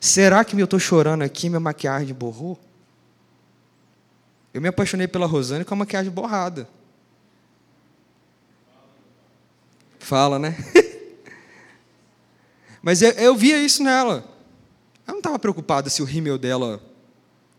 Será 0.00 0.44
que 0.44 0.56
eu 0.56 0.64
estou 0.64 0.80
chorando 0.80 1.22
aqui, 1.22 1.48
minha 1.48 1.60
maquiagem 1.60 2.14
borrou? 2.14 2.58
Eu 4.52 4.60
me 4.60 4.68
apaixonei 4.68 5.08
pela 5.08 5.26
Rosane 5.26 5.64
com 5.64 5.74
a 5.74 5.78
maquiagem 5.78 6.12
borrada. 6.12 6.68
Fala, 9.98 10.38
né? 10.38 10.56
Mas 12.82 13.00
eu, 13.00 13.12
eu, 13.12 13.36
via 13.36 13.62
isso 13.62 13.82
nela. 13.82 14.24
Ela 15.06 15.14
não 15.14 15.18
estava 15.18 15.38
preocupada 15.38 15.88
se 15.88 16.02
o 16.02 16.04
rímel 16.04 16.36
dela 16.36 16.82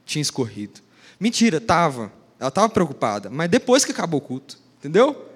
tinha 0.05 0.21
escorrido. 0.21 0.81
Mentira, 1.19 1.57
estava. 1.57 2.11
Ela 2.39 2.49
estava 2.49 2.69
preocupada. 2.69 3.29
Mas 3.29 3.49
depois 3.49 3.85
que 3.85 3.91
acabou 3.91 4.19
o 4.19 4.21
culto, 4.21 4.59
entendeu? 4.77 5.29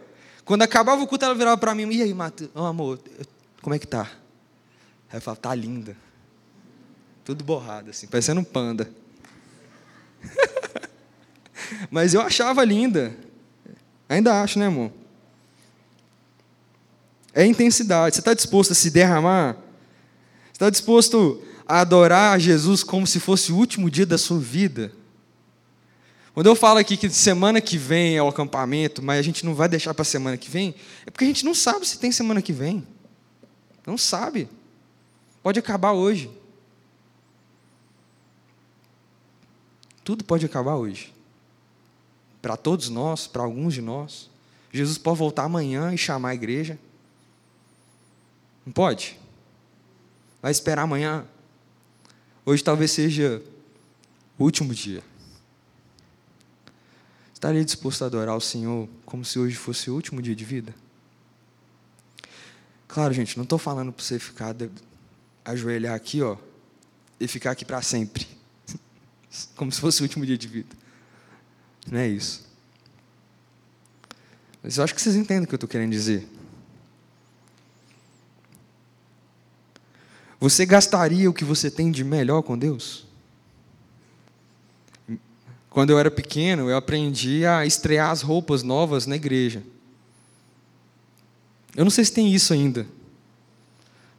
Quando 0.43 0.61
acabava 0.61 1.01
o 1.01 1.07
culto, 1.07 1.25
ela 1.25 1.33
virava 1.33 1.57
para 1.57 1.73
mim: 1.73 1.89
E 1.89 2.03
aí, 2.03 2.13
Matheus? 2.13 2.51
Oh, 2.53 2.65
amor, 2.65 2.99
como 3.61 3.73
é 3.73 3.79
que 3.79 3.87
tá? 3.87 4.11
Aí 5.09 5.17
eu 5.17 5.21
falava: 5.21 5.41
Tá 5.41 5.55
linda. 5.55 5.95
Tudo 7.23 7.43
borrado, 7.43 7.89
assim, 7.89 8.07
parecendo 8.07 8.41
um 8.41 8.43
panda. 8.43 8.89
Mas 11.89 12.13
eu 12.13 12.21
achava 12.21 12.63
linda. 12.63 13.15
Ainda 14.09 14.41
acho, 14.41 14.57
né, 14.59 14.67
amor? 14.67 14.91
É 17.33 17.45
intensidade. 17.45 18.15
Você 18.15 18.21
está 18.21 18.33
disposto 18.33 18.71
a 18.71 18.75
se 18.75 18.89
derramar? 18.89 19.53
Você 20.45 20.53
está 20.53 20.69
disposto 20.69 21.41
a 21.67 21.81
adorar 21.81 22.39
Jesus 22.39 22.83
como 22.83 23.05
se 23.05 23.19
fosse 23.19 23.51
o 23.51 23.55
último 23.55 23.91
dia 23.91 24.05
da 24.05 24.17
sua 24.17 24.39
vida? 24.39 24.91
Quando 26.33 26.47
eu 26.47 26.55
falo 26.55 26.79
aqui 26.79 26.95
que 26.95 27.09
semana 27.09 27.59
que 27.59 27.77
vem 27.77 28.15
é 28.15 28.23
o 28.23 28.27
acampamento, 28.27 29.01
mas 29.01 29.19
a 29.19 29.21
gente 29.21 29.45
não 29.45 29.55
vai 29.55 29.67
deixar 29.67 29.93
para 29.93 30.05
semana 30.05 30.37
que 30.37 30.49
vem, 30.49 30.75
é 31.05 31.11
porque 31.11 31.25
a 31.25 31.27
gente 31.27 31.43
não 31.43 31.53
sabe 31.53 31.87
se 31.87 31.99
tem 31.99 32.11
semana 32.11 32.41
que 32.41 32.53
vem. 32.53 32.87
Não 33.85 33.97
sabe. 33.97 34.47
Pode 35.41 35.59
acabar 35.59 35.93
hoje. 35.93 36.29
Tudo 40.03 40.23
pode 40.23 40.45
acabar 40.45 40.75
hoje 40.75 41.16
para 42.47 42.55
todos 42.55 42.87
nós, 42.87 43.27
para 43.27 43.43
alguns 43.43 43.73
de 43.73 43.81
nós. 43.81 44.29
Jesus 44.71 44.97
pode 44.97 45.19
voltar 45.19 45.43
amanhã 45.43 45.93
e 45.93 45.97
chamar 45.97 46.29
a 46.29 46.33
igreja. 46.33 46.79
Não 48.65 48.71
pode? 48.71 49.19
Vai 50.41 50.53
esperar 50.53 50.83
amanhã. 50.83 51.25
Hoje 52.45 52.63
talvez 52.63 52.91
seja 52.91 53.43
o 54.39 54.45
último 54.45 54.73
dia. 54.73 55.03
Estaria 57.33 57.65
disposto 57.65 58.03
a 58.03 58.05
adorar 58.05 58.37
o 58.37 58.39
Senhor 58.39 58.87
como 59.05 59.25
se 59.25 59.37
hoje 59.37 59.57
fosse 59.57 59.91
o 59.91 59.95
último 59.95 60.21
dia 60.21 60.33
de 60.33 60.45
vida? 60.45 60.73
Claro, 62.87 63.13
gente, 63.13 63.35
não 63.35 63.43
estou 63.43 63.59
falando 63.59 63.91
para 63.91 64.05
você 64.05 64.17
ficar, 64.17 64.55
ajoelhar 65.43 65.95
aqui, 65.95 66.21
ó, 66.21 66.37
e 67.19 67.27
ficar 67.27 67.51
aqui 67.51 67.65
para 67.65 67.81
sempre. 67.81 68.25
Como 69.57 69.69
se 69.69 69.81
fosse 69.81 69.99
o 69.99 70.03
último 70.03 70.25
dia 70.25 70.37
de 70.37 70.47
vida. 70.47 70.86
Não 71.91 71.99
é 71.99 72.07
isso. 72.07 72.45
Mas 74.61 74.77
eu 74.77 74.83
acho 74.83 74.93
que 74.93 75.01
vocês 75.01 75.15
entendem 75.15 75.45
o 75.45 75.47
que 75.47 75.53
eu 75.53 75.57
estou 75.57 75.69
querendo 75.69 75.91
dizer. 75.91 76.27
Você 80.39 80.65
gastaria 80.65 81.29
o 81.29 81.33
que 81.33 81.43
você 81.43 81.71
tem 81.71 81.89
de 81.89 82.03
melhor 82.03 82.41
com 82.43 82.57
Deus? 82.57 83.05
Quando 85.69 85.91
eu 85.91 85.99
era 85.99 86.11
pequeno, 86.11 86.69
eu 86.69 86.77
aprendi 86.77 87.45
a 87.45 87.65
estrear 87.65 88.11
as 88.11 88.21
roupas 88.21 88.63
novas 88.63 89.05
na 89.05 89.15
igreja. 89.15 89.63
Eu 91.75 91.83
não 91.83 91.91
sei 91.91 92.03
se 92.03 92.11
tem 92.11 92.33
isso 92.33 92.53
ainda. 92.53 92.87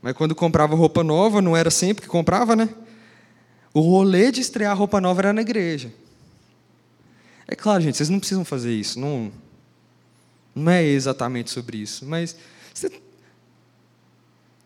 Mas 0.00 0.14
quando 0.14 0.34
comprava 0.34 0.76
roupa 0.76 1.02
nova, 1.02 1.42
não 1.42 1.56
era 1.56 1.70
sempre 1.70 2.02
que 2.02 2.08
comprava, 2.08 2.54
né? 2.54 2.68
O 3.74 3.80
rolê 3.80 4.30
de 4.30 4.40
estrear 4.40 4.76
roupa 4.76 5.00
nova 5.00 5.20
era 5.20 5.32
na 5.32 5.40
igreja. 5.40 5.92
É 7.48 7.56
claro, 7.56 7.82
gente, 7.82 7.96
vocês 7.96 8.10
não 8.10 8.18
precisam 8.18 8.44
fazer 8.44 8.72
isso. 8.74 9.00
Não, 9.00 9.32
não 10.54 10.70
é 10.70 10.84
exatamente 10.84 11.50
sobre 11.50 11.78
isso. 11.78 12.04
Mas 12.04 12.36
você 12.74 12.92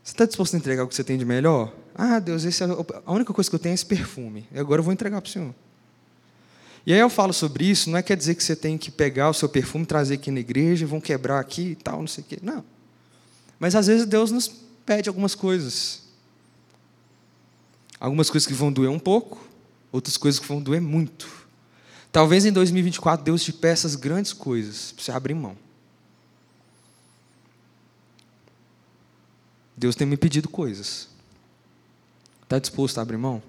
está 0.05 0.26
disposto 0.26 0.55
a 0.55 0.59
entregar 0.59 0.83
o 0.83 0.89
que 0.89 0.95
você 0.95 1.05
tem 1.05 1.16
de 1.16 1.24
melhor? 1.24 1.72
Ah, 1.95 2.18
Deus, 2.18 2.45
esse 2.45 2.62
é 2.64 2.66
a 3.07 3.12
única 3.12 3.33
coisa 3.33 3.49
que 3.49 3.55
eu 3.55 3.61
tenho 3.61 3.72
é 3.72 3.74
esse 3.74 3.87
perfume. 3.87 4.49
E 4.53 4.59
agora 4.59 4.80
eu 4.80 4.85
vou 4.85 4.93
entregar 4.93 5.20
para 5.20 5.28
o 5.28 5.33
Senhor. 5.33 5.55
E 6.85 6.93
aí 6.93 6.99
eu 6.99 7.09
falo 7.09 7.33
sobre 7.33 7.64
isso, 7.64 7.89
não 7.89 7.97
é 7.97 8.03
quer 8.03 8.16
dizer 8.16 8.35
que 8.35 8.43
você 8.43 8.57
tem 8.57 8.76
que 8.76 8.91
pegar 8.91 9.30
o 9.30 9.35
seu 9.35 9.49
perfume, 9.49 9.87
trazer 9.87 10.14
aqui 10.14 10.33
na 10.33 10.41
igreja, 10.41 10.85
vão 10.85 11.01
quebrar 11.01 11.39
aqui 11.39 11.68
e 11.68 11.74
tal, 11.76 12.01
não 12.01 12.09
sei 12.09 12.24
o 12.24 12.26
quê. 12.26 12.39
Não. 12.43 12.64
Mas 13.61 13.76
às 13.76 13.87
vezes 13.87 14.05
Deus 14.05 14.33
nos 14.33 14.49
pede 14.85 15.09
algumas 15.09 15.37
coisas. 15.37 16.03
Algumas 18.01 18.28
coisas 18.28 18.49
que 18.49 18.53
vão 18.53 18.72
doer 18.72 18.91
um 18.91 18.99
pouco, 18.99 19.47
outras 19.93 20.16
coisas 20.16 20.41
que 20.41 20.49
vão 20.49 20.61
doer 20.61 20.80
muito. 20.80 21.41
Talvez 22.12 22.44
em 22.44 22.52
2024 22.52 23.24
Deus 23.24 23.42
te 23.42 23.52
peça 23.52 23.86
as 23.86 23.96
grandes 23.96 24.34
coisas 24.34 24.92
para 24.92 25.02
você 25.02 25.10
abrir 25.10 25.34
mão. 25.34 25.56
Deus 29.74 29.96
tem 29.96 30.06
me 30.06 30.18
pedido 30.18 30.48
coisas. 30.48 31.08
Está 32.42 32.58
disposto 32.58 32.98
a 32.98 33.02
abrir 33.02 33.16
mão? 33.16 33.42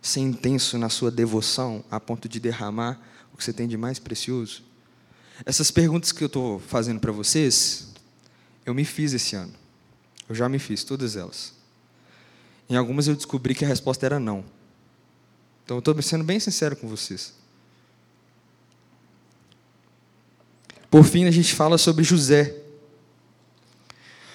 Ser 0.00 0.20
intenso 0.20 0.78
na 0.78 0.88
sua 0.88 1.10
devoção 1.10 1.84
a 1.90 2.00
ponto 2.00 2.26
de 2.28 2.40
derramar 2.40 2.98
o 3.32 3.36
que 3.36 3.44
você 3.44 3.52
tem 3.52 3.68
de 3.68 3.76
mais 3.76 3.98
precioso? 3.98 4.62
Essas 5.44 5.70
perguntas 5.70 6.12
que 6.12 6.24
eu 6.24 6.26
estou 6.26 6.58
fazendo 6.58 6.98
para 6.98 7.12
vocês, 7.12 7.92
eu 8.64 8.72
me 8.72 8.84
fiz 8.84 9.12
esse 9.12 9.36
ano. 9.36 9.52
Eu 10.28 10.34
já 10.34 10.48
me 10.48 10.58
fiz, 10.58 10.82
todas 10.82 11.14
elas. 11.14 11.52
Em 12.70 12.76
algumas 12.76 13.06
eu 13.06 13.14
descobri 13.14 13.54
que 13.54 13.64
a 13.64 13.68
resposta 13.68 14.06
era 14.06 14.18
não. 14.18 14.44
Então 15.64 15.78
estou 15.78 16.00
sendo 16.02 16.24
bem 16.24 16.38
sincero 16.38 16.76
com 16.76 16.86
vocês. 16.86 17.32
Por 20.90 21.04
fim, 21.04 21.24
a 21.24 21.30
gente 21.30 21.54
fala 21.54 21.78
sobre 21.78 22.04
José. 22.04 22.54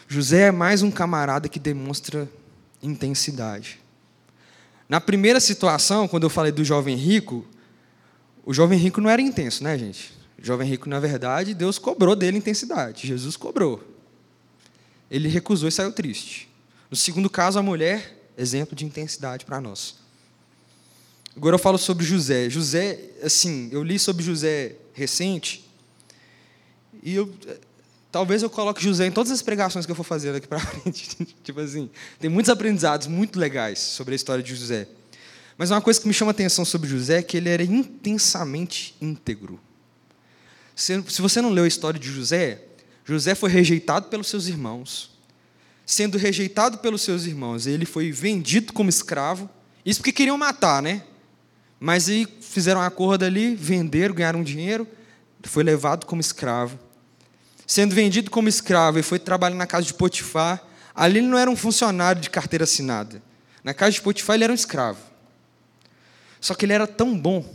José 0.07 0.47
é 0.47 0.51
mais 0.51 0.81
um 0.81 0.89
camarada 0.89 1.47
que 1.47 1.59
demonstra 1.59 2.27
intensidade. 2.81 3.79
Na 4.89 4.99
primeira 4.99 5.39
situação, 5.39 6.07
quando 6.07 6.23
eu 6.23 6.29
falei 6.29 6.51
do 6.51 6.65
jovem 6.65 6.95
rico, 6.95 7.45
o 8.43 8.53
jovem 8.53 8.79
rico 8.79 8.99
não 8.99 9.09
era 9.09 9.21
intenso, 9.21 9.63
né, 9.63 9.77
gente? 9.77 10.11
O 10.41 10.43
jovem 10.43 10.67
rico, 10.67 10.89
na 10.89 10.99
verdade, 10.99 11.53
Deus 11.53 11.77
cobrou 11.77 12.15
dele 12.15 12.39
intensidade. 12.39 13.05
Jesus 13.05 13.37
cobrou. 13.37 13.83
Ele 15.11 15.29
recusou 15.29 15.69
e 15.69 15.71
saiu 15.71 15.91
triste. 15.91 16.49
No 16.89 16.97
segundo 16.97 17.29
caso, 17.29 17.59
a 17.59 17.63
mulher, 17.63 18.31
exemplo 18.35 18.75
de 18.75 18.83
intensidade 18.83 19.45
para 19.45 19.61
nós. 19.61 19.95
Agora 21.35 21.55
eu 21.55 21.59
falo 21.59 21.77
sobre 21.77 22.05
José. 22.05 22.49
José, 22.49 22.99
assim, 23.23 23.69
eu 23.71 23.83
li 23.83 23.97
sobre 23.97 24.23
José 24.23 24.75
recente 24.93 25.69
e 27.01 27.15
eu 27.15 27.33
talvez 28.11 28.41
eu 28.41 28.49
coloque 28.49 28.83
José 28.83 29.05
em 29.05 29.11
todas 29.11 29.31
as 29.31 29.41
pregações 29.41 29.85
que 29.85 29.91
eu 29.91 29.95
for 29.95 30.03
fazer 30.03 30.33
daqui 30.33 30.47
para 30.47 30.59
frente. 30.61 31.27
tipo 31.43 31.59
assim, 31.59 31.89
tem 32.19 32.29
muitos 32.29 32.49
aprendizados 32.49 33.07
muito 33.07 33.39
legais 33.39 33.79
sobre 33.79 34.13
a 34.13 34.15
história 34.15 34.43
de 34.43 34.53
José. 34.53 34.87
Mas 35.57 35.71
uma 35.71 35.81
coisa 35.81 35.99
que 35.99 36.07
me 36.07 36.13
chama 36.13 36.31
a 36.31 36.33
atenção 36.33 36.63
sobre 36.63 36.89
José 36.89 37.19
é 37.19 37.21
que 37.21 37.37
ele 37.37 37.49
era 37.49 37.63
intensamente 37.63 38.95
íntegro. 39.01 39.59
Se, 40.75 41.03
se 41.09 41.21
você 41.21 41.41
não 41.41 41.49
leu 41.49 41.65
a 41.65 41.67
história 41.67 41.99
de 41.99 42.09
José, 42.09 42.61
José 43.03 43.35
foi 43.35 43.49
rejeitado 43.49 44.07
pelos 44.07 44.27
seus 44.27 44.47
irmãos. 44.47 45.11
Sendo 45.85 46.17
rejeitado 46.17 46.77
pelos 46.77 47.01
seus 47.01 47.25
irmãos, 47.25 47.67
ele 47.67 47.85
foi 47.85 48.11
vendido 48.11 48.71
como 48.71 48.89
escravo. 48.89 49.49
Isso 49.85 49.99
porque 49.99 50.13
queriam 50.13 50.37
matar, 50.37 50.81
né? 50.81 51.03
Mas 51.79 52.09
aí 52.09 52.27
fizeram 52.41 52.81
um 52.81 52.83
acordo 52.83 53.23
ali, 53.23 53.55
venderam, 53.55 54.13
ganharam 54.13 54.43
dinheiro, 54.43 54.87
foi 55.43 55.63
levado 55.63 56.05
como 56.05 56.19
escravo. 56.19 56.77
Sendo 57.65 57.95
vendido 57.95 58.29
como 58.29 58.49
escravo 58.49 58.99
e 58.99 59.03
foi 59.03 59.19
trabalhar 59.19 59.55
na 59.55 59.67
casa 59.67 59.85
de 59.85 59.93
Potifar, 59.93 60.61
ali 60.93 61.19
ele 61.19 61.27
não 61.27 61.37
era 61.37 61.49
um 61.49 61.55
funcionário 61.55 62.21
de 62.21 62.29
carteira 62.29 62.63
assinada. 62.63 63.21
Na 63.63 63.73
casa 63.73 63.91
de 63.91 64.01
Potifar 64.01 64.35
ele 64.35 64.43
era 64.43 64.51
um 64.51 64.55
escravo. 64.55 64.99
Só 66.41 66.53
que 66.53 66.65
ele 66.65 66.73
era 66.73 66.87
tão 66.87 67.17
bom, 67.17 67.45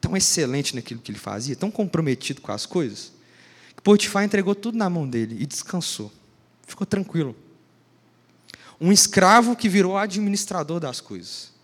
tão 0.00 0.16
excelente 0.16 0.74
naquilo 0.74 1.00
que 1.00 1.10
ele 1.10 1.18
fazia, 1.18 1.56
tão 1.56 1.70
comprometido 1.70 2.40
com 2.40 2.52
as 2.52 2.64
coisas, 2.64 3.12
que 3.74 3.82
Potifar 3.82 4.24
entregou 4.24 4.54
tudo 4.54 4.78
na 4.78 4.88
mão 4.88 5.08
dele 5.08 5.36
e 5.40 5.46
descansou. 5.46 6.12
Ficou 6.66 6.86
tranquilo. 6.86 7.36
Um 8.80 8.92
escravo 8.92 9.56
que 9.56 9.68
virou 9.68 9.96
administrador 9.96 10.80
das 10.80 11.00
coisas. 11.00 11.55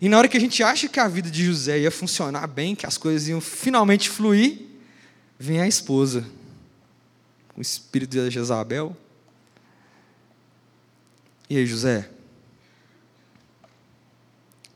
E 0.00 0.08
na 0.08 0.18
hora 0.18 0.28
que 0.28 0.36
a 0.36 0.40
gente 0.40 0.62
acha 0.62 0.88
que 0.88 1.00
a 1.00 1.08
vida 1.08 1.30
de 1.30 1.44
José 1.44 1.80
ia 1.80 1.90
funcionar 1.90 2.46
bem, 2.46 2.74
que 2.74 2.86
as 2.86 2.98
coisas 2.98 3.28
iam 3.28 3.40
finalmente 3.40 4.10
fluir, 4.10 4.60
vem 5.38 5.60
a 5.60 5.66
esposa, 5.66 6.24
o 7.56 7.60
espírito 7.60 8.10
de 8.10 8.30
Jezabel. 8.30 8.96
E 11.48 11.56
aí, 11.56 11.66
José? 11.66 12.10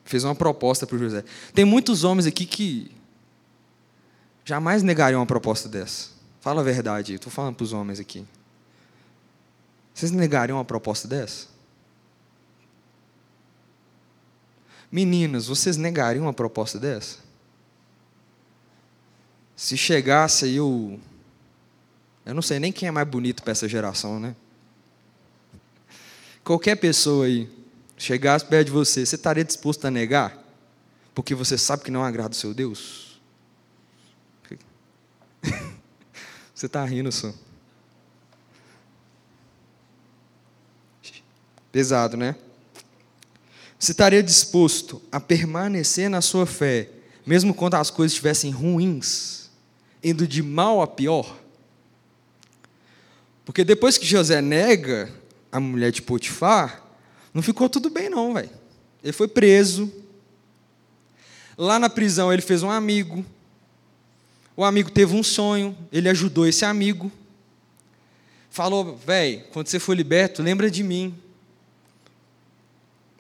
Fez 0.04 0.24
uma 0.24 0.34
proposta 0.34 0.86
para 0.86 0.98
José. 0.98 1.24
Tem 1.54 1.64
muitos 1.64 2.02
homens 2.02 2.26
aqui 2.26 2.46
que 2.46 2.90
jamais 4.44 4.82
negariam 4.82 5.20
uma 5.20 5.26
proposta 5.26 5.68
dessa. 5.68 6.08
Fala 6.40 6.62
a 6.62 6.64
verdade, 6.64 7.14
estou 7.14 7.30
falando 7.30 7.56
para 7.56 7.64
os 7.64 7.72
homens 7.72 8.00
aqui. 8.00 8.26
Vocês 9.92 10.10
negariam 10.10 10.56
uma 10.56 10.64
proposta 10.64 11.06
dessa? 11.06 11.49
Meninas, 14.91 15.47
vocês 15.47 15.76
negariam 15.76 16.24
uma 16.24 16.32
proposta 16.32 16.78
dessa? 16.78 17.18
Se 19.55 19.76
chegasse 19.76 20.47
aí 20.47 20.61
o. 20.61 20.99
Eu 22.24 22.34
não 22.34 22.43
sei 22.43 22.59
nem 22.59 22.72
quem 22.72 22.88
é 22.88 22.91
mais 22.91 23.07
bonito 23.07 23.43
para 23.43 23.53
essa 23.53 23.68
geração, 23.68 24.18
né? 24.18 24.34
Qualquer 26.43 26.76
pessoa 26.76 27.26
aí 27.26 27.49
chegasse 27.97 28.45
perto 28.45 28.66
de 28.66 28.72
você, 28.72 29.05
você 29.05 29.16
estaria 29.16 29.45
disposto 29.45 29.84
a 29.84 29.91
negar? 29.91 30.36
Porque 31.14 31.34
você 31.34 31.59
sabe 31.59 31.84
que 31.84 31.91
não 31.91 32.03
agrada 32.03 32.30
o 32.30 32.36
seu 32.36 32.55
Deus? 32.55 33.11
Você 36.55 36.66
está 36.66 36.84
rindo, 36.84 37.11
só. 37.11 37.32
Pesado, 41.72 42.16
né? 42.16 42.36
Você 43.80 43.92
estaria 43.92 44.22
disposto 44.22 45.00
a 45.10 45.18
permanecer 45.18 46.10
na 46.10 46.20
sua 46.20 46.44
fé, 46.44 46.90
mesmo 47.24 47.54
quando 47.54 47.76
as 47.76 47.88
coisas 47.88 48.12
estivessem 48.12 48.50
ruins, 48.50 49.48
indo 50.04 50.28
de 50.28 50.42
mal 50.42 50.82
a 50.82 50.86
pior? 50.86 51.34
Porque 53.42 53.64
depois 53.64 53.96
que 53.96 54.04
José 54.04 54.42
nega 54.42 55.10
a 55.50 55.58
mulher 55.58 55.90
de 55.92 56.02
Potifar, 56.02 56.84
não 57.32 57.40
ficou 57.40 57.70
tudo 57.70 57.88
bem, 57.88 58.10
não, 58.10 58.34
velho. 58.34 58.50
Ele 59.02 59.14
foi 59.14 59.26
preso. 59.26 59.90
Lá 61.56 61.78
na 61.78 61.88
prisão, 61.88 62.30
ele 62.30 62.42
fez 62.42 62.62
um 62.62 62.70
amigo. 62.70 63.24
O 64.54 64.62
amigo 64.62 64.90
teve 64.90 65.16
um 65.16 65.22
sonho, 65.22 65.74
ele 65.90 66.10
ajudou 66.10 66.46
esse 66.46 66.66
amigo. 66.66 67.10
Falou, 68.50 68.94
velho, 68.94 69.42
quando 69.54 69.68
você 69.68 69.78
for 69.78 69.96
liberto, 69.96 70.42
lembra 70.42 70.70
de 70.70 70.82
mim. 70.82 71.18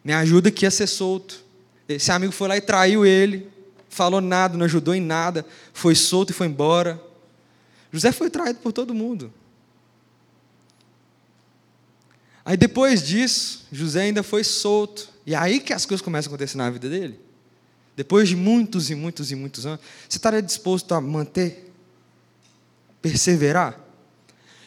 Me 0.04 0.12
ajuda 0.12 0.48
aqui 0.48 0.64
a 0.66 0.70
ser 0.70 0.86
solto. 0.86 1.44
Esse 1.88 2.10
amigo 2.12 2.32
foi 2.32 2.48
lá 2.48 2.56
e 2.56 2.60
traiu 2.60 3.04
ele, 3.04 3.50
falou 3.88 4.20
nada, 4.20 4.56
não 4.56 4.64
ajudou 4.64 4.94
em 4.94 5.00
nada, 5.00 5.44
foi 5.72 5.94
solto 5.94 6.30
e 6.30 6.32
foi 6.32 6.46
embora. 6.46 7.02
José 7.92 8.12
foi 8.12 8.30
traído 8.30 8.60
por 8.60 8.72
todo 8.72 8.94
mundo. 8.94 9.32
Aí 12.44 12.56
depois 12.56 13.02
disso, 13.02 13.66
José 13.70 14.02
ainda 14.02 14.22
foi 14.22 14.44
solto. 14.44 15.08
E 15.26 15.34
é 15.34 15.36
aí 15.36 15.60
que 15.60 15.72
as 15.72 15.84
coisas 15.84 16.02
começam 16.02 16.30
a 16.30 16.34
acontecer 16.34 16.56
na 16.56 16.70
vida 16.70 16.88
dele. 16.88 17.18
Depois 17.96 18.28
de 18.28 18.36
muitos 18.36 18.90
e 18.90 18.94
muitos 18.94 19.30
e 19.30 19.34
muitos 19.34 19.66
anos, 19.66 19.80
você 20.08 20.16
estaria 20.16 20.40
disposto 20.40 20.92
a 20.94 21.00
manter, 21.00 21.70
perseverar? 23.02 23.78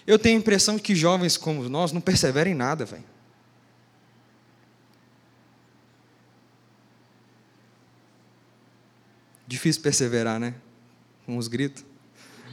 Eu 0.05 0.19
tenho 0.19 0.37
a 0.37 0.39
impressão 0.39 0.77
que 0.77 0.93
jovens 0.93 1.37
como 1.37 1.67
nós 1.67 1.91
não 1.91 2.01
perseveram 2.01 2.51
em 2.51 2.55
nada, 2.55 2.85
velho. 2.85 3.03
Difícil 9.53 9.83
perseverar, 9.83 10.39
né? 10.39 10.55
Com 11.27 11.37
os 11.37 11.47
gritos. 11.47 11.85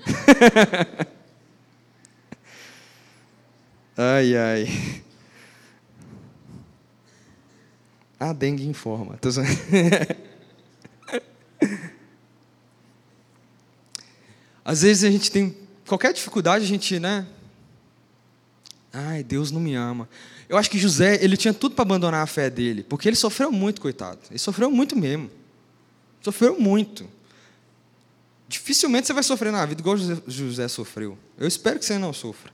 ai, 3.97 4.37
ai. 4.37 4.69
A 8.19 8.35
dengue 8.35 8.67
informa. 8.67 9.19
Às 14.63 14.83
vezes 14.83 15.05
a 15.05 15.11
gente 15.11 15.31
tem 15.31 15.57
qualquer 15.89 16.13
dificuldade, 16.13 16.67
a 16.67 16.69
gente, 16.69 17.01
né? 17.01 17.27
Ai, 18.93 19.25
Deus 19.25 19.51
não 19.51 19.59
me 19.59 19.75
ama. 19.75 20.07
Eu 20.51 20.59
acho 20.59 20.71
que 20.71 20.79
José, 20.79 21.19
ele 21.25 21.39
tinha 21.39 21.55
tudo 21.55 21.75
para 21.75 21.81
abandonar 21.81 22.23
a 22.23 22.27
fé 22.27 22.51
dele, 22.51 22.83
porque 22.83 23.09
ele 23.09 23.17
sofreu 23.17 23.51
muito, 23.51 23.81
coitado. 23.81 24.19
Ele 24.29 24.39
sofreu 24.39 24.71
muito 24.71 24.95
mesmo. 24.95 25.40
Sofreu 26.23 26.59
muito. 26.59 27.09
Dificilmente 28.49 29.07
você 29.07 29.13
vai 29.13 29.23
sofrer 29.23 29.53
na 29.53 29.65
vida 29.65 29.81
igual 29.81 29.97
José 30.27 30.67
sofreu. 30.69 31.17
Eu 31.39 31.47
espero 31.47 31.79
que 31.79 31.85
você 31.85 31.99
não 31.99 32.13
sofra. 32.13 32.53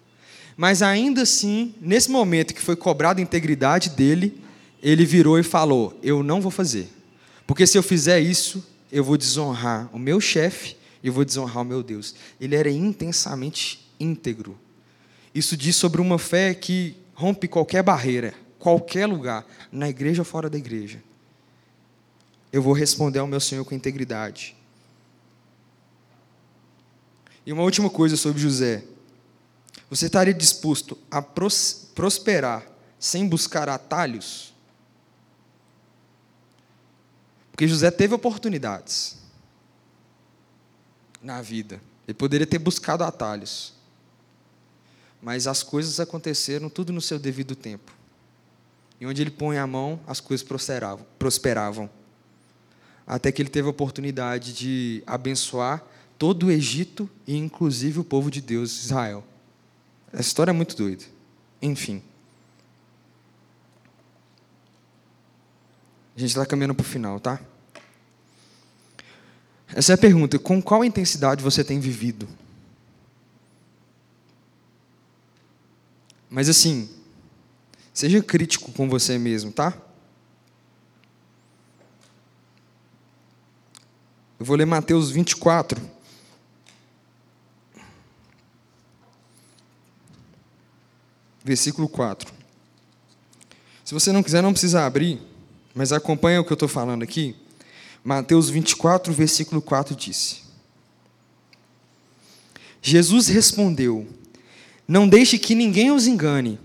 Mas 0.57 0.83
ainda 0.83 1.23
assim, 1.23 1.75
nesse 1.81 2.11
momento 2.11 2.55
que 2.55 2.61
foi 2.61 2.77
cobrada 2.77 3.21
a 3.21 3.23
integridade 3.23 3.91
dele, 3.91 4.43
ele 4.83 5.05
virou 5.05 5.39
e 5.39 5.43
falou: 5.43 5.99
Eu 6.03 6.23
não 6.23 6.41
vou 6.41 6.51
fazer. 6.51 6.89
Porque 7.47 7.67
se 7.67 7.77
eu 7.79 7.83
fizer 7.83 8.21
isso, 8.21 8.65
eu 8.91 9.05
vou 9.05 9.17
desonrar 9.17 9.89
o 9.93 9.99
meu 9.99 10.21
chefe 10.21 10.77
e 11.03 11.11
vou 11.11 11.25
desonrar 11.25 11.63
o 11.63 11.65
meu 11.65 11.83
Deus. 11.83 12.15
Ele 12.41 12.57
era 12.57 12.71
intensamente 12.71 13.89
íntegro. 13.99 14.59
Isso 15.35 15.57
diz 15.57 15.77
sobre 15.77 16.01
uma 16.01 16.19
fé 16.19 16.55
que 16.55 16.97
rompe 17.15 17.47
qualquer 17.47 17.83
barreira, 17.83 18.35
qualquer 18.59 19.07
lugar, 19.07 19.47
na 19.71 19.89
igreja 19.89 20.23
ou 20.23 20.27
fora 20.27 20.49
da 20.49 20.59
igreja. 20.59 21.03
Eu 22.53 22.63
vou 22.63 22.73
responder 22.73 23.19
ao 23.19 23.27
meu 23.27 23.41
Senhor 23.41 23.65
com 23.65 23.75
integridade. 23.75 24.57
E 27.45 27.53
uma 27.53 27.63
última 27.63 27.89
coisa 27.89 28.17
sobre 28.17 28.41
José. 28.41 28.85
Você 29.89 30.07
estaria 30.07 30.35
disposto 30.35 30.99
a 31.11 31.23
pros 31.23 31.91
prosperar 31.95 32.67
sem 32.99 33.29
buscar 33.29 33.69
atalhos? 33.69 34.53
Porque 37.53 37.69
José 37.69 37.91
teve 37.91 38.15
oportunidades 38.15 39.17
na 41.23 41.41
vida. 41.41 41.81
Ele 42.07 42.15
poderia 42.15 42.47
ter 42.47 42.59
buscado 42.59 43.05
atalhos. 43.05 43.73
Mas 45.23 45.47
as 45.47 45.63
coisas 45.63 45.99
aconteceram 45.99 46.69
tudo 46.69 46.93
no 46.93 47.01
seu 47.01 47.19
devido 47.19 47.57
tempo. 47.57 47.93
E 49.01 49.07
onde 49.07 49.23
ele 49.23 49.31
põe 49.31 49.59
a 49.59 49.67
mão, 49.67 50.01
as 50.07 50.21
coisas 50.21 50.47
prosperavam. 50.47 51.07
prosperavam. 51.19 51.91
Até 53.07 53.31
que 53.31 53.41
ele 53.41 53.49
teve 53.49 53.69
a 53.69 53.71
oportunidade 53.71 54.53
de 54.53 55.03
abençoar 55.07 55.85
todo 56.19 56.47
o 56.47 56.51
Egito 56.51 57.09
e 57.27 57.37
inclusive 57.37 58.01
o 58.01 58.05
povo 58.05 58.31
de 58.31 58.41
Deus, 58.41 58.85
Israel. 58.85 59.25
Essa 60.13 60.23
história 60.23 60.51
é 60.51 60.55
muito 60.55 60.77
doida. 60.77 61.05
Enfim. 61.61 62.03
A 66.17 66.21
gente 66.21 66.31
está 66.31 66.47
caminhando 66.47 66.75
para 66.75 66.83
o 66.83 66.87
final, 66.87 67.21
tá? 67.21 67.41
Essa 69.69 69.93
é 69.93 69.95
a 69.95 69.99
pergunta: 69.99 70.39
com 70.39 70.63
qual 70.63 70.85
intensidade 70.85 71.43
você 71.43 71.63
tem 71.63 71.79
vivido? 71.79 72.27
Mas 76.29 76.49
assim, 76.49 76.89
seja 77.93 78.23
crítico 78.23 78.73
com 78.73 78.89
você 78.89 79.19
mesmo, 79.19 79.53
tá? 79.53 79.77
Eu 84.39 84.45
vou 84.45 84.57
ler 84.57 84.67
Mateus 84.67 85.11
24. 85.11 85.81
Versículo 91.43 91.89
4. 91.89 92.33
Se 93.85 93.95
você 93.95 94.11
não 94.11 94.23
quiser, 94.23 94.43
não 94.43 94.53
precisa 94.53 94.85
abrir, 94.85 95.21
mas 95.75 95.93
acompanha 95.93 96.41
o 96.41 96.45
que 96.45 96.53
eu 96.53 96.57
estou 96.57 96.69
falando 96.69 97.03
aqui. 97.03 97.37
Mateus 98.03 98.51
24, 98.51 99.13
versículo 99.13 99.63
4 99.63 99.95
disse: 99.95 100.43
Jesus 102.83 103.29
respondeu: 103.29 104.07
Não 104.87 105.09
deixe 105.09 105.39
que 105.39 105.55
ninguém 105.55 105.91
os 105.91 106.07
engane, 106.07 106.59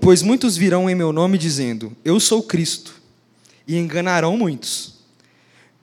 pois 0.00 0.22
muitos 0.22 0.56
virão 0.56 0.88
em 0.88 0.94
meu 0.94 1.12
nome 1.12 1.36
dizendo: 1.38 1.96
Eu 2.04 2.20
sou 2.20 2.42
Cristo, 2.42 3.00
e 3.66 3.76
enganarão 3.76 4.36
muitos. 4.36 4.91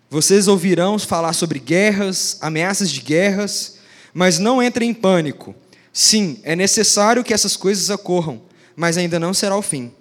Vocês 0.10 0.48
ouvirão 0.48 0.98
falar 0.98 1.34
sobre 1.34 1.60
guerras, 1.60 2.38
ameaças 2.42 2.90
de 2.90 3.00
guerras, 3.00 3.78
mas 4.12 4.40
não 4.40 4.62
entrem 4.62 4.90
em 4.90 4.94
pânico. 4.94 5.54
Sim, 5.94 6.40
é 6.44 6.56
necessário 6.56 7.24
que 7.24 7.34
essas 7.34 7.56
coisas 7.56 7.92
ocorram, 7.92 8.42
mas 8.76 8.98
ainda 8.98 9.20
não 9.20 9.36
será 9.36 9.56
o 9.56 9.62
fim. 9.62 9.92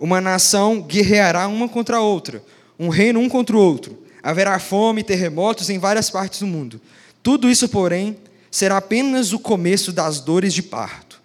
Uma 0.00 0.20
nação 0.20 0.82
guerreará 0.82 1.46
uma 1.46 1.68
contra 1.68 1.98
a 1.98 2.00
outra, 2.00 2.42
um 2.76 2.88
reino 2.88 3.20
um 3.20 3.28
contra 3.28 3.56
o 3.56 3.60
outro. 3.60 4.02
Haverá 4.20 4.58
fome 4.58 5.02
e 5.02 5.04
terremotos 5.04 5.70
em 5.70 5.78
várias 5.78 6.10
partes 6.10 6.40
do 6.40 6.46
mundo. 6.46 6.80
Tudo 7.22 7.48
isso, 7.48 7.68
porém, 7.68 8.16
será 8.50 8.78
apenas 8.78 9.32
o 9.32 9.38
começo 9.38 9.92
das 9.92 10.20
dores 10.20 10.52
de 10.52 10.62
parto. 10.62 11.20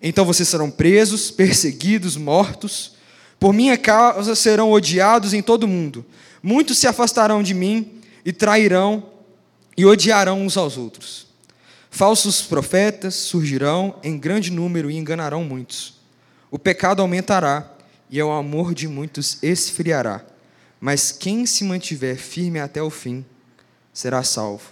Então 0.00 0.24
vocês 0.24 0.48
serão 0.48 0.70
presos, 0.70 1.32
perseguidos, 1.32 2.16
mortos. 2.16 2.92
Por 3.40 3.52
minha 3.52 3.76
causa 3.76 4.36
serão 4.36 4.70
odiados 4.70 5.34
em 5.34 5.42
todo 5.42 5.64
o 5.64 5.68
mundo. 5.68 6.06
Muitos 6.44 6.76
se 6.76 6.86
afastarão 6.86 7.42
de 7.42 7.54
mim 7.54 8.02
e 8.24 8.32
trairão 8.32 9.08
e 9.76 9.86
odiarão 9.86 10.42
uns 10.42 10.56
aos 10.56 10.76
outros. 10.76 11.26
Falsos 11.90 12.42
profetas 12.42 13.14
surgirão 13.14 13.98
em 14.02 14.18
grande 14.18 14.52
número 14.52 14.90
e 14.90 14.96
enganarão 14.96 15.42
muitos. 15.42 15.94
O 16.50 16.58
pecado 16.58 17.00
aumentará 17.00 17.72
e 18.10 18.22
o 18.22 18.30
amor 18.30 18.74
de 18.74 18.86
muitos 18.86 19.42
esfriará 19.42 20.24
mas 20.84 21.10
quem 21.10 21.46
se 21.46 21.64
mantiver 21.64 22.14
firme 22.14 22.60
até 22.60 22.82
o 22.82 22.90
fim 22.90 23.24
será 23.90 24.22
salvo. 24.22 24.68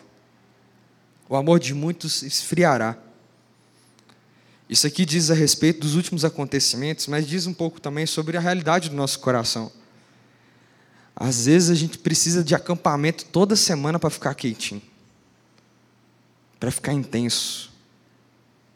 O 1.26 1.34
amor 1.34 1.58
de 1.58 1.72
muitos 1.72 2.22
esfriará. 2.22 2.98
Isso 4.68 4.86
aqui 4.86 5.06
diz 5.06 5.30
a 5.30 5.34
respeito 5.34 5.80
dos 5.80 5.94
últimos 5.94 6.22
acontecimentos, 6.22 7.06
mas 7.06 7.26
diz 7.26 7.46
um 7.46 7.54
pouco 7.54 7.80
também 7.80 8.04
sobre 8.04 8.36
a 8.36 8.40
realidade 8.40 8.90
do 8.90 8.94
nosso 8.94 9.20
coração. 9.20 9.72
Às 11.14 11.46
vezes 11.46 11.70
a 11.70 11.74
gente 11.74 11.98
precisa 11.98 12.42
de 12.42 12.54
acampamento 12.54 13.24
toda 13.26 13.54
semana 13.54 13.98
para 13.98 14.10
ficar 14.10 14.34
quietinho, 14.34 14.82
para 16.58 16.70
ficar 16.70 16.92
intenso, 16.92 17.70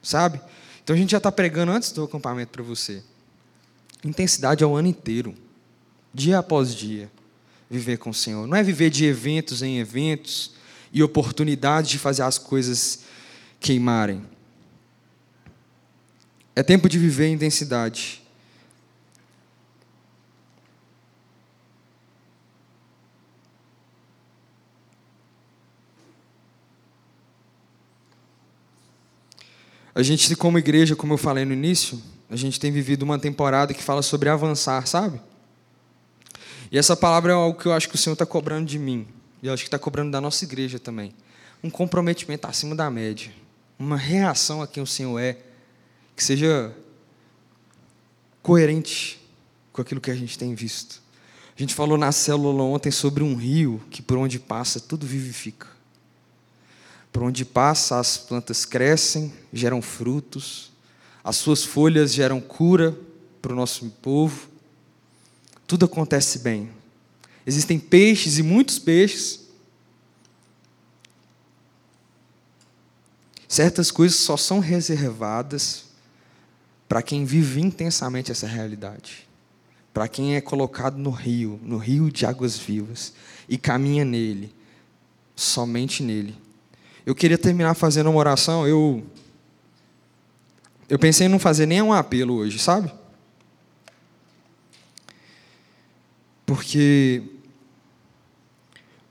sabe? 0.03 0.41
Então 0.83 0.95
a 0.95 0.99
gente 0.99 1.11
já 1.11 1.19
está 1.19 1.33
pregando 1.33 1.73
antes 1.73 1.93
do 1.93 2.05
acampamento 2.05 2.53
para 2.53 2.63
você. 2.63 3.03
Intensidade 4.05 4.63
é 4.63 4.67
o 4.67 4.77
ano 4.77 4.89
inteiro, 4.89 5.35
dia 6.13 6.39
após 6.39 6.75
dia 6.75 7.11
viver 7.69 7.99
com 7.99 8.11
o 8.11 8.15
Senhor. 8.15 8.47
Não 8.47 8.57
é 8.57 8.63
viver 8.63 8.91
de 8.91 9.05
eventos 9.05 9.63
em 9.63 9.79
eventos 9.79 10.53
e 10.93 11.03
oportunidades 11.03 11.91
de 11.91 11.99
fazer 11.99 12.23
as 12.23 12.39
coisas 12.39 13.01
queimarem. 13.59 14.23
É 16.55 16.63
tempo 16.63 16.89
de 16.89 16.99
viver 16.99 17.29
intensidade. 17.29 18.23
A 29.97 30.03
gente, 30.03 30.37
como 30.37 30.59
igreja, 30.59 30.95
como 30.95 31.15
eu 31.15 31.17
falei 31.17 31.47
no 31.47 31.55
início, 31.55 31.99
a 32.29 32.37
gente 32.37 32.61
tem 32.61 32.71
vivido 32.71 33.03
uma 33.03 33.19
temporada 33.19 33.73
que 33.73 33.83
fala 33.83 34.03
sobre 34.03 34.29
avançar, 34.29 34.87
sabe? 34.87 35.19
E 36.71 36.77
essa 36.77 36.95
palavra 36.95 37.33
é 37.33 37.35
algo 37.35 37.59
que 37.59 37.65
eu 37.65 37.73
acho 37.73 37.89
que 37.89 37.95
o 37.95 37.99
Senhor 37.99 38.13
está 38.13 38.27
cobrando 38.27 38.67
de 38.67 38.79
mim. 38.79 39.07
E 39.43 39.47
eu 39.47 39.55
acho 39.55 39.63
que 39.63 39.69
está 39.69 39.79
cobrando 39.79 40.11
da 40.11 40.21
nossa 40.21 40.45
igreja 40.45 40.79
também. 40.79 41.15
Um 41.65 41.71
comprometimento 41.71 42.47
acima 42.47 42.75
da 42.75 42.91
média. 42.91 43.33
Uma 43.79 43.97
reação 43.97 44.61
a 44.61 44.67
quem 44.67 44.83
o 44.83 44.87
Senhor 44.87 45.19
é. 45.19 45.39
Que 46.15 46.23
seja 46.23 46.77
coerente 48.43 49.19
com 49.73 49.81
aquilo 49.81 50.03
que 50.03 50.11
a 50.11 50.15
gente 50.15 50.39
tem 50.39 50.55
visto. 50.55 51.01
A 51.57 51.59
gente 51.59 51.75
falou 51.75 51.97
na 51.97 52.13
célula 52.13 52.65
ontem 52.65 52.91
sobre 52.91 53.25
um 53.25 53.35
rio 53.35 53.81
que 53.91 54.03
por 54.03 54.19
onde 54.19 54.39
passa 54.39 54.79
tudo 54.79 55.07
vivifica. 55.07 55.69
Por 57.17 57.23
onde 57.23 57.47
passa 57.47 57.99
as 57.99 58.19
plantas 58.19 58.67
crescem, 58.67 59.33
geram 59.51 59.81
frutos, 59.81 60.71
as 61.25 61.37
suas 61.37 61.65
folhas 61.65 62.13
geram 62.13 62.43
cura 62.43 62.95
para 63.41 63.55
o 63.55 63.57
nosso 63.57 63.89
povo 64.03 64.49
tudo 65.67 65.85
acontece 65.85 66.39
bem. 66.39 66.71
Existem 67.45 67.79
peixes 67.79 68.39
e 68.39 68.43
muitos 68.43 68.79
peixes. 68.79 69.47
Certas 73.49 73.91
coisas 73.91 74.19
só 74.19 74.37
são 74.37 74.61
reservadas 74.61 75.87
para 76.89 77.03
quem 77.03 77.25
vive 77.25 77.61
intensamente 77.61 78.31
essa 78.31 78.47
realidade. 78.47 79.27
Para 79.93 80.07
quem 80.07 80.37
é 80.37 80.41
colocado 80.41 80.99
no 80.99 81.11
rio, 81.11 81.59
no 81.63 81.79
rio 81.79 82.13
de 82.13 82.27
águas 82.27 82.57
vivas, 82.57 83.13
e 83.49 83.57
caminha 83.57 84.05
nele, 84.05 84.55
somente 85.35 86.03
nele. 86.03 86.37
Eu 87.07 87.15
queria 87.15 87.39
terminar 87.39 87.75
fazendo 87.75 88.11
uma 88.11 88.19
oração. 88.19 88.67
Eu, 88.67 89.07
eu 90.89 90.99
pensei 90.99 91.29
em 91.29 91.31
não 91.31 91.39
fazer 91.39 91.65
nem 91.65 91.81
um 91.81 91.93
apelo 91.93 92.35
hoje, 92.35 92.59
sabe? 92.59 92.93
Porque 96.45 97.23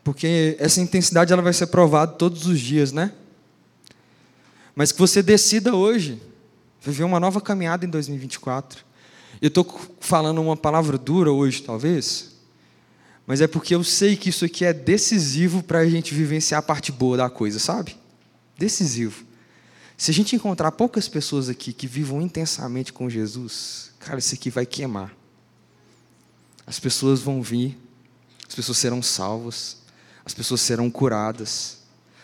porque 0.03 0.55
essa 0.59 0.79
intensidade 0.79 1.33
ela 1.33 1.41
vai 1.41 1.51
ser 1.51 1.65
provada 1.65 2.11
todos 2.11 2.45
os 2.45 2.59
dias, 2.59 2.91
né? 2.91 3.11
Mas 4.75 4.91
que 4.91 4.99
você 4.99 5.23
decida 5.23 5.73
hoje 5.73 6.21
viver 6.79 7.03
uma 7.03 7.19
nova 7.19 7.41
caminhada 7.41 7.85
em 7.85 7.89
2024. 7.89 8.85
Eu 9.41 9.47
estou 9.47 9.65
falando 9.99 10.39
uma 10.39 10.55
palavra 10.55 10.95
dura 10.95 11.31
hoje, 11.31 11.63
talvez, 11.63 12.34
mas 13.27 13.41
é 13.41 13.47
porque 13.47 13.73
eu 13.73 13.83
sei 13.83 14.15
que 14.15 14.29
isso 14.29 14.45
aqui 14.45 14.63
é 14.65 14.73
decisivo 14.73 15.63
para 15.63 15.79
a 15.79 15.89
gente 15.89 16.13
vivenciar 16.13 16.59
a 16.59 16.61
parte 16.61 16.91
boa 16.91 17.17
da 17.17 17.29
coisa, 17.29 17.57
sabe? 17.59 17.95
Decisivo. 18.57 19.25
Se 19.97 20.11
a 20.11 20.13
gente 20.13 20.35
encontrar 20.35 20.71
poucas 20.71 21.07
pessoas 21.07 21.49
aqui 21.49 21.73
que 21.73 21.87
vivam 21.87 22.21
intensamente 22.21 22.93
com 22.93 23.09
Jesus, 23.09 23.91
cara, 23.99 24.19
isso 24.19 24.35
aqui 24.35 24.49
vai 24.49 24.65
queimar. 24.65 25.15
As 26.67 26.79
pessoas 26.79 27.21
vão 27.21 27.41
vir, 27.41 27.77
as 28.47 28.53
pessoas 28.53 28.77
serão 28.77 29.01
salvas, 29.01 29.77
as 30.25 30.33
pessoas 30.33 30.61
serão 30.61 30.89
curadas, 30.89 31.79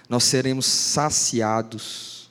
nós 0.09 0.23
seremos 0.23 0.65
saciados. 0.65 2.29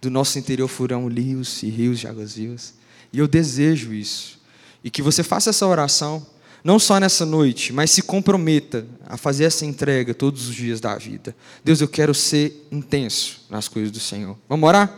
Do 0.00 0.10
nosso 0.10 0.38
interior 0.38 0.68
furão 0.68 1.08
rios 1.08 1.62
e 1.62 1.68
rios 1.68 1.98
de 1.98 2.06
águas 2.06 2.34
vivas. 2.34 2.74
E 3.12 3.18
eu 3.18 3.26
desejo 3.26 3.92
isso. 3.92 4.38
E 4.82 4.90
que 4.90 5.02
você 5.02 5.22
faça 5.22 5.50
essa 5.50 5.66
oração, 5.66 6.24
não 6.68 6.78
só 6.78 7.00
nessa 7.00 7.24
noite, 7.24 7.72
mas 7.72 7.90
se 7.90 8.02
comprometa 8.02 8.86
a 9.06 9.16
fazer 9.16 9.44
essa 9.44 9.64
entrega 9.64 10.12
todos 10.12 10.50
os 10.50 10.54
dias 10.54 10.82
da 10.82 10.98
vida. 10.98 11.34
Deus, 11.64 11.80
eu 11.80 11.88
quero 11.88 12.14
ser 12.14 12.68
intenso 12.70 13.40
nas 13.48 13.68
coisas 13.68 13.90
do 13.90 13.98
Senhor. 13.98 14.36
Vamos 14.46 14.68
orar? 14.68 14.94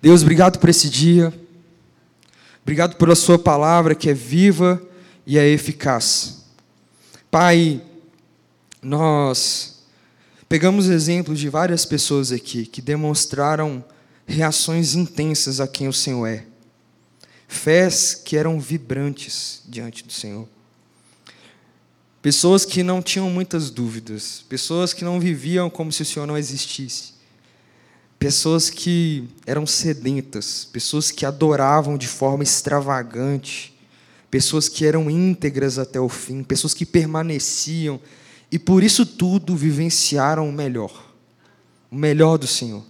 Deus, 0.00 0.22
obrigado 0.22 0.58
por 0.58 0.70
esse 0.70 0.88
dia. 0.88 1.30
Obrigado 2.62 2.96
pela 2.96 3.14
Sua 3.14 3.38
palavra 3.38 3.94
que 3.94 4.08
é 4.08 4.14
viva 4.14 4.82
e 5.26 5.36
é 5.36 5.46
eficaz. 5.46 6.46
Pai, 7.30 7.82
nós 8.80 9.82
pegamos 10.48 10.88
exemplos 10.88 11.38
de 11.38 11.50
várias 11.50 11.84
pessoas 11.84 12.32
aqui 12.32 12.64
que 12.64 12.80
demonstraram 12.80 13.84
reações 14.26 14.94
intensas 14.94 15.60
a 15.60 15.68
quem 15.68 15.86
o 15.86 15.92
Senhor 15.92 16.26
é. 16.26 16.47
Fés 17.48 18.14
que 18.14 18.36
eram 18.36 18.60
vibrantes 18.60 19.62
diante 19.66 20.04
do 20.04 20.12
Senhor. 20.12 20.46
Pessoas 22.20 22.64
que 22.64 22.82
não 22.82 23.00
tinham 23.00 23.30
muitas 23.30 23.70
dúvidas, 23.70 24.44
pessoas 24.48 24.92
que 24.92 25.02
não 25.02 25.18
viviam 25.18 25.70
como 25.70 25.90
se 25.90 26.02
o 26.02 26.04
Senhor 26.04 26.26
não 26.26 26.36
existisse. 26.36 27.14
Pessoas 28.18 28.68
que 28.68 29.28
eram 29.46 29.66
sedentas, 29.66 30.68
pessoas 30.70 31.10
que 31.10 31.24
adoravam 31.24 31.96
de 31.96 32.06
forma 32.06 32.42
extravagante, 32.42 33.74
pessoas 34.30 34.68
que 34.68 34.84
eram 34.84 35.08
íntegras 35.08 35.78
até 35.78 35.98
o 35.98 36.08
fim, 36.08 36.42
pessoas 36.42 36.74
que 36.74 36.84
permaneciam 36.84 37.98
e 38.50 38.58
por 38.58 38.82
isso 38.82 39.06
tudo 39.06 39.56
vivenciaram 39.56 40.48
o 40.48 40.52
melhor, 40.52 41.14
o 41.90 41.96
melhor 41.96 42.36
do 42.36 42.46
Senhor. 42.46 42.84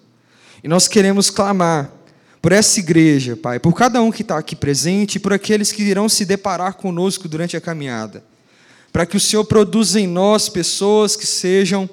E 0.65 0.69
nós 0.69 0.89
queremos 0.89 1.31
clamar 1.31 1.93
por 2.41 2.53
essa 2.53 2.79
igreja, 2.79 3.37
Pai, 3.37 3.59
por 3.59 3.73
cada 3.75 4.01
um 4.01 4.11
que 4.11 4.23
está 4.23 4.39
aqui 4.39 4.55
presente 4.55 5.17
e 5.17 5.19
por 5.19 5.33
aqueles 5.33 5.73
que 5.73 5.83
irão 5.83 6.09
se 6.09 6.25
deparar 6.25 6.75
conosco 6.75 7.29
durante 7.29 7.57
a 7.57 7.61
caminhada, 7.61 8.25
para 8.93 9.05
que 9.05 9.17
o 9.17 9.21
Senhor 9.21 9.45
produza 9.45 10.01
em 10.01 10.07
nós 10.07 10.49
pessoas 10.49 11.17
que 11.17 11.27
sejam 11.27 11.89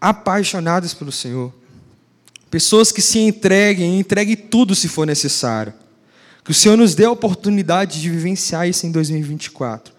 apaixonadas 0.00 0.94
pelo 0.94 1.12
Senhor, 1.12 1.52
pessoas 2.50 2.90
que 2.90 3.02
se 3.02 3.18
entreguem, 3.18 3.98
entreguem 3.98 4.36
tudo 4.36 4.74
se 4.74 4.88
for 4.88 5.06
necessário. 5.06 5.72
Que 6.44 6.50
o 6.50 6.54
Senhor 6.54 6.76
nos 6.76 6.94
dê 6.94 7.06
a 7.06 7.10
oportunidade 7.10 8.02
de 8.02 8.10
vivenciar 8.10 8.68
isso 8.68 8.86
em 8.86 8.90
2024, 8.90 9.94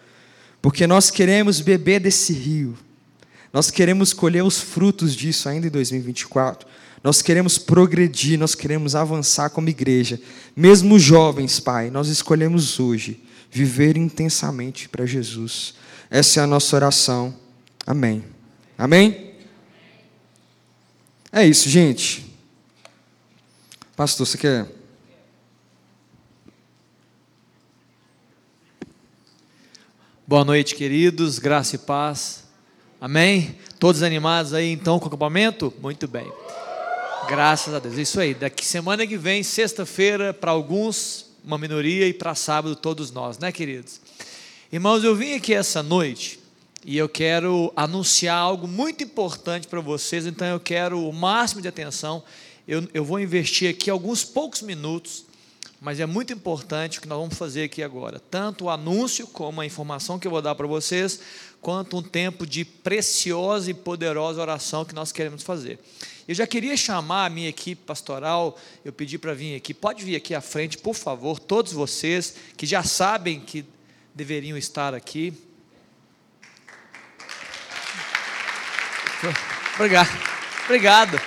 porque 0.62 0.86
nós 0.86 1.10
queremos 1.10 1.60
beber 1.60 2.00
desse 2.00 2.34
rio, 2.34 2.78
nós 3.52 3.72
queremos 3.72 4.14
colher 4.14 4.44
os 4.44 4.60
frutos 4.60 5.16
disso 5.16 5.50
ainda 5.50 5.66
em 5.68 5.72
2024. 5.72 6.68
Nós 7.06 7.22
queremos 7.22 7.60
progredir, 7.60 8.36
nós 8.40 8.56
queremos 8.56 8.96
avançar 8.96 9.52
como 9.52 9.70
igreja. 9.70 10.20
Mesmo 10.56 10.98
jovens, 10.98 11.60
Pai, 11.60 11.92
nós 11.92 12.08
escolhemos 12.08 12.80
hoje 12.80 13.22
viver 13.52 13.96
intensamente 13.96 14.90
para 14.90 15.06
Jesus. 15.06 15.76
Essa 16.10 16.40
é 16.40 16.44
a 16.44 16.48
nossa 16.48 16.76
oração. 16.76 17.32
Amém. 17.86 18.26
Amém? 18.76 19.36
É 21.32 21.46
isso, 21.46 21.70
gente. 21.70 22.26
Pastor, 23.96 24.26
você 24.26 24.40
quer. 24.40 24.68
Boa 30.26 30.44
noite, 30.44 30.74
queridos. 30.74 31.38
Graça 31.38 31.76
e 31.76 31.78
paz. 31.78 32.46
Amém? 33.00 33.60
Todos 33.78 34.02
animados 34.02 34.56
aí 34.56 34.72
então 34.72 34.98
com 34.98 35.06
o 35.06 35.08
acampamento? 35.08 35.72
Muito 35.80 36.08
bem. 36.08 36.45
Graças 37.28 37.74
a 37.74 37.80
Deus. 37.80 37.98
Isso 37.98 38.20
aí. 38.20 38.36
Daqui 38.36 38.64
semana 38.64 39.06
que 39.08 39.18
vem, 39.18 39.42
sexta-feira, 39.42 40.32
para 40.32 40.52
alguns, 40.52 41.26
uma 41.44 41.58
minoria, 41.58 42.08
e 42.08 42.14
para 42.14 42.36
sábado, 42.36 42.76
todos 42.76 43.10
nós, 43.12 43.40
né, 43.40 43.52
queridos? 43.52 44.00
Irmãos, 44.72 45.04
eu 45.04 45.16
vim 45.16 45.34
aqui 45.34 45.54
essa 45.54 45.82
noite 45.82 46.40
e 46.86 46.96
eu 46.98 47.10
quero 47.10 47.74
anunciar 47.76 48.38
algo 48.38 48.68
muito 48.68 49.04
importante 49.04 49.68
para 49.68 49.82
vocês, 49.82 50.28
então 50.28 50.48
eu 50.48 50.60
quero 50.60 51.10
o 51.10 51.12
máximo 51.12 51.62
de 51.62 51.68
atenção. 51.68 52.24
Eu, 52.68 52.88
eu 52.94 53.04
vou 53.04 53.20
investir 53.20 53.70
aqui 53.72 53.90
alguns 53.90 54.24
poucos 54.24 54.62
minutos, 54.62 55.26
mas 55.82 56.00
é 56.00 56.06
muito 56.06 56.32
importante 56.32 57.00
o 57.00 57.02
que 57.02 57.08
nós 57.08 57.18
vamos 57.18 57.36
fazer 57.36 57.64
aqui 57.64 57.82
agora. 57.82 58.20
Tanto 58.20 58.66
o 58.66 58.70
anúncio, 58.70 59.26
como 59.26 59.62
a 59.62 59.66
informação 59.66 60.20
que 60.20 60.28
eu 60.28 60.32
vou 60.32 60.44
dar 60.44 60.54
para 60.54 60.68
vocês, 60.68 61.20
quanto 61.60 61.98
um 61.98 62.04
tempo 62.04 62.46
de 62.46 62.64
preciosa 62.64 63.72
e 63.72 63.74
poderosa 63.74 64.40
oração 64.40 64.86
que 64.86 64.94
nós 64.94 65.12
queremos 65.12 65.42
fazer. 65.42 65.80
Eu 66.28 66.34
já 66.34 66.48
queria 66.48 66.76
chamar 66.76 67.26
a 67.26 67.30
minha 67.30 67.50
equipe 67.50 67.84
pastoral, 67.86 68.60
eu 68.84 68.92
pedi 68.92 69.18
para 69.18 69.34
vir 69.34 69.56
aqui, 69.56 69.74
pode 69.74 70.04
vir 70.04 70.16
aqui 70.16 70.34
à 70.34 70.42
frente, 70.42 70.78
por 70.78 70.96
favor, 70.96 71.38
todos 71.40 71.72
vocês 71.72 72.36
que 72.58 72.66
já 72.66 72.82
sabem 72.82 73.40
que 73.40 73.64
deveriam 74.14 74.58
estar 74.58 74.96
aqui. 74.96 75.34
Obrigado. 79.76 80.10
Obrigado. 80.66 81.22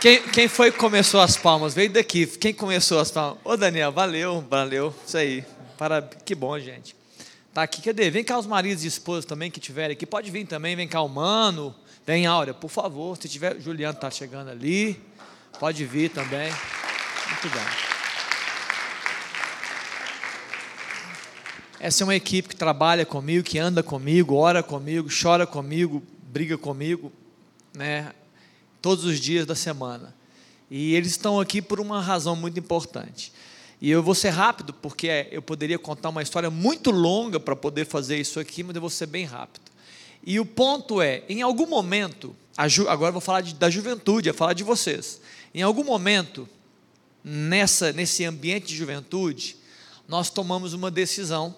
Quem, 0.00 0.22
quem 0.22 0.48
foi 0.48 0.72
que 0.72 0.78
começou 0.78 1.20
as 1.20 1.36
palmas? 1.36 1.74
Veio 1.74 1.90
daqui. 1.90 2.26
Quem 2.26 2.52
começou 2.52 2.98
as 2.98 3.10
palmas? 3.10 3.38
Ô 3.44 3.56
Daniel, 3.56 3.92
valeu, 3.92 4.44
valeu. 4.50 4.94
Isso 5.06 5.16
aí. 5.16 5.44
Para, 5.78 6.02
que 6.02 6.34
bom, 6.34 6.58
gente. 6.58 6.94
Tá 7.54 7.62
aqui, 7.62 7.80
cadê? 7.80 8.10
Vem 8.10 8.24
cá 8.24 8.38
os 8.38 8.46
maridos 8.46 8.84
e 8.84 8.88
esposas 8.88 9.24
também 9.24 9.50
que 9.50 9.60
tiverem 9.60 9.94
aqui. 9.94 10.04
Pode 10.04 10.30
vir 10.30 10.44
também, 10.44 10.74
vem 10.74 10.88
cá 10.88 11.00
o 11.00 11.08
mano. 11.08 11.74
Vem, 12.06 12.26
Áurea, 12.26 12.52
por 12.52 12.68
favor. 12.68 13.16
Se 13.16 13.28
tiver, 13.28 13.58
Juliano 13.60 13.94
está 13.94 14.10
chegando 14.10 14.50
ali. 14.50 15.00
Pode 15.58 15.84
vir 15.84 16.10
também. 16.10 16.50
Muito 16.50 17.48
bem. 17.48 17.94
Essa 21.80 22.02
é 22.02 22.04
uma 22.04 22.14
equipe 22.14 22.48
que 22.48 22.56
trabalha 22.56 23.04
comigo, 23.04 23.44
que 23.44 23.58
anda 23.58 23.82
comigo, 23.82 24.36
ora 24.36 24.62
comigo, 24.62 25.08
chora 25.10 25.46
comigo, 25.46 26.02
briga 26.32 26.56
comigo, 26.56 27.12
né? 27.74 28.12
Todos 28.80 29.04
os 29.04 29.20
dias 29.20 29.44
da 29.44 29.54
semana. 29.54 30.14
E 30.70 30.94
eles 30.94 31.10
estão 31.10 31.38
aqui 31.38 31.60
por 31.60 31.80
uma 31.80 32.00
razão 32.00 32.34
muito 32.34 32.58
importante. 32.58 33.32
E 33.80 33.90
eu 33.90 34.02
vou 34.02 34.14
ser 34.14 34.30
rápido, 34.30 34.72
porque 34.72 35.28
eu 35.30 35.42
poderia 35.42 35.78
contar 35.78 36.08
uma 36.08 36.22
história 36.22 36.50
muito 36.50 36.90
longa 36.90 37.38
para 37.38 37.54
poder 37.54 37.84
fazer 37.84 38.18
isso 38.18 38.40
aqui, 38.40 38.62
mas 38.62 38.74
eu 38.74 38.80
vou 38.80 38.90
ser 38.90 39.06
bem 39.06 39.24
rápido. 39.26 39.73
E 40.26 40.40
o 40.40 40.46
ponto 40.46 41.02
é, 41.02 41.22
em 41.28 41.42
algum 41.42 41.66
momento, 41.66 42.34
agora 42.56 43.08
eu 43.08 43.12
vou 43.12 43.20
falar 43.20 43.42
de, 43.42 43.54
da 43.54 43.68
juventude, 43.68 44.30
vou 44.30 44.38
falar 44.38 44.54
de 44.54 44.64
vocês. 44.64 45.20
Em 45.54 45.60
algum 45.60 45.84
momento, 45.84 46.48
nessa, 47.22 47.92
nesse 47.92 48.24
ambiente 48.24 48.66
de 48.68 48.76
juventude, 48.76 49.56
nós 50.08 50.30
tomamos 50.30 50.72
uma 50.72 50.90
decisão, 50.90 51.54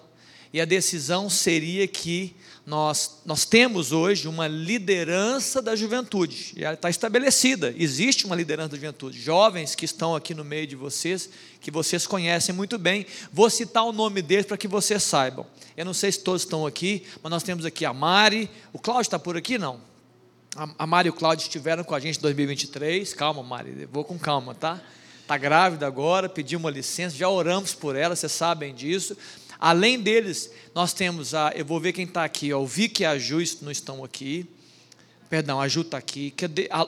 e 0.51 0.59
a 0.59 0.65
decisão 0.65 1.29
seria 1.29 1.87
que 1.87 2.35
nós, 2.67 3.21
nós 3.25 3.45
temos 3.45 3.93
hoje 3.93 4.27
uma 4.27 4.45
liderança 4.45 5.61
da 5.61 5.73
juventude, 5.73 6.51
e 6.53 6.65
ela 6.65 6.73
está 6.73 6.89
estabelecida, 6.89 7.73
existe 7.77 8.25
uma 8.25 8.35
liderança 8.35 8.67
da 8.67 8.75
juventude. 8.75 9.17
Jovens 9.17 9.73
que 9.73 9.85
estão 9.85 10.13
aqui 10.13 10.33
no 10.33 10.43
meio 10.43 10.67
de 10.67 10.75
vocês, 10.75 11.29
que 11.61 11.71
vocês 11.71 12.05
conhecem 12.05 12.53
muito 12.53 12.77
bem, 12.77 13.05
vou 13.31 13.49
citar 13.49 13.85
o 13.85 13.93
nome 13.93 14.21
deles 14.21 14.45
para 14.45 14.57
que 14.57 14.67
vocês 14.67 15.01
saibam. 15.01 15.47
Eu 15.77 15.85
não 15.85 15.93
sei 15.93 16.11
se 16.11 16.19
todos 16.19 16.41
estão 16.41 16.65
aqui, 16.65 17.03
mas 17.23 17.29
nós 17.29 17.41
temos 17.41 17.63
aqui 17.63 17.85
a 17.85 17.93
Mari, 17.93 18.51
o 18.73 18.79
Cláudio 18.79 19.03
está 19.03 19.17
por 19.17 19.37
aqui? 19.37 19.57
Não. 19.57 19.79
A 20.77 20.85
Mari 20.85 21.07
e 21.07 21.09
o 21.09 21.13
Cláudio 21.13 21.43
estiveram 21.43 21.85
com 21.85 21.95
a 21.95 22.01
gente 22.01 22.19
em 22.19 22.21
2023, 22.21 23.13
calma 23.13 23.41
Mari, 23.41 23.87
vou 23.89 24.03
com 24.03 24.19
calma, 24.19 24.53
tá? 24.53 24.81
Está 25.21 25.37
grávida 25.37 25.87
agora, 25.87 26.27
pediu 26.27 26.59
uma 26.59 26.69
licença, 26.69 27.15
já 27.15 27.29
oramos 27.29 27.73
por 27.73 27.95
ela, 27.95 28.13
vocês 28.13 28.31
sabem 28.33 28.75
disso. 28.75 29.15
Além 29.59 29.99
deles, 29.99 30.51
nós 30.73 30.93
temos 30.93 31.33
a. 31.33 31.51
Eu 31.55 31.65
vou 31.65 31.79
ver 31.79 31.93
quem 31.93 32.05
está 32.05 32.23
aqui. 32.23 32.53
Ó, 32.53 32.61
o 32.61 32.67
Vicky 32.67 33.03
e 33.03 33.05
a 33.05 33.17
Ju 33.17 33.37
não 33.61 33.71
estão 33.71 34.03
aqui. 34.03 34.47
Perdão, 35.29 35.59
a 35.59 35.67
Ju 35.67 35.81
está 35.81 35.97
aqui. 35.97 36.33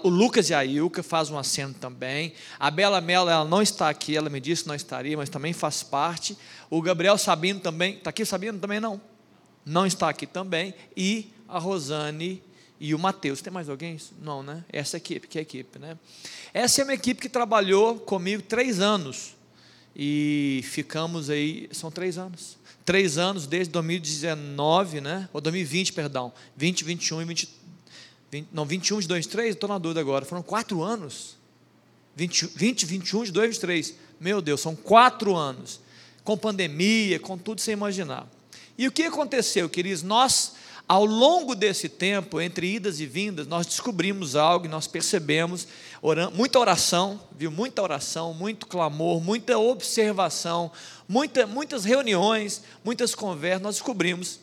O 0.04 0.10
Lucas 0.10 0.50
e 0.50 0.54
a 0.54 0.64
Ilka 0.64 1.04
fazem 1.04 1.34
um 1.34 1.40
aceno 1.40 1.74
também. 1.74 2.34
A 2.58 2.72
Bela 2.72 3.02
Mello, 3.02 3.30
ela 3.30 3.44
não 3.44 3.62
está 3.62 3.90
aqui, 3.90 4.16
ela 4.16 4.30
me 4.30 4.40
disse 4.40 4.64
que 4.64 4.70
não 4.70 4.76
estaria, 4.76 5.18
mas 5.18 5.30
também 5.30 5.52
faz 5.52 5.84
parte. 5.84 6.38
O 6.70 6.82
Gabriel 6.82 7.18
Sabino 7.18 7.60
também. 7.60 7.96
Está 7.96 8.12
aqui 8.12 8.24
Sabino 8.24 8.60
também 8.60 8.80
não? 8.80 9.02
Não 9.66 9.86
está 9.86 10.08
aqui 10.08 10.26
também. 10.26 10.74
E 10.96 11.34
a 11.48 11.60
Rosane 11.60 12.42
e 12.80 12.94
o 12.94 13.00
Matheus. 13.00 13.42
Tem 13.42 13.52
mais 13.52 13.68
alguém? 13.68 13.98
Não, 14.22 14.42
né? 14.42 14.64
Essa 14.72 14.98
equipe, 14.98 15.28
que 15.28 15.38
é 15.38 15.42
a 15.42 15.42
equipe, 15.42 15.80
né? 15.80 15.98
Essa 16.54 16.82
é 16.82 16.84
uma 16.84 16.94
equipe 16.94 17.20
que 17.20 17.30
trabalhou 17.30 18.00
comigo 18.00 18.44
três 18.44 18.80
anos. 18.80 19.36
E 19.94 20.62
ficamos 20.64 21.30
aí, 21.30 21.68
são 21.74 21.92
três 21.92 22.18
anos 22.18 22.59
três 22.90 23.20
anos, 23.20 23.46
desde 23.46 23.72
2019, 23.74 25.00
né? 25.00 25.30
Ou 25.32 25.40
2020, 25.40 25.94
perdão. 25.94 26.34
20, 26.58 26.84
21 26.84 27.22
e 27.22 27.26
20, 27.26 27.50
20 28.32 28.48
não, 28.52 28.66
21 28.66 29.00
de 29.00 29.08
23, 29.08 29.54
estou 29.54 29.70
na 29.70 29.78
dúvida 29.78 30.00
agora. 30.00 30.26
Foram 30.26 30.42
quatro 30.42 30.82
anos. 30.82 31.38
20, 32.16 32.48
20, 32.56 32.86
21 32.88 33.24
de 33.26 33.32
2, 33.32 33.48
23. 33.50 33.94
Meu 34.20 34.42
Deus, 34.42 34.62
são 34.62 34.76
quatro 34.76 35.36
anos. 35.36 35.80
Com 36.24 36.36
pandemia, 36.36 37.20
com 37.20 37.38
tudo 37.38 37.62
sem 37.62 37.74
imaginar. 37.74 38.28
E 38.76 38.88
o 38.88 38.92
que 38.92 39.04
aconteceu, 39.04 39.70
queridos? 39.70 40.02
Nós 40.02 40.54
Ao 40.90 41.06
longo 41.06 41.54
desse 41.54 41.88
tempo, 41.88 42.42
entre 42.42 42.66
idas 42.66 43.00
e 43.00 43.06
vindas, 43.06 43.46
nós 43.46 43.68
descobrimos 43.68 44.36
algo 44.36 44.66
e 44.66 44.70
nós 44.70 44.88
percebemos 44.88 45.68
orando, 46.02 46.36
muita 46.36 46.58
oração, 46.58 47.22
viu? 47.38 47.52
Muita 47.52 47.84
oração, 47.84 48.34
muito 48.34 48.66
clamor, 48.66 49.22
muita 49.22 49.56
observação, 49.60 50.72
muita, 51.08 51.46
muitas 51.46 51.86
reuniões, 51.86 52.64
muitas 52.84 53.14
conversas. 53.14 53.62
Nós 53.62 53.76
descobrimos 53.76 54.40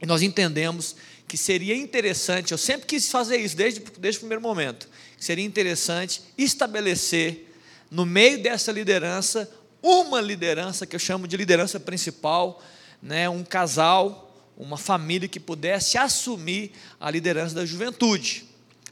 e 0.00 0.06
nós 0.06 0.22
entendemos 0.22 0.96
que 1.28 1.36
seria 1.36 1.76
interessante, 1.76 2.52
eu 2.52 2.58
sempre 2.58 2.86
quis 2.86 3.10
fazer 3.10 3.36
isso 3.36 3.54
desde, 3.54 3.80
desde 3.98 4.18
o 4.18 4.20
primeiro 4.20 4.40
momento, 4.40 4.88
seria 5.18 5.44
interessante 5.44 6.22
estabelecer 6.38 7.54
no 7.90 8.06
meio 8.06 8.42
dessa 8.42 8.72
liderança 8.72 9.50
uma 9.82 10.18
liderança 10.18 10.86
que 10.86 10.96
eu 10.96 11.00
chamo 11.00 11.28
de 11.28 11.36
liderança 11.36 11.78
principal, 11.78 12.62
né, 13.02 13.28
um 13.28 13.44
casal, 13.44 14.33
uma 14.56 14.76
família 14.76 15.28
que 15.28 15.40
pudesse 15.40 15.98
assumir 15.98 16.72
a 17.00 17.10
liderança 17.10 17.54
da 17.54 17.66
juventude. 17.66 18.44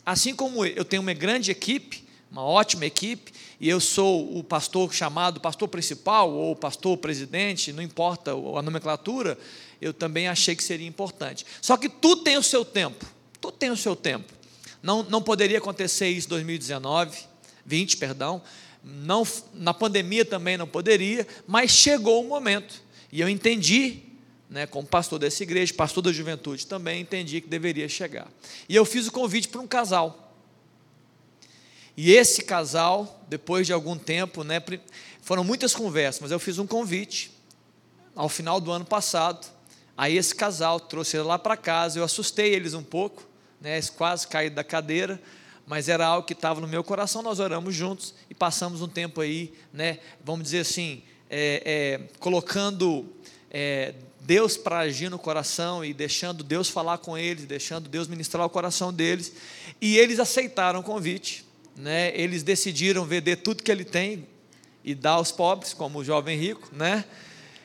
Assim 0.04 0.34
como 0.34 0.64
eu 0.64 0.84
tenho 0.84 1.02
uma 1.02 1.12
grande 1.12 1.50
equipe, 1.50 2.04
uma 2.30 2.42
ótima 2.42 2.86
equipe, 2.86 3.32
e 3.60 3.68
eu 3.68 3.78
sou 3.78 4.36
o 4.36 4.42
pastor 4.42 4.92
chamado 4.92 5.40
pastor 5.40 5.68
principal 5.68 6.32
ou 6.32 6.56
pastor 6.56 6.96
presidente, 6.98 7.72
não 7.72 7.82
importa 7.82 8.32
a 8.32 8.62
nomenclatura, 8.62 9.38
eu 9.80 9.92
também 9.92 10.26
achei 10.28 10.56
que 10.56 10.64
seria 10.64 10.86
importante. 10.86 11.46
Só 11.60 11.76
que 11.76 11.88
tudo 11.88 12.22
tem 12.22 12.36
o 12.36 12.42
seu 12.42 12.64
tempo, 12.64 13.04
tudo 13.40 13.56
tem 13.56 13.70
o 13.70 13.76
seu 13.76 13.94
tempo. 13.94 14.32
Não, 14.82 15.02
não 15.04 15.22
poderia 15.22 15.58
acontecer 15.58 16.08
isso 16.08 16.26
em 16.26 16.30
2019, 16.30 17.18
20, 17.64 17.96
perdão, 17.98 18.42
não, 18.82 19.24
na 19.54 19.72
pandemia 19.72 20.24
também 20.24 20.56
não 20.56 20.66
poderia, 20.66 21.26
mas 21.46 21.70
chegou 21.70 22.24
o 22.24 22.28
momento. 22.28 22.82
E 23.12 23.20
eu 23.20 23.28
entendi, 23.28 24.00
né, 24.52 24.66
como 24.66 24.86
pastor 24.86 25.18
dessa 25.18 25.42
igreja, 25.42 25.72
pastor 25.72 26.02
da 26.02 26.12
juventude 26.12 26.66
também, 26.66 27.00
entendi 27.00 27.40
que 27.40 27.48
deveria 27.48 27.88
chegar. 27.88 28.28
E 28.68 28.76
eu 28.76 28.84
fiz 28.84 29.06
o 29.06 29.10
convite 29.10 29.48
para 29.48 29.62
um 29.62 29.66
casal. 29.66 30.36
E 31.96 32.12
esse 32.12 32.42
casal, 32.42 33.24
depois 33.28 33.66
de 33.66 33.72
algum 33.72 33.96
tempo, 33.96 34.44
né, 34.44 34.62
foram 35.22 35.42
muitas 35.42 35.74
conversas, 35.74 36.20
mas 36.20 36.30
eu 36.30 36.38
fiz 36.38 36.58
um 36.58 36.66
convite 36.66 37.32
ao 38.14 38.28
final 38.28 38.60
do 38.60 38.70
ano 38.70 38.84
passado. 38.84 39.50
Aí 39.96 40.18
esse 40.18 40.34
casal 40.34 40.78
trouxe 40.78 41.16
ele 41.16 41.24
lá 41.24 41.38
para 41.38 41.56
casa, 41.56 41.98
eu 41.98 42.04
assustei 42.04 42.52
eles 42.54 42.74
um 42.74 42.82
pouco, 42.82 43.26
né, 43.58 43.76
eles 43.76 43.88
quase 43.88 44.28
caíram 44.28 44.54
da 44.54 44.62
cadeira, 44.62 45.18
mas 45.66 45.88
era 45.88 46.06
algo 46.06 46.26
que 46.26 46.34
estava 46.34 46.60
no 46.60 46.68
meu 46.68 46.84
coração. 46.84 47.22
Nós 47.22 47.40
oramos 47.40 47.74
juntos 47.74 48.14
e 48.28 48.34
passamos 48.34 48.82
um 48.82 48.88
tempo 48.88 49.22
aí, 49.22 49.54
né, 49.72 49.98
vamos 50.22 50.44
dizer 50.44 50.60
assim, 50.60 51.02
é, 51.30 51.62
é, 51.64 52.18
colocando 52.18 53.10
é, 53.50 53.94
Deus 54.24 54.56
para 54.56 54.78
agir 54.78 55.10
no 55.10 55.18
coração 55.18 55.84
e 55.84 55.92
deixando 55.92 56.44
Deus 56.44 56.68
falar 56.68 56.98
com 56.98 57.18
eles, 57.18 57.44
deixando 57.44 57.88
Deus 57.88 58.06
ministrar 58.06 58.46
o 58.46 58.50
coração 58.50 58.92
deles. 58.92 59.32
E 59.80 59.98
eles 59.98 60.20
aceitaram 60.20 60.80
o 60.80 60.82
convite. 60.82 61.44
Né? 61.76 62.12
Eles 62.14 62.42
decidiram 62.42 63.04
vender 63.04 63.36
tudo 63.36 63.62
que 63.62 63.70
ele 63.70 63.84
tem 63.84 64.26
e 64.84 64.94
dar 64.94 65.12
aos 65.12 65.32
pobres, 65.32 65.72
como 65.72 66.00
o 66.00 66.04
jovem 66.04 66.38
rico, 66.38 66.68
né? 66.72 67.04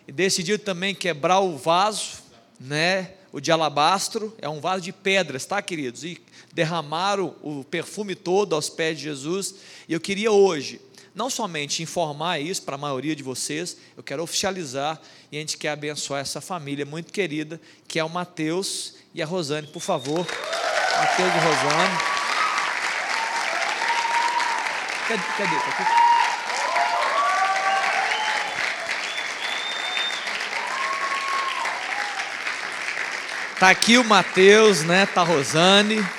E 0.08 0.12
decidiram 0.12 0.64
também 0.64 0.96
quebrar 0.96 1.40
o 1.40 1.58
vaso, 1.58 2.24
né? 2.60 3.12
O 3.32 3.42
de 3.42 3.52
alabastro 3.52 4.34
é 4.40 4.48
um 4.48 4.62
vaso 4.62 4.84
de 4.84 4.94
pedras, 4.94 5.46
tá, 5.46 5.62
queridos? 5.62 6.04
E 6.04 6.22
derramaram 6.54 7.36
o 7.42 7.64
perfume 7.64 8.16
todo 8.16 8.56
aos 8.56 8.70
pés 8.70 8.98
de 8.98 9.04
Jesus. 9.04 9.56
E 9.88 9.94
eu 9.94 10.00
queria 10.00 10.32
hoje, 10.32 10.80
não 11.18 11.32
somente 11.32 11.82
informar 11.82 12.40
isso 12.40 12.62
para 12.62 12.76
a 12.76 12.78
maioria 12.78 13.16
de 13.16 13.24
vocês, 13.24 13.76
eu 13.98 14.04
quero 14.04 14.22
oficializar 14.22 15.02
e 15.32 15.38
a 15.38 15.40
gente 15.40 15.58
quer 15.58 15.70
abençoar 15.70 16.22
essa 16.22 16.40
família 16.40 16.86
muito 16.86 17.12
querida, 17.12 17.60
que 17.88 17.98
é 17.98 18.04
o 18.04 18.10
Mateus 18.10 18.94
e 19.16 19.22
a 19.24 19.26
Rosane, 19.26 19.66
por 19.66 19.80
favor. 19.80 20.20
Mateus 20.20 21.34
e 21.34 21.40
Rosane. 21.40 21.98
Cadê? 25.08 25.24
Cadê? 25.38 25.56
Aqui? 25.56 25.84
Tá 33.60 33.70
aqui 33.72 33.98
o 33.98 34.04
Mateus, 34.04 34.84
né? 34.84 35.08
Tá 35.08 35.22
a 35.22 35.24
Rosane. 35.24 36.17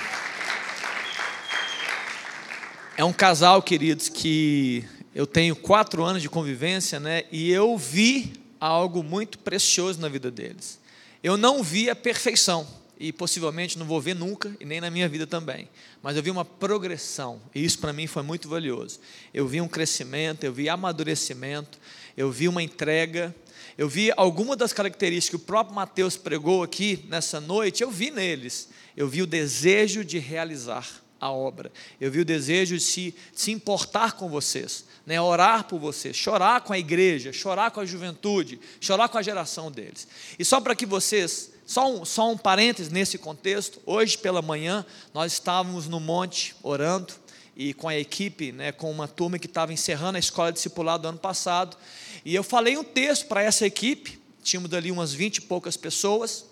É 2.99 3.05
um 3.05 3.12
casal, 3.12 3.62
queridos, 3.62 4.09
que 4.09 4.84
eu 5.14 5.24
tenho 5.24 5.55
quatro 5.55 6.03
anos 6.03 6.20
de 6.20 6.28
convivência, 6.28 6.99
né? 6.99 7.22
E 7.30 7.49
eu 7.49 7.78
vi 7.78 8.32
algo 8.59 9.05
muito 9.05 9.38
precioso 9.38 10.01
na 10.01 10.09
vida 10.09 10.32
deles. 10.32 10.80
Eu 11.22 11.36
não 11.36 11.62
vi 11.62 11.88
a 11.88 11.94
perfeição 11.94 12.66
e 12.99 13.12
possivelmente 13.12 13.78
não 13.78 13.86
vou 13.86 14.01
ver 14.01 14.16
nunca 14.16 14.53
e 14.59 14.64
nem 14.64 14.80
na 14.80 14.90
minha 14.90 15.09
vida 15.09 15.28
também. 15.28 15.68
Mas 16.03 16.16
eu 16.16 16.24
vi 16.24 16.28
uma 16.28 16.44
progressão 16.44 17.40
e 17.55 17.64
isso 17.64 17.78
para 17.78 17.92
mim 17.92 18.09
foi 18.09 18.24
muito 18.24 18.49
valioso. 18.49 18.99
Eu 19.32 19.46
vi 19.46 19.61
um 19.61 19.68
crescimento, 19.68 20.42
eu 20.42 20.53
vi 20.53 20.68
amadurecimento, 20.68 21.78
eu 22.16 22.32
vi 22.32 22.49
uma 22.49 22.64
entrega, 22.64 23.32
eu 23.78 23.88
vi 23.88 24.12
algumas 24.16 24.57
das 24.57 24.72
características 24.72 25.38
que 25.38 25.44
o 25.44 25.46
próprio 25.46 25.76
Mateus 25.76 26.16
pregou 26.16 26.64
aqui 26.64 27.07
nessa 27.09 27.40
noite, 27.40 27.80
eu 27.80 27.92
vi 27.92 28.11
neles. 28.11 28.68
Eu 28.96 29.07
vi 29.07 29.22
o 29.22 29.26
desejo 29.26 30.05
de 30.05 30.18
realizar 30.18 31.07
a 31.21 31.31
obra. 31.31 31.73
Eu 32.01 32.11
vi 32.11 32.21
o 32.21 32.25
desejo 32.25 32.77
de 32.77 32.83
se, 32.83 33.14
de 33.35 33.41
se 33.41 33.51
importar 33.51 34.12
com 34.12 34.29
vocês, 34.29 34.85
né? 35.07 35.21
orar 35.21 35.64
por 35.64 35.79
vocês, 35.79 36.16
chorar 36.16 36.61
com 36.61 36.73
a 36.73 36.79
igreja, 36.79 37.33
chorar 37.33 37.71
com 37.71 37.81
a 37.81 37.87
juventude, 37.87 38.61
chorar 38.81 39.09
com 39.09 39.19
a 39.19 39.23
geração 39.23 39.71
deles. 39.71 40.07
E 40.39 40.45
só 40.45 40.61
para 40.61 40.75
que 40.75 40.87
vocês, 40.87 41.51
só 41.66 41.91
um, 41.91 42.05
só 42.05 42.31
um 42.31 42.37
parênteses 42.37 42.93
nesse 42.93 43.19
contexto, 43.19 43.81
hoje 43.85 44.16
pela 44.16 44.43
manhã 44.43 44.85
nós 45.12 45.33
estávamos 45.33 45.89
no 45.89 46.01
monte 46.01 46.55
orando 46.62 47.12
e 47.57 47.75
com 47.75 47.89
a 47.89 47.97
equipe, 47.97 48.53
né, 48.53 48.71
com 48.71 48.89
uma 48.89 49.09
turma 49.09 49.39
que 49.39 49.47
estava 49.47 49.73
encerrando 49.73 50.16
a 50.16 50.21
escola 50.21 50.53
discipulada 50.53 51.03
do 51.03 51.09
ano 51.09 51.19
passado, 51.19 51.77
e 52.25 52.33
eu 52.33 52.45
falei 52.45 52.77
um 52.77 52.85
texto 52.85 53.27
para 53.27 53.43
essa 53.43 53.66
equipe, 53.66 54.21
tínhamos 54.45 54.73
ali 54.73 54.93
umas 54.93 55.12
vinte 55.12 55.39
e 55.39 55.41
poucas 55.41 55.77
pessoas, 55.77 56.45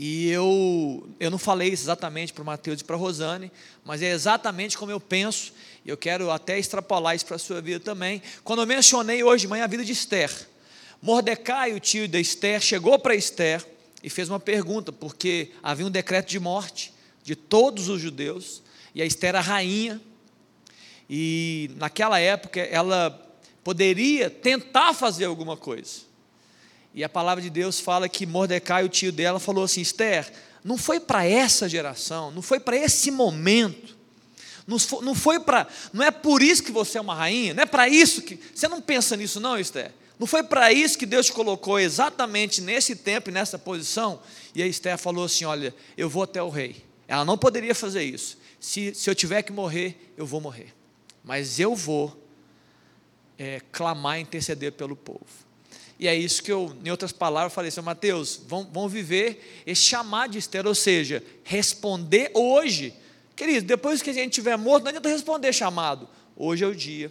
e 0.00 0.30
eu, 0.30 1.10
eu 1.18 1.28
não 1.28 1.38
falei 1.38 1.70
exatamente 1.70 2.32
para 2.32 2.40
o 2.40 2.46
Mateus 2.46 2.80
e 2.80 2.84
para 2.84 2.94
a 2.94 2.98
Rosane, 2.98 3.50
mas 3.84 4.00
é 4.00 4.12
exatamente 4.12 4.78
como 4.78 4.92
eu 4.92 5.00
penso, 5.00 5.52
e 5.84 5.88
eu 5.88 5.96
quero 5.96 6.30
até 6.30 6.56
extrapolar 6.56 7.16
isso 7.16 7.26
para 7.26 7.34
a 7.34 7.38
sua 7.38 7.60
vida 7.60 7.80
também. 7.80 8.22
Quando 8.44 8.62
eu 8.62 8.66
mencionei 8.66 9.24
hoje 9.24 9.40
de 9.40 9.48
manhã 9.48 9.64
a 9.64 9.66
vida 9.66 9.84
de 9.84 9.90
Esther, 9.90 10.30
Mordecai, 11.02 11.74
o 11.74 11.80
tio 11.80 12.08
da 12.08 12.20
Esther, 12.20 12.60
chegou 12.60 12.96
para 12.96 13.16
Esther 13.16 13.66
e 14.00 14.08
fez 14.08 14.28
uma 14.28 14.38
pergunta, 14.38 14.92
porque 14.92 15.50
havia 15.60 15.84
um 15.84 15.90
decreto 15.90 16.28
de 16.28 16.38
morte 16.38 16.94
de 17.24 17.34
todos 17.34 17.88
os 17.88 18.00
judeus, 18.00 18.62
e 18.94 19.02
a 19.02 19.04
Esther 19.04 19.30
era 19.30 19.40
rainha, 19.40 20.00
e 21.10 21.72
naquela 21.74 22.20
época 22.20 22.60
ela 22.60 23.10
poderia 23.64 24.30
tentar 24.30 24.94
fazer 24.94 25.24
alguma 25.24 25.56
coisa. 25.56 26.07
E 26.98 27.04
a 27.04 27.08
palavra 27.08 27.40
de 27.40 27.48
Deus 27.48 27.78
fala 27.78 28.08
que 28.08 28.26
Mordecai, 28.26 28.82
o 28.82 28.88
tio 28.88 29.12
dela, 29.12 29.38
falou 29.38 29.62
assim: 29.62 29.80
Esther, 29.80 30.32
não 30.64 30.76
foi 30.76 30.98
para 30.98 31.24
essa 31.24 31.68
geração, 31.68 32.32
não 32.32 32.42
foi 32.42 32.58
para 32.58 32.76
esse 32.76 33.12
momento, 33.12 33.96
não 34.66 35.14
foi 35.14 35.38
para, 35.38 35.68
não 35.92 36.04
é 36.04 36.10
por 36.10 36.42
isso 36.42 36.60
que 36.60 36.72
você 36.72 36.98
é 36.98 37.00
uma 37.00 37.14
rainha, 37.14 37.54
não 37.54 37.62
é 37.62 37.66
para 37.66 37.88
isso 37.88 38.20
que, 38.22 38.40
você 38.52 38.66
não 38.66 38.80
pensa 38.80 39.16
nisso 39.16 39.38
não, 39.38 39.56
Esther? 39.56 39.92
Não 40.18 40.26
foi 40.26 40.42
para 40.42 40.72
isso 40.72 40.98
que 40.98 41.06
Deus 41.06 41.26
te 41.26 41.32
colocou 41.32 41.78
exatamente 41.78 42.60
nesse 42.60 42.96
tempo 42.96 43.30
e 43.30 43.32
nessa 43.32 43.56
posição? 43.56 44.20
E 44.52 44.60
a 44.60 44.66
Esther 44.66 44.98
falou 44.98 45.26
assim: 45.26 45.44
Olha, 45.44 45.72
eu 45.96 46.10
vou 46.10 46.24
até 46.24 46.42
o 46.42 46.48
rei. 46.48 46.84
Ela 47.06 47.24
não 47.24 47.38
poderia 47.38 47.76
fazer 47.76 48.02
isso. 48.02 48.38
Se, 48.58 48.92
se 48.92 49.08
eu 49.08 49.14
tiver 49.14 49.42
que 49.42 49.52
morrer, 49.52 50.12
eu 50.16 50.26
vou 50.26 50.40
morrer. 50.40 50.74
Mas 51.22 51.60
eu 51.60 51.76
vou 51.76 52.28
é, 53.38 53.60
clamar 53.70 54.18
e 54.18 54.22
interceder 54.22 54.72
pelo 54.72 54.96
povo. 54.96 55.46
E 55.98 56.06
é 56.06 56.14
isso 56.14 56.42
que 56.42 56.52
eu, 56.52 56.76
em 56.84 56.90
outras 56.90 57.10
palavras, 57.10 57.52
falei 57.52 57.70
assim, 57.70 57.80
Mateus, 57.80 58.40
vão, 58.46 58.64
vão 58.72 58.88
viver 58.88 59.62
esse 59.66 59.82
chamado 59.82 60.30
de 60.30 60.38
Esther, 60.38 60.66
ou 60.66 60.74
seja, 60.74 61.22
responder 61.42 62.30
hoje. 62.34 62.94
Querido, 63.34 63.66
depois 63.66 64.00
que 64.00 64.10
a 64.10 64.12
gente 64.12 64.30
estiver 64.30 64.56
morto, 64.56 64.84
não 64.84 64.90
adianta 64.90 65.08
responder 65.08 65.52
chamado. 65.52 66.08
Hoje 66.36 66.64
é 66.64 66.66
o 66.66 66.74
dia. 66.74 67.10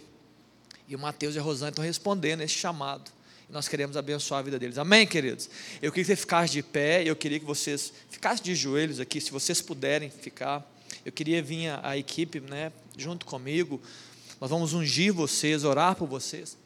E 0.88 0.96
o 0.96 0.98
Mateus 0.98 1.34
e 1.34 1.38
a 1.38 1.42
Rosana 1.42 1.70
estão 1.70 1.84
respondendo 1.84 2.40
esse 2.40 2.54
chamado. 2.54 3.10
E 3.48 3.52
nós 3.52 3.66
queremos 3.66 3.96
abençoar 3.96 4.40
a 4.40 4.42
vida 4.42 4.58
deles. 4.58 4.76
Amém, 4.76 5.06
queridos? 5.06 5.48
Eu 5.82 5.90
queria 5.90 6.04
que 6.04 6.10
você 6.10 6.16
ficasse 6.16 6.52
de 6.52 6.62
pé, 6.62 7.02
eu 7.02 7.14
queria 7.14 7.38
que 7.38 7.46
vocês 7.46 7.92
ficassem 8.10 8.44
de 8.44 8.54
joelhos 8.54 9.00
aqui, 9.00 9.20
se 9.20 9.30
vocês 9.30 9.60
puderem 9.60 10.10
ficar. 10.10 10.66
Eu 11.04 11.12
queria 11.12 11.42
vir 11.42 11.68
a, 11.68 11.90
a 11.90 11.96
equipe 11.96 12.40
né, 12.40 12.72
junto 12.96 13.24
comigo. 13.24 13.80
Nós 14.38 14.50
vamos 14.50 14.74
ungir 14.74 15.14
vocês, 15.14 15.64
orar 15.64 15.94
por 15.94 16.06
vocês. 16.06 16.57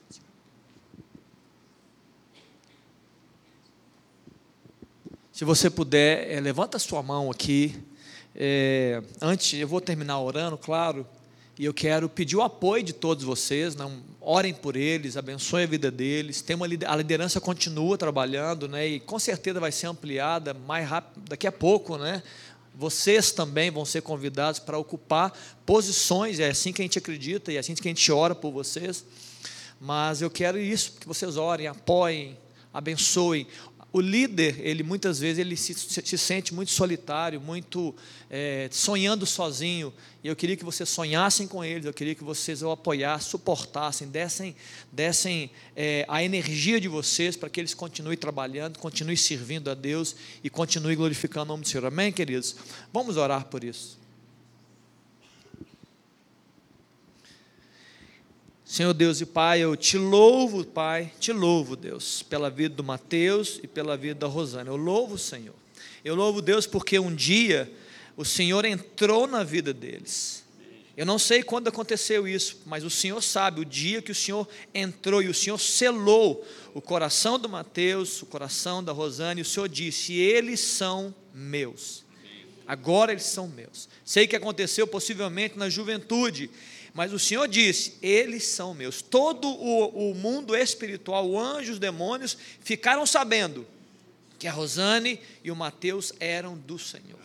Se 5.43 5.45
você 5.45 5.69
puder, 5.69 6.31
é, 6.31 6.39
levanta 6.39 6.79
sua 6.79 7.03
mão 7.03 7.29
aqui. 7.29 7.75
É, 8.33 9.03
antes, 9.21 9.59
eu 9.59 9.67
vou 9.67 9.81
terminar 9.81 10.21
orando, 10.21 10.57
claro. 10.57 11.05
E 11.59 11.65
eu 11.65 11.75
quero 11.75 12.09
pedir 12.09 12.37
o 12.37 12.43
apoio 12.43 12.85
de 12.85 12.93
todos 12.93 13.25
vocês, 13.25 13.75
não 13.75 14.05
orem 14.21 14.55
por 14.55 14.77
eles, 14.77 15.17
abençoem 15.17 15.65
a 15.65 15.67
vida 15.67 15.91
deles. 15.91 16.43
Tem 16.43 16.55
uma, 16.55 16.65
a 16.65 16.95
liderança 16.95 17.41
continua 17.41 17.99
trabalhando, 17.99 18.69
né? 18.69 18.87
E 18.87 19.01
com 19.01 19.19
certeza 19.19 19.59
vai 19.59 19.73
ser 19.73 19.89
ampliada 19.89 20.55
mais 20.55 20.89
rápido 20.89 21.25
daqui 21.29 21.49
a 21.49 21.51
pouco, 21.51 21.99
né? 21.99 22.23
Vocês 22.73 23.33
também 23.33 23.69
vão 23.69 23.85
ser 23.85 24.01
convidados 24.01 24.61
para 24.61 24.79
ocupar 24.79 25.37
posições, 25.67 26.39
é 26.39 26.51
assim 26.51 26.73
que 26.73 26.83
a 26.83 26.85
gente 26.85 26.99
acredita 26.99 27.51
e 27.51 27.57
é 27.57 27.59
assim 27.59 27.75
que 27.75 27.89
a 27.89 27.91
gente 27.91 28.13
ora 28.13 28.33
por 28.33 28.53
vocês. 28.53 29.05
Mas 29.81 30.23
eu 30.23 30.31
quero 30.31 30.57
isso, 30.57 30.93
que 31.01 31.09
vocês 31.09 31.37
orem, 31.37 31.67
apoiem, 31.67 32.39
abençoem. 32.73 33.47
O 33.93 34.01
líder, 34.01 34.59
ele 34.61 34.83
muitas 34.83 35.19
vezes 35.19 35.39
ele 35.39 35.55
se, 35.55 35.75
se 35.75 36.17
sente 36.17 36.55
muito 36.55 36.71
solitário, 36.71 37.39
muito 37.41 37.95
é, 38.31 38.69
sonhando 38.73 39.27
sozinho. 39.27 39.93
E 40.25 40.29
eu 40.29 40.35
queria 40.35 40.57
que 40.57 40.65
vocês 40.65 40.89
sonhassem 40.89 41.47
com 41.47 41.63
eles, 41.63 41.85
eu 41.85 41.93
queria 41.93 42.15
que 42.15 42.25
vocês 42.25 42.63
o 42.63 42.71
apoiassem, 42.71 43.31
suportassem, 43.31 44.09
dessem, 44.09 44.57
dessem 44.91 45.51
é, 45.77 46.07
a 46.09 46.25
energia 46.25 46.81
de 46.81 46.89
vocês 46.89 47.37
para 47.37 47.51
que 47.51 47.61
eles 47.61 47.75
continuem 47.75 48.17
trabalhando, 48.17 48.79
continuem 48.79 49.17
servindo 49.17 49.71
a 49.71 49.75
Deus 49.75 50.17
e 50.43 50.49
continuem 50.49 50.97
glorificando 50.97 51.45
o 51.45 51.49
nome 51.49 51.65
do 51.65 51.69
Senhor. 51.69 51.85
Amém, 51.85 52.11
queridos? 52.11 52.57
Vamos 52.93 53.19
orar 53.19 53.45
por 53.45 53.63
isso. 53.63 54.02
Senhor 58.73 58.95
Deus 58.95 59.21
e 59.21 59.27
Pai, 59.27 59.61
eu 59.61 59.77
te 59.77 59.99
louvo, 59.99 60.65
Pai, 60.65 61.13
te 61.21 61.31
louvo, 61.31 61.77
Deus, 61.77 62.23
pela 62.23 62.49
vida 62.49 62.75
do 62.75 62.83
Mateus 62.83 63.61
e 63.63 63.67
pela 63.67 63.99
vida 63.99 64.21
da 64.21 64.27
Rosana. 64.27 64.71
Eu 64.71 64.77
louvo, 64.77 65.19
Senhor. 65.19 65.55
Eu 66.03 66.15
louvo, 66.15 66.41
Deus, 66.41 66.67
porque 66.67 66.99
um 66.99 67.15
dia 67.15 67.71
o 68.17 68.25
Senhor 68.25 68.65
entrou 68.65 69.27
na 69.27 69.45
vida 69.45 69.75
deles. 69.75 70.43
Eu 70.97 71.05
não 71.05 71.19
sei 71.19 71.43
quando 71.43 71.69
aconteceu 71.69 72.27
isso, 72.27 72.63
mas 72.65 72.83
o 72.83 72.89
Senhor 72.89 73.21
sabe 73.21 73.61
o 73.61 73.65
dia 73.67 74.01
que 74.01 74.11
o 74.11 74.15
Senhor 74.15 74.49
entrou 74.73 75.23
e 75.23 75.29
o 75.29 75.35
Senhor 75.35 75.59
selou 75.59 76.43
o 76.73 76.81
coração 76.81 77.39
do 77.39 77.51
Mateus, 77.51 78.23
o 78.23 78.27
coração 78.27 78.83
da 78.83 78.91
Rosana, 78.91 79.39
e 79.39 79.43
o 79.43 79.45
Senhor 79.47 79.69
disse: 79.69 80.15
Eles 80.15 80.61
são 80.61 81.15
meus. 81.35 82.03
Agora 82.67 83.13
eles 83.13 83.25
são 83.25 83.49
meus. 83.49 83.87
Sei 84.03 84.27
que 84.27 84.35
aconteceu 84.35 84.87
possivelmente 84.87 85.59
na 85.59 85.69
juventude, 85.69 86.49
mas 86.95 87.13
o 87.13 87.19
Senhor 87.19 87.49
disse: 87.49 87.95
Eles 88.03 88.45
são 88.45 88.75
meus. 88.75 89.01
Todo 89.01 89.49
o, 89.49 90.11
o 90.11 90.15
mundo 90.15 90.55
espiritual, 90.55 91.39
anjos, 91.39 91.79
demônios, 91.79 92.37
ficaram 92.61 93.07
sabendo 93.07 93.67
que 94.39 94.47
a 94.47 94.53
Rosane 94.53 95.21
e 95.43 95.51
o 95.51 95.57
Mateus 95.57 96.13
eram 96.19 96.57
do 96.57 96.79
Senhor. 96.79 97.23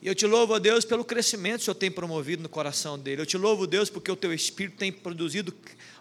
E 0.00 0.06
eu 0.06 0.14
te 0.14 0.26
louvo, 0.26 0.54
a 0.54 0.60
Deus, 0.60 0.84
pelo 0.84 1.04
crescimento 1.04 1.56
que 1.56 1.62
o 1.62 1.64
Senhor 1.64 1.74
tem 1.74 1.90
promovido 1.90 2.40
no 2.40 2.48
coração 2.48 2.96
dele. 2.96 3.22
Eu 3.22 3.26
te 3.26 3.36
louvo, 3.36 3.66
Deus, 3.66 3.90
porque 3.90 4.10
o 4.10 4.14
teu 4.14 4.32
Espírito 4.32 4.76
tem 4.76 4.92
produzido, 4.92 5.52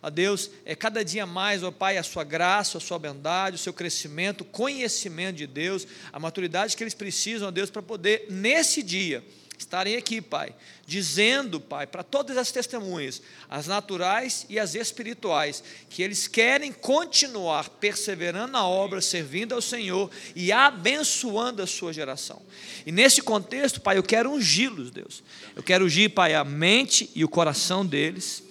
a 0.04 0.12
Deus, 0.12 0.52
é 0.64 0.76
cada 0.76 1.04
dia 1.04 1.26
mais, 1.26 1.64
ó 1.64 1.72
Pai, 1.72 1.98
a 1.98 2.04
sua 2.04 2.24
graça, 2.24 2.78
a 2.78 2.82
sua 2.82 3.00
bondade, 3.00 3.56
o 3.56 3.60
seu 3.60 3.74
crescimento, 3.74 4.42
o 4.42 4.46
conhecimento 4.46 5.38
de 5.38 5.48
Deus, 5.48 5.88
a 6.14 6.20
maturidade 6.20 6.78
que 6.78 6.84
eles 6.84 6.94
precisam, 6.94 7.48
ó 7.48 7.52
Deus, 7.52 7.72
para 7.72 7.82
poder, 7.82 8.28
nesse 8.30 8.84
dia, 8.84 9.24
estarem 9.58 9.96
aqui, 9.96 10.22
Pai, 10.22 10.54
dizendo, 10.86 11.60
Pai, 11.60 11.88
para 11.88 12.04
todas 12.04 12.38
as 12.38 12.52
testemunhas, 12.52 13.22
as 13.50 13.68
naturais 13.68 14.46
e 14.50 14.60
as 14.60 14.76
espirituais, 14.76 15.64
que 15.90 16.04
eles 16.04 16.28
querem 16.28 16.72
continuar 16.72 17.70
perseverando 17.70 18.54
na 18.54 18.68
obra, 18.68 19.02
servindo 19.02 19.54
ao 19.54 19.62
Senhor 19.62 20.12
e 20.36 20.52
abençoando 20.52 21.62
a 21.62 21.68
sua 21.68 21.92
geração. 21.92 22.42
E 22.86 22.92
nesse 22.92 23.22
contexto, 23.22 23.82
Pai, 23.82 23.98
eu 23.98 24.04
quero 24.04 24.32
ungí-los, 24.32 24.92
Deus. 24.92 25.24
Eu 25.56 25.64
quero 25.64 25.86
ungir, 25.86 26.12
Pai, 26.12 26.36
a 26.36 26.44
mente 26.44 27.10
e 27.16 27.24
o 27.24 27.30
coração 27.30 27.86
deles, 27.86 28.44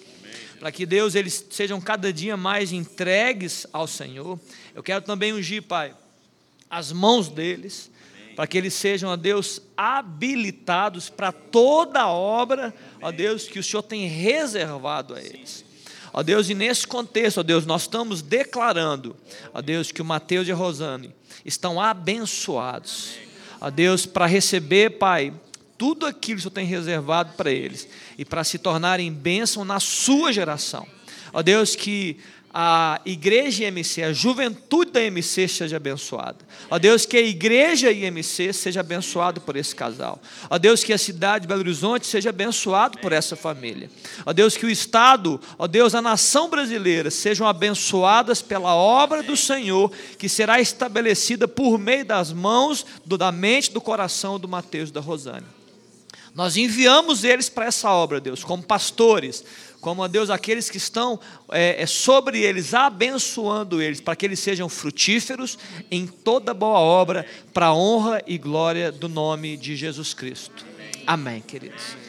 para 0.59 0.71
que 0.71 0.85
Deus 0.85 1.15
eles 1.15 1.45
sejam 1.49 1.79
cada 1.79 2.11
dia 2.11 2.35
mais 2.35 2.71
entregues 2.71 3.65
ao 3.71 3.87
Senhor. 3.87 4.39
Eu 4.75 4.83
quero 4.83 5.03
também 5.03 5.33
ungir, 5.33 5.63
Pai, 5.63 5.95
as 6.69 6.91
mãos 6.91 7.29
deles 7.29 7.89
para 8.37 8.45
que 8.45 8.55
eles 8.55 8.75
sejam, 8.75 9.09
ó 9.09 9.15
Deus, 9.15 9.59
habilitados 9.75 11.09
para 11.09 11.31
toda 11.31 12.01
a 12.01 12.07
obra, 12.07 12.71
ó 13.01 13.11
Deus, 13.11 13.47
que 13.47 13.57
o 13.57 13.63
Senhor 13.63 13.81
tem 13.81 14.05
reservado 14.05 15.15
a 15.15 15.19
eles. 15.19 15.65
Ó 16.13 16.21
Deus, 16.21 16.47
e 16.47 16.53
nesse 16.53 16.85
contexto, 16.85 17.39
ó 17.39 17.43
Deus, 17.43 17.65
nós 17.65 17.81
estamos 17.81 18.21
declarando, 18.21 19.17
ó 19.51 19.59
Deus, 19.59 19.91
que 19.91 20.03
o 20.03 20.05
Mateus 20.05 20.47
e 20.47 20.51
a 20.51 20.55
Rosane 20.55 21.15
estão 21.43 21.81
abençoados. 21.81 23.15
Ó 23.59 23.71
Deus, 23.71 24.05
para 24.05 24.27
receber, 24.27 24.99
Pai, 24.99 25.33
tudo 25.75 26.05
aquilo 26.05 26.35
que 26.35 26.41
o 26.41 26.43
Senhor 26.43 26.53
tem 26.53 26.65
reservado 26.67 27.33
para 27.33 27.49
eles 27.51 27.89
e 28.19 28.23
para 28.23 28.43
se 28.43 28.59
tornarem 28.59 29.11
bênção 29.11 29.65
na 29.65 29.79
sua 29.79 30.31
geração. 30.31 30.85
Ó 31.33 31.41
Deus, 31.41 31.75
que 31.75 32.19
a 32.53 33.01
igreja 33.05 33.65
IMC, 33.65 34.03
a 34.03 34.13
juventude 34.13 34.91
da 34.91 35.03
IMC 35.03 35.47
seja 35.47 35.77
abençoada. 35.77 36.37
Ó 36.69 36.79
Deus, 36.79 37.05
que 37.05 37.17
a 37.17 37.21
igreja 37.21 37.91
IMC 37.91 38.53
seja 38.53 38.79
abençoada 38.79 39.39
por 39.39 39.55
esse 39.55 39.75
casal. 39.75 40.21
Ó 40.49 40.57
Deus, 40.57 40.83
que 40.83 40.93
a 40.93 40.97
cidade 40.97 41.43
de 41.43 41.47
Belo 41.47 41.59
Horizonte 41.59 42.07
seja 42.07 42.29
abençoada 42.29 42.97
por 42.99 43.11
essa 43.11 43.35
família. 43.35 43.89
Ó 44.25 44.33
Deus, 44.33 44.55
que 44.55 44.65
o 44.65 44.69
Estado, 44.69 45.39
ó 45.57 45.67
Deus, 45.67 45.93
a 45.93 46.01
nação 46.01 46.49
brasileira 46.49 47.11
sejam 47.11 47.45
abençoadas 47.45 48.41
pela 48.41 48.73
obra 48.73 49.21
do 49.21 49.35
Senhor, 49.35 49.91
que 50.17 50.29
será 50.29 50.59
estabelecida 50.59 51.47
por 51.47 51.77
meio 51.77 52.05
das 52.05 52.31
mãos, 52.31 52.85
do, 53.05 53.17
da 53.17 53.31
mente, 53.31 53.71
do 53.71 53.81
coração 53.81 54.39
do 54.39 54.47
Mateus 54.47 54.89
e 54.89 54.93
da 54.93 55.01
Rosane. 55.01 55.57
Nós 56.37 56.55
enviamos 56.55 57.23
eles 57.23 57.49
para 57.49 57.65
essa 57.65 57.89
obra, 57.91 58.21
Deus, 58.21 58.43
como 58.43 58.61
pastores, 58.61 59.43
como 59.81 60.03
a 60.03 60.07
Deus 60.07 60.29
aqueles 60.29 60.69
que 60.69 60.77
estão 60.77 61.19
é, 61.51 61.81
é, 61.81 61.85
sobre 61.85 62.41
eles, 62.41 62.73
abençoando 62.73 63.81
eles, 63.81 64.01
para 64.01 64.15
que 64.15 64.25
eles 64.25 64.39
sejam 64.39 64.67
frutíferos 64.67 65.57
em 65.89 66.07
toda 66.07 66.53
boa 66.53 66.79
obra, 66.79 67.25
para 67.53 67.67
a 67.67 67.73
honra 67.73 68.21
e 68.25 68.37
glória 68.37 68.91
do 68.91 69.07
nome 69.07 69.55
de 69.57 69.75
Jesus 69.75 70.13
Cristo. 70.13 70.65
Amém, 71.05 71.41
queridos. 71.41 72.06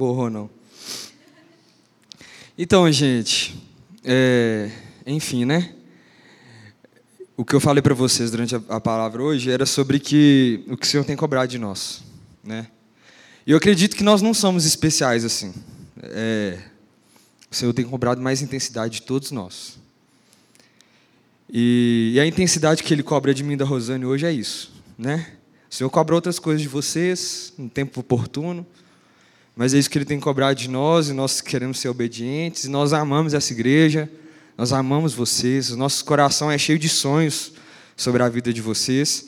Borrou 0.00 0.30
não. 0.30 0.48
Então, 2.56 2.90
gente, 2.90 3.54
é, 4.02 4.70
enfim, 5.06 5.44
né? 5.44 5.74
O 7.36 7.44
que 7.44 7.54
eu 7.54 7.60
falei 7.60 7.82
para 7.82 7.92
vocês 7.92 8.30
durante 8.30 8.54
a, 8.54 8.80
palavra 8.80 9.22
hoje 9.22 9.50
era 9.50 9.66
sobre 9.66 10.00
que 10.00 10.64
o 10.68 10.74
que 10.74 10.86
o 10.86 10.88
Senhor 10.88 11.04
tem 11.04 11.14
cobrado 11.14 11.50
de 11.50 11.58
nós, 11.58 12.02
né? 12.42 12.68
E 13.46 13.50
eu 13.50 13.58
acredito 13.58 13.94
que 13.94 14.02
nós 14.02 14.22
não 14.22 14.32
somos 14.32 14.64
especiais 14.64 15.22
assim. 15.22 15.52
É, 16.02 16.58
o 17.50 17.54
Senhor 17.54 17.74
tem 17.74 17.84
cobrado 17.84 18.22
mais 18.22 18.40
intensidade 18.40 18.94
de 18.94 19.02
todos 19.02 19.30
nós. 19.30 19.78
E, 21.52 22.12
e 22.14 22.20
a 22.20 22.24
intensidade 22.24 22.82
que 22.82 22.94
Ele 22.94 23.02
cobra 23.02 23.34
de 23.34 23.44
mim 23.44 23.54
da 23.54 23.66
Rosane 23.66 24.06
hoje 24.06 24.24
é 24.24 24.32
isso, 24.32 24.72
né? 24.96 25.34
O 25.70 25.74
Senhor 25.74 25.90
cobra 25.90 26.14
outras 26.14 26.38
coisas 26.38 26.62
de 26.62 26.68
vocês 26.68 27.52
no 27.58 27.68
tempo 27.68 28.00
oportuno. 28.00 28.66
Mas 29.60 29.74
é 29.74 29.78
isso 29.78 29.90
que 29.90 29.98
ele 29.98 30.06
tem 30.06 30.18
cobrado 30.18 30.58
de 30.58 30.70
nós, 30.70 31.10
e 31.10 31.12
nós 31.12 31.42
queremos 31.42 31.78
ser 31.78 31.90
obedientes, 31.90 32.64
e 32.64 32.68
nós 32.70 32.94
amamos 32.94 33.34
essa 33.34 33.52
igreja, 33.52 34.08
nós 34.56 34.72
amamos 34.72 35.12
vocês, 35.12 35.70
o 35.70 35.76
nosso 35.76 36.02
coração 36.02 36.50
é 36.50 36.56
cheio 36.56 36.78
de 36.78 36.88
sonhos 36.88 37.52
sobre 37.94 38.22
a 38.22 38.28
vida 38.30 38.54
de 38.54 38.62
vocês. 38.62 39.26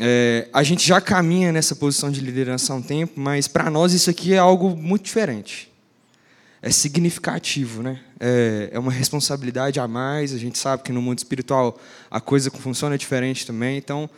É, 0.00 0.46
a 0.52 0.62
gente 0.62 0.86
já 0.86 1.00
caminha 1.00 1.50
nessa 1.50 1.74
posição 1.74 2.12
de 2.12 2.20
liderança 2.20 2.72
há 2.72 2.76
um 2.76 2.80
tempo, 2.80 3.18
mas 3.18 3.48
para 3.48 3.68
nós 3.68 3.92
isso 3.92 4.08
aqui 4.08 4.34
é 4.34 4.38
algo 4.38 4.76
muito 4.76 5.02
diferente. 5.02 5.68
É 6.62 6.70
significativo, 6.70 7.82
né? 7.82 7.98
É, 8.20 8.68
é 8.70 8.78
uma 8.78 8.92
responsabilidade 8.92 9.80
a 9.80 9.88
mais. 9.88 10.32
A 10.32 10.38
gente 10.38 10.58
sabe 10.58 10.84
que 10.84 10.92
no 10.92 11.02
mundo 11.02 11.18
espiritual 11.18 11.76
a 12.08 12.20
coisa 12.20 12.52
funciona 12.52 12.96
diferente 12.96 13.44
também. 13.44 13.76
Então, 13.76 14.08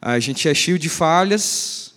a 0.00 0.20
gente 0.20 0.48
é 0.48 0.54
cheio 0.54 0.78
de 0.78 0.88
falhas, 0.88 1.94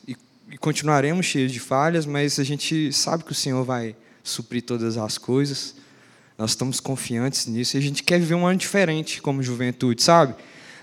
e 0.52 0.58
continuaremos 0.58 1.26
cheios 1.26 1.52
de 1.52 1.62
falhas, 1.62 2.06
mas 2.06 2.38
a 2.38 2.44
gente 2.44 2.92
sabe 2.92 3.24
que 3.24 3.32
o 3.32 3.36
Senhor 3.36 3.64
vai 3.64 3.96
suprir 4.22 4.62
todas 4.62 4.98
as 4.98 5.18
coisas. 5.18 5.76
Nós 6.38 6.52
estamos 6.52 6.82
confiantes 6.82 7.46
nisso 7.46 7.78
e 7.78 7.80
a 7.80 7.82
gente 7.82 8.04
quer 8.04 8.20
viver 8.20 8.36
um 8.36 8.46
ano 8.46 8.58
diferente 8.58 9.22
como 9.22 9.42
juventude, 9.42 10.04
sabe? 10.04 10.36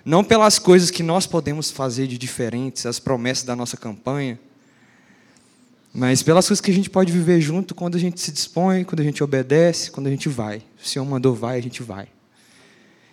Não 0.05 0.25
pelas 0.25 0.59
coisas 0.59 0.91
que 0.91 1.03
nós 1.03 1.27
podemos 1.27 1.71
fazer 1.71 2.07
de 2.07 2.17
diferentes, 2.17 2.87
as 2.87 2.99
promessas 2.99 3.45
da 3.45 3.55
nossa 3.55 3.77
campanha, 3.77 4.41
mas 5.93 6.23
pelas 6.23 6.47
coisas 6.49 6.63
que 6.63 6.71
a 6.71 6.75
gente 6.75 6.89
pode 6.89 7.13
viver 7.13 7.39
junto 7.41 7.75
quando 7.75 7.97
a 7.97 8.01
gente 8.01 8.21
se 8.21 8.33
dispõe, 8.33 8.85
quando 8.85 9.01
a 9.01 9.05
gente 9.05 9.23
obedece, 9.23 9.91
quando 9.91 10.07
a 10.07 10.11
gente 10.11 10.31
vai. 10.31 10.63
O 10.83 10.87
Senhor 10.89 11.05
mandou 11.05 11.35
vai, 11.35 11.59
a 11.59 11.63
gente 11.63 11.83
vai. 11.83 12.09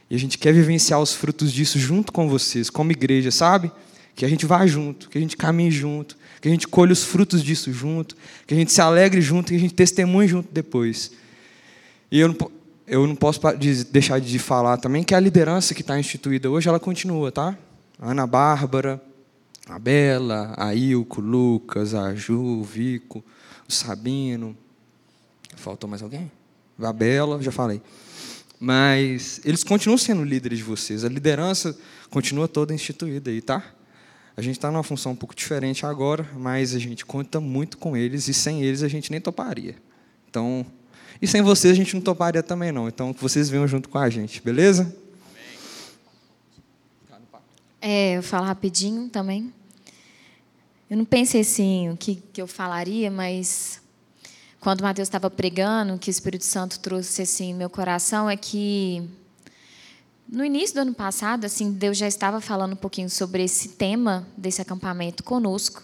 E 0.10 0.16
a 0.16 0.20
gente 0.20 0.38
quer 0.38 0.54
vivenciar 0.54 1.02
os 1.02 1.14
frutos 1.14 1.52
disso 1.52 1.78
junto 1.80 2.14
com 2.14 2.30
vocês, 2.30 2.70
como 2.70 2.92
igreja, 2.92 3.30
sabe? 3.30 3.72
Que 4.16 4.24
a 4.24 4.30
gente 4.30 4.46
vá 4.46 4.66
junto, 4.66 5.10
que 5.10 5.18
a 5.18 5.22
gente 5.22 5.36
caminhe 5.36 5.72
junto, 5.72 6.16
que 6.46 6.50
a 6.50 6.52
gente 6.52 6.68
colhe 6.68 6.94
os 6.94 7.04
frutos 7.04 7.44
disso 7.44 7.74
junto, 7.74 8.16
que 8.46 8.54
a 8.54 8.58
gente 8.58 8.72
se 8.72 8.80
alegre 8.80 9.20
junto, 9.20 9.48
que 9.48 9.56
a 9.56 9.60
gente 9.60 9.74
testemunhe 9.74 10.28
junto 10.28 10.54
depois. 10.54 11.12
E 12.12 12.20
eu 12.20 12.28
não, 12.28 12.52
eu 12.86 13.08
não 13.08 13.16
posso 13.16 13.42
deixar 13.90 14.22
de 14.22 14.38
falar 14.38 14.78
também 14.78 15.04
que 15.04 15.16
a 15.16 15.20
liderança 15.20 15.74
que 15.74 15.82
está 15.82 16.00
instituída 16.00 16.48
hoje, 16.48 16.70
ela 16.70 16.80
continua, 16.80 17.32
tá? 17.32 17.58
A 18.00 18.12
Ana 18.12 18.28
Bárbara, 18.28 19.02
a 19.68 19.80
Bela, 19.80 20.54
a 20.56 20.76
Ilco, 20.76 21.20
Lucas, 21.20 21.96
a 21.96 22.14
Ju, 22.14 22.40
o 22.40 22.64
Vico, 22.64 23.26
o 23.68 23.74
Sabino. 23.74 24.56
Faltou 25.56 25.90
mais 25.90 26.04
alguém? 26.04 26.32
A 26.80 26.94
Bela, 26.94 27.42
já 27.42 27.52
falei. 27.52 27.82
Mas 28.60 29.42
eles 29.44 29.64
continuam 29.64 29.98
sendo 29.98 30.24
líderes 30.24 30.60
de 30.60 30.64
vocês. 30.64 31.04
A 31.04 31.10
liderança 31.10 31.76
continua 32.12 32.48
toda 32.48 32.72
instituída 32.72 33.32
aí, 33.32 33.42
tá? 33.42 33.64
A 34.38 34.42
gente 34.42 34.58
está 34.58 34.70
numa 34.70 34.84
função 34.84 35.14
um 35.14 35.16
pouco 35.16 35.34
diferente 35.34 35.86
agora, 35.86 36.30
mas 36.36 36.76
a 36.76 36.80
gente 36.80 37.06
conta 37.06 37.40
muito 37.40 37.78
com 37.78 37.96
eles 37.96 38.28
e 38.28 38.34
sem 38.34 38.62
eles 38.62 38.84
a 38.84 38.88
gente 38.88 39.10
nem 39.10 39.22
toparia. 39.22 39.76
Então, 40.30 40.66
e 41.22 41.28
sem 41.28 41.42
vocês 41.42 41.74
a 41.74 41.76
gente 41.76 41.96
não 41.96 42.02
toparia 42.02 42.44
também 42.44 42.72
não. 42.72 42.88
Então, 42.88 43.14
que 43.14 43.22
vocês 43.22 43.50
venham 43.50 43.66
junto 43.66 43.88
com 43.88 43.98
a 43.98 44.10
gente, 44.10 44.42
beleza? 44.42 44.94
É, 47.82 48.18
eu 48.18 48.24
falo 48.24 48.46
rapidinho 48.46 49.08
também. 49.10 49.54
Eu 50.90 50.98
não 50.98 51.06
pensei 51.06 51.42
assim 51.42 51.90
o 51.90 51.96
que, 51.96 52.16
que 52.34 52.42
eu 52.42 52.48
falaria, 52.48 53.10
mas 53.10 53.82
quando 54.60 54.82
o 54.82 54.84
Mateus 54.84 55.08
estava 55.08 55.30
pregando, 55.30 55.98
que 55.98 56.10
o 56.10 56.12
Espírito 56.12 56.44
Santo 56.44 56.80
trouxe 56.80 57.22
assim 57.22 57.54
meu 57.54 57.70
coração 57.70 58.30
é 58.30 58.36
que 58.36 59.08
no 60.28 60.44
início 60.44 60.76
do 60.76 60.82
ano 60.82 60.94
passado, 60.94 61.46
assim, 61.46 61.72
Deus 61.72 61.98
já 61.98 62.08
estava 62.08 62.42
falando 62.42 62.74
um 62.74 62.78
pouquinho 62.78 63.10
sobre 63.10 63.44
esse 63.44 63.70
tema 63.70 64.28
desse 64.36 64.62
acampamento 64.62 65.24
conosco. 65.24 65.84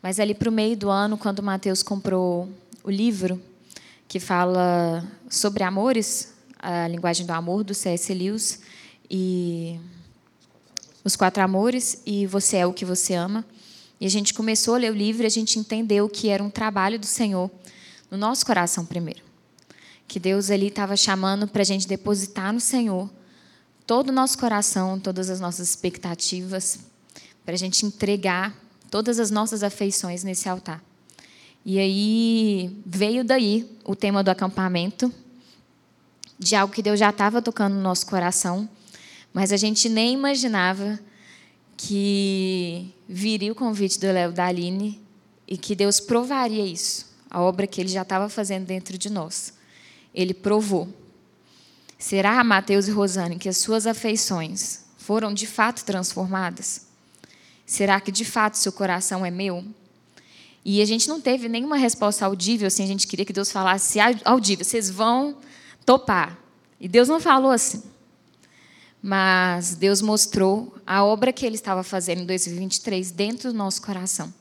Mas 0.00 0.20
ali 0.20 0.34
para 0.34 0.48
o 0.48 0.52
meio 0.52 0.76
do 0.76 0.88
ano, 0.88 1.18
quando 1.18 1.40
o 1.40 1.42
Mateus 1.42 1.82
comprou 1.82 2.48
o 2.84 2.90
livro 2.90 3.40
que 4.06 4.20
fala 4.20 5.04
sobre 5.28 5.62
amores, 5.62 6.32
a 6.58 6.86
linguagem 6.86 7.26
do 7.26 7.32
amor 7.32 7.64
do 7.64 7.74
C.S. 7.74 8.12
Lewis 8.14 8.60
e 9.10 9.80
os 11.04 11.16
quatro 11.16 11.42
amores 11.42 12.00
e 12.06 12.26
você 12.26 12.58
é 12.58 12.66
o 12.66 12.72
que 12.72 12.84
você 12.84 13.14
ama. 13.14 13.44
E 14.00 14.06
a 14.06 14.10
gente 14.10 14.34
começou 14.34 14.74
a 14.74 14.78
ler 14.78 14.92
o 14.92 14.94
livro 14.94 15.24
e 15.24 15.26
a 15.26 15.30
gente 15.30 15.58
entendeu 15.58 16.08
que 16.08 16.28
era 16.28 16.42
um 16.42 16.50
trabalho 16.50 16.98
do 16.98 17.06
Senhor 17.06 17.50
no 18.10 18.16
nosso 18.16 18.44
coração 18.44 18.84
primeiro. 18.84 19.22
Que 20.06 20.20
Deus 20.20 20.50
ali 20.50 20.68
estava 20.68 20.96
chamando 20.96 21.48
para 21.48 21.62
a 21.62 21.64
gente 21.64 21.88
depositar 21.88 22.52
no 22.52 22.60
Senhor 22.60 23.08
todo 23.86 24.08
o 24.08 24.12
nosso 24.12 24.38
coração, 24.38 24.98
todas 24.98 25.30
as 25.30 25.40
nossas 25.40 25.68
expectativas, 25.68 26.78
para 27.44 27.54
a 27.54 27.58
gente 27.58 27.84
entregar 27.84 28.54
todas 28.90 29.18
as 29.18 29.30
nossas 29.30 29.62
afeições 29.62 30.22
nesse 30.22 30.48
altar. 30.48 30.82
E 31.64 31.78
aí 31.78 32.76
veio 32.84 33.24
daí 33.24 33.68
o 33.84 33.94
tema 33.94 34.22
do 34.22 34.30
acampamento, 34.30 35.12
de 36.38 36.56
algo 36.56 36.74
que 36.74 36.82
Deus 36.82 36.98
já 36.98 37.10
estava 37.10 37.40
tocando 37.40 37.74
no 37.74 37.82
nosso 37.82 38.06
coração, 38.06 38.68
mas 39.32 39.52
a 39.52 39.56
gente 39.56 39.88
nem 39.88 40.12
imaginava 40.14 40.98
que 41.76 42.92
viria 43.08 43.52
o 43.52 43.54
convite 43.54 43.98
do 43.98 44.06
Léo 44.06 44.32
da 44.32 44.46
Aline 44.46 45.00
e 45.46 45.56
que 45.56 45.74
Deus 45.74 46.00
provaria 46.00 46.64
isso 46.64 47.12
a 47.32 47.40
obra 47.40 47.66
que 47.66 47.80
ele 47.80 47.88
já 47.88 48.02
estava 48.02 48.28
fazendo 48.28 48.66
dentro 48.66 48.98
de 48.98 49.08
nós. 49.08 49.54
Ele 50.14 50.34
provou. 50.34 50.86
Será, 52.02 52.42
Mateus 52.42 52.88
e 52.88 52.90
Rosane, 52.90 53.38
que 53.38 53.48
as 53.48 53.58
suas 53.58 53.86
afeições 53.86 54.80
foram 54.98 55.32
de 55.32 55.46
fato 55.46 55.84
transformadas? 55.84 56.88
Será 57.64 58.00
que 58.00 58.10
de 58.10 58.24
fato 58.24 58.58
seu 58.58 58.72
coração 58.72 59.24
é 59.24 59.30
meu? 59.30 59.64
E 60.64 60.82
a 60.82 60.84
gente 60.84 61.06
não 61.08 61.20
teve 61.20 61.48
nenhuma 61.48 61.76
resposta 61.76 62.26
audível, 62.26 62.66
assim, 62.66 62.82
a 62.82 62.88
gente 62.88 63.06
queria 63.06 63.24
que 63.24 63.32
Deus 63.32 63.52
falasse 63.52 64.00
audível, 64.24 64.64
vocês 64.64 64.90
vão 64.90 65.36
topar. 65.86 66.36
E 66.80 66.88
Deus 66.88 67.06
não 67.06 67.20
falou 67.20 67.52
assim. 67.52 67.80
Mas 69.00 69.76
Deus 69.76 70.02
mostrou 70.02 70.76
a 70.84 71.04
obra 71.04 71.32
que 71.32 71.46
Ele 71.46 71.54
estava 71.54 71.84
fazendo 71.84 72.22
em 72.22 72.26
2023 72.26 73.12
dentro 73.12 73.52
do 73.52 73.56
nosso 73.56 73.80
coração. 73.80 74.34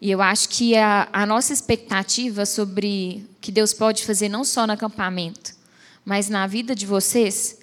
E 0.00 0.12
eu 0.12 0.22
acho 0.22 0.48
que 0.48 0.76
a, 0.76 1.08
a 1.12 1.26
nossa 1.26 1.52
expectativa 1.52 2.46
sobre 2.46 3.26
o 3.32 3.40
que 3.40 3.50
Deus 3.50 3.74
pode 3.74 4.04
fazer, 4.04 4.28
não 4.28 4.44
só 4.44 4.64
no 4.64 4.72
acampamento, 4.74 5.60
mas 6.04 6.28
na 6.28 6.46
vida 6.46 6.74
de 6.74 6.86
vocês, 6.86 7.58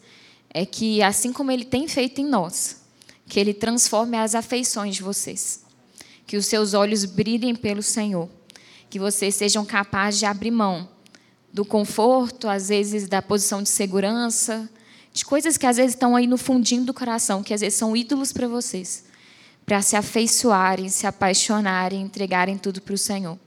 é 0.49 0.65
que, 0.65 1.01
assim 1.01 1.31
como 1.31 1.51
Ele 1.51 1.65
tem 1.65 1.87
feito 1.87 2.21
em 2.21 2.25
nós, 2.25 2.81
que 3.27 3.39
Ele 3.39 3.53
transforme 3.53 4.17
as 4.17 4.35
afeições 4.35 4.95
de 4.95 5.03
vocês. 5.03 5.63
Que 6.25 6.37
os 6.37 6.45
seus 6.45 6.73
olhos 6.73 7.05
brilhem 7.05 7.55
pelo 7.55 7.81
Senhor. 7.81 8.29
Que 8.89 8.99
vocês 8.99 9.35
sejam 9.35 9.65
capazes 9.65 10.19
de 10.19 10.25
abrir 10.25 10.51
mão 10.51 10.89
do 11.51 11.65
conforto, 11.65 12.47
às 12.47 12.69
vezes 12.69 13.07
da 13.07 13.21
posição 13.21 13.63
de 13.63 13.69
segurança, 13.69 14.69
de 15.11 15.25
coisas 15.25 15.57
que 15.57 15.65
às 15.65 15.77
vezes 15.77 15.93
estão 15.93 16.15
aí 16.15 16.27
no 16.27 16.37
fundinho 16.37 16.85
do 16.85 16.93
coração, 16.93 17.41
que 17.41 17.53
às 17.53 17.61
vezes 17.61 17.77
são 17.77 17.95
ídolos 17.95 18.31
para 18.31 18.47
vocês 18.47 19.09
para 19.69 19.83
se 19.83 19.95
afeiçoarem, 19.95 20.89
se 20.89 21.05
apaixonarem, 21.05 22.01
entregarem 22.01 22.57
tudo 22.57 22.81
para 22.81 22.95
o 22.95 22.97
Senhor. 22.97 23.37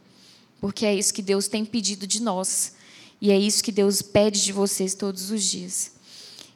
Porque 0.60 0.86
é 0.86 0.94
isso 0.94 1.12
que 1.12 1.20
Deus 1.20 1.48
tem 1.48 1.64
pedido 1.64 2.06
de 2.06 2.22
nós. 2.22 2.74
E 3.22 3.30
é 3.30 3.38
isso 3.38 3.62
que 3.62 3.70
Deus 3.70 4.02
pede 4.02 4.42
de 4.42 4.52
vocês 4.52 4.96
todos 4.96 5.30
os 5.30 5.44
dias. 5.44 5.92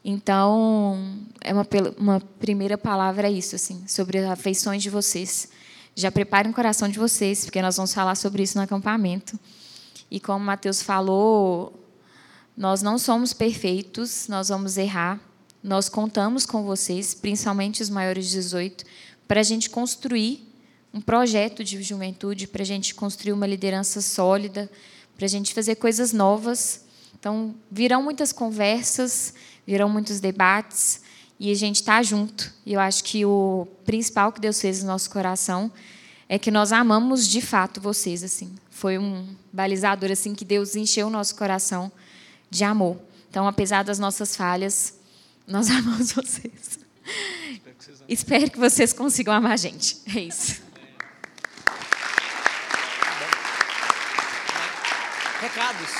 Então, 0.05 1.17
é 1.41 1.53
uma, 1.55 1.65
uma 1.97 2.21
primeira 2.41 2.77
palavra 2.77 3.29
é 3.29 3.31
isso, 3.31 3.55
assim, 3.55 3.87
sobre 3.87 4.19
as 4.19 4.29
afeições 4.29 4.83
de 4.83 4.91
vocês. 4.91 5.49
Já 5.95 6.11
preparem 6.11 6.51
o 6.51 6.55
coração 6.55 6.89
de 6.89 6.99
vocês, 6.99 7.45
porque 7.45 7.63
nós 7.63 7.77
vamos 7.77 7.95
falar 7.95 8.17
sobre 8.17 8.43
isso 8.43 8.59
no 8.59 8.65
acampamento. 8.65 9.39
E 10.11 10.19
como 10.19 10.45
Mateus 10.45 10.83
falou, 10.83 11.73
nós 12.57 12.83
não 12.83 12.99
somos 12.99 13.33
perfeitos, 13.33 14.27
nós 14.27 14.49
vamos 14.49 14.77
errar. 14.77 15.21
Nós 15.63 15.89
contamos 15.89 16.45
com 16.45 16.65
vocês, 16.65 17.15
principalmente 17.15 17.81
os 17.81 17.89
maiores 17.89 18.27
de 18.27 18.33
18, 18.33 18.85
para 19.29 19.39
a 19.39 19.45
gente 19.45 19.71
construir 19.71 20.53
um 20.93 21.01
projeto 21.01 21.63
de 21.63 21.81
juventude, 21.81 22.49
para 22.49 22.63
a 22.63 22.67
gente 22.67 22.93
construir 22.93 23.33
uma 23.33 23.47
liderança 23.47 24.01
sólida, 24.01 24.69
para 25.17 25.27
a 25.27 25.29
gente 25.29 25.55
fazer 25.55 25.77
coisas 25.77 26.13
novas. 26.13 26.85
Então, 27.19 27.55
virão 27.71 28.03
muitas 28.03 28.33
conversas, 28.33 29.35
virão 29.67 29.89
muitos 29.89 30.21
debates, 30.21 31.01
e 31.39 31.51
a 31.51 31.55
gente 31.55 31.77
está 31.77 32.03
junto. 32.03 32.53
E 32.65 32.73
eu 32.73 32.81
acho 32.81 33.05
que 33.05 33.25
o 33.25 33.67
principal 33.85 34.33
que 34.33 34.41
Deus 34.41 34.61
fez 34.61 34.83
no 34.83 34.89
nosso 34.89 35.11
coração 35.11 35.71
é 36.29 36.39
que 36.39 36.51
nós 36.51 36.73
amamos 36.73 37.27
de 37.29 37.41
fato 37.41 37.81
vocês. 37.81 38.25
assim. 38.25 38.55
Foi 38.71 38.99
um 38.99 39.27
balizador 39.53 40.11
assim 40.11 40.35
que 40.35 40.45
Deus 40.45 40.75
encheu 40.77 41.07
o 41.07 41.11
nosso 41.11 41.35
coração 41.37 41.91
de 42.51 42.65
amor. 42.65 42.97
Então, 43.31 43.47
apesar 43.47 43.83
das 43.83 43.99
nossas 43.99 44.37
falhas, 44.37 44.95
nós 45.47 45.69
amamos 45.71 46.13
vocês. 46.13 46.79
Espero 48.09 48.51
que 48.51 48.59
vocês 48.59 48.93
consigam 48.93 49.35
amar 49.35 49.53
a 49.53 49.57
gente. 49.57 49.99
É 50.15 50.21
isso. 50.21 50.66
Recados. 55.41 55.91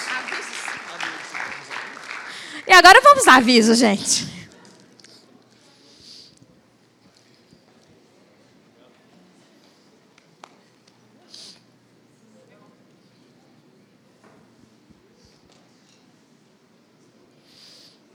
E 2.67 2.73
agora 2.73 3.01
vamos 3.03 3.29
a 3.29 3.37
aviso, 3.37 3.75
gente. 3.75 4.35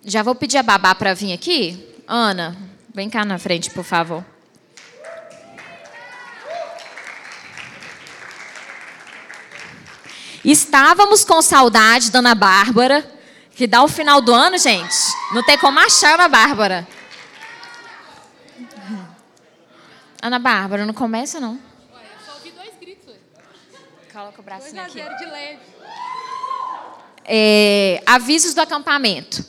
Já 0.03 0.23
vou 0.23 0.35
pedir 0.35 0.57
a 0.57 0.63
babá 0.63 0.93
para 0.93 1.13
vir 1.13 1.31
aqui. 1.31 1.87
Ana, 2.07 2.57
Vem 2.93 3.09
cá 3.09 3.23
na 3.23 3.37
frente, 3.37 3.69
por 3.69 3.85
favor. 3.85 4.25
Estávamos 10.43 11.23
com 11.23 11.41
saudade 11.41 12.09
da 12.09 12.19
Ana 12.19 12.33
Bárbara, 12.33 13.09
que 13.55 13.67
dá 13.67 13.83
o 13.83 13.87
final 13.87 14.21
do 14.21 14.33
ano, 14.33 14.57
gente. 14.57 14.95
Não 15.33 15.43
tem 15.43 15.57
como 15.57 15.79
achar 15.79 16.15
Ana 16.15 16.27
Bárbara. 16.27 16.87
Ana 20.21 20.39
Bárbara, 20.39 20.85
não 20.85 20.93
começa 20.93 21.39
não. 21.39 21.53
Ué, 21.53 21.59
eu 21.93 22.25
só 22.25 22.33
ouvi 22.33 22.51
dois 22.51 22.71
gritos. 22.79 23.15
Coloca 24.11 24.39
o 24.41 24.43
bracinho 24.43 24.81
aqui. 24.81 24.93
de 24.93 25.25
leve. 25.25 25.59
É, 27.23 28.03
avisos 28.05 28.53
do 28.53 28.61
acampamento. 28.61 29.45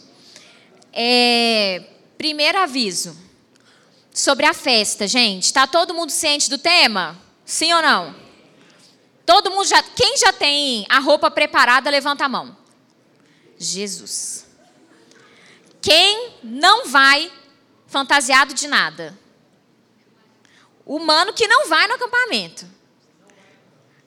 É, 0.93 1.83
primeiro 2.19 2.59
aviso 2.59 3.17
sobre 4.13 4.45
a 4.45 4.53
festa, 4.53 5.07
gente. 5.07 5.45
Está 5.45 5.67
todo 5.67 5.95
mundo 5.95 6.11
ciente 6.11 6.51
do 6.51 6.59
tema? 6.59 7.19
Sim 7.45 7.73
ou 7.73 7.83
não? 7.83 8.22
Todo 9.25 9.51
mundo 9.51 9.67
já. 9.67 9.83
Quem 9.83 10.17
já 10.17 10.33
tem 10.33 10.87
a 10.89 10.99
roupa 10.99 11.31
preparada, 11.31 11.91
levanta 11.91 12.25
a 12.25 12.29
mão. 12.29 12.57
Jesus. 13.59 14.47
Quem 15.81 16.35
não 16.43 16.87
vai 16.87 17.31
fantasiado 17.87 18.55
de 18.55 18.67
nada? 18.69 19.19
Humano 20.85 21.33
que 21.33 21.47
não 21.47 21.69
vai 21.69 21.87
no 21.87 21.95
acampamento. 21.95 22.67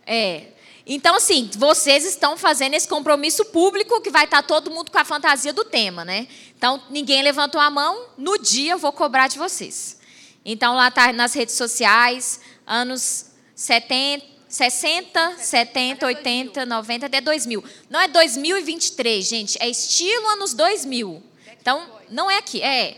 É. 0.05 0.51
Então, 0.85 1.15
assim, 1.15 1.49
vocês 1.57 2.05
estão 2.05 2.37
fazendo 2.37 2.75
esse 2.75 2.87
compromisso 2.87 3.43
público 3.45 4.01
que 4.01 4.11
vai 4.11 4.25
estar 4.25 4.43
todo 4.43 4.69
mundo 4.69 4.91
com 4.91 4.99
a 4.99 5.05
fantasia 5.05 5.51
do 5.51 5.65
tema, 5.65 6.05
né? 6.05 6.27
Então, 6.55 6.81
ninguém 6.89 7.23
levantou 7.23 7.59
a 7.59 7.71
mão, 7.71 8.09
no 8.17 8.37
dia 8.37 8.73
eu 8.73 8.77
vou 8.77 8.91
cobrar 8.93 9.27
de 9.27 9.37
vocês. 9.37 9.99
Então, 10.45 10.75
lá 10.75 10.89
está 10.89 11.11
nas 11.11 11.33
redes 11.33 11.55
sociais, 11.55 12.39
anos 12.67 13.31
70, 13.55 14.34
60, 14.55 15.35
70, 15.37 16.05
80, 16.05 16.65
90, 16.65 17.05
até 17.07 17.19
2000. 17.19 17.61
Não 17.89 17.99
é 17.99 18.07
2023, 18.07 19.27
gente, 19.27 19.57
é 19.61 19.67
estilo 19.67 20.25
anos 20.29 20.53
2000. 20.53 21.21
Então, 21.59 21.85
não 22.09 22.31
é 22.31 22.37
aqui, 22.37 22.61
é, 22.61 22.91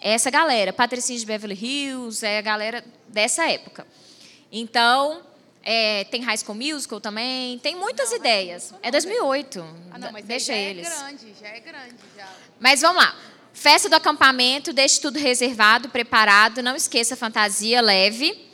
é 0.00 0.12
essa 0.12 0.28
galera, 0.28 0.72
Patricinha 0.72 1.16
de 1.16 1.24
Beverly 1.24 1.54
Hills, 1.54 2.26
é 2.26 2.38
a 2.38 2.42
galera 2.42 2.84
dessa 3.06 3.48
época. 3.48 3.86
Então, 4.50 5.22
é, 5.62 6.02
tem 6.04 6.20
High 6.20 6.38
School 6.38 6.56
Musical 6.56 7.00
também, 7.00 7.60
tem 7.60 7.76
muitas 7.76 8.10
não, 8.10 8.16
ideias. 8.16 8.74
É 8.82 8.90
2008. 8.90 9.64
Ah, 9.92 9.98
não, 9.98 10.10
mas 10.10 10.24
deixa 10.24 10.52
já 10.52 10.58
eles. 10.58 10.88
é 10.88 10.90
grande, 10.90 11.34
já 11.40 11.48
é 11.48 11.60
grande. 11.60 11.94
Já. 12.16 12.28
Mas 12.58 12.80
vamos 12.80 13.00
lá. 13.00 13.16
Festa 13.52 13.88
do 13.88 13.94
acampamento, 13.94 14.72
deixe 14.72 15.00
tudo 15.00 15.16
reservado, 15.16 15.90
preparado, 15.90 16.60
não 16.60 16.74
esqueça 16.74 17.14
a 17.14 17.16
fantasia 17.16 17.80
leve. 17.80 18.50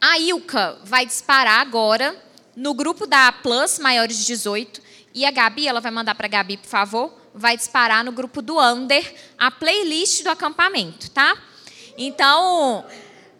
A 0.00 0.16
Ilka 0.18 0.78
vai 0.84 1.04
disparar 1.04 1.60
agora 1.60 2.16
no 2.54 2.72
grupo 2.72 3.06
da 3.06 3.32
Plus, 3.32 3.78
maiores 3.78 4.18
de 4.18 4.26
18, 4.26 4.80
e 5.12 5.24
a 5.24 5.30
Gabi, 5.30 5.66
ela 5.66 5.80
vai 5.80 5.90
mandar 5.90 6.14
para 6.14 6.26
a 6.26 6.30
Gabi, 6.30 6.56
por 6.56 6.68
favor, 6.68 7.12
vai 7.34 7.56
disparar 7.56 8.04
no 8.04 8.12
grupo 8.12 8.40
do 8.40 8.60
Under 8.60 9.14
a 9.36 9.50
playlist 9.50 10.22
do 10.22 10.30
acampamento, 10.30 11.10
tá? 11.10 11.36
Então, 11.96 12.84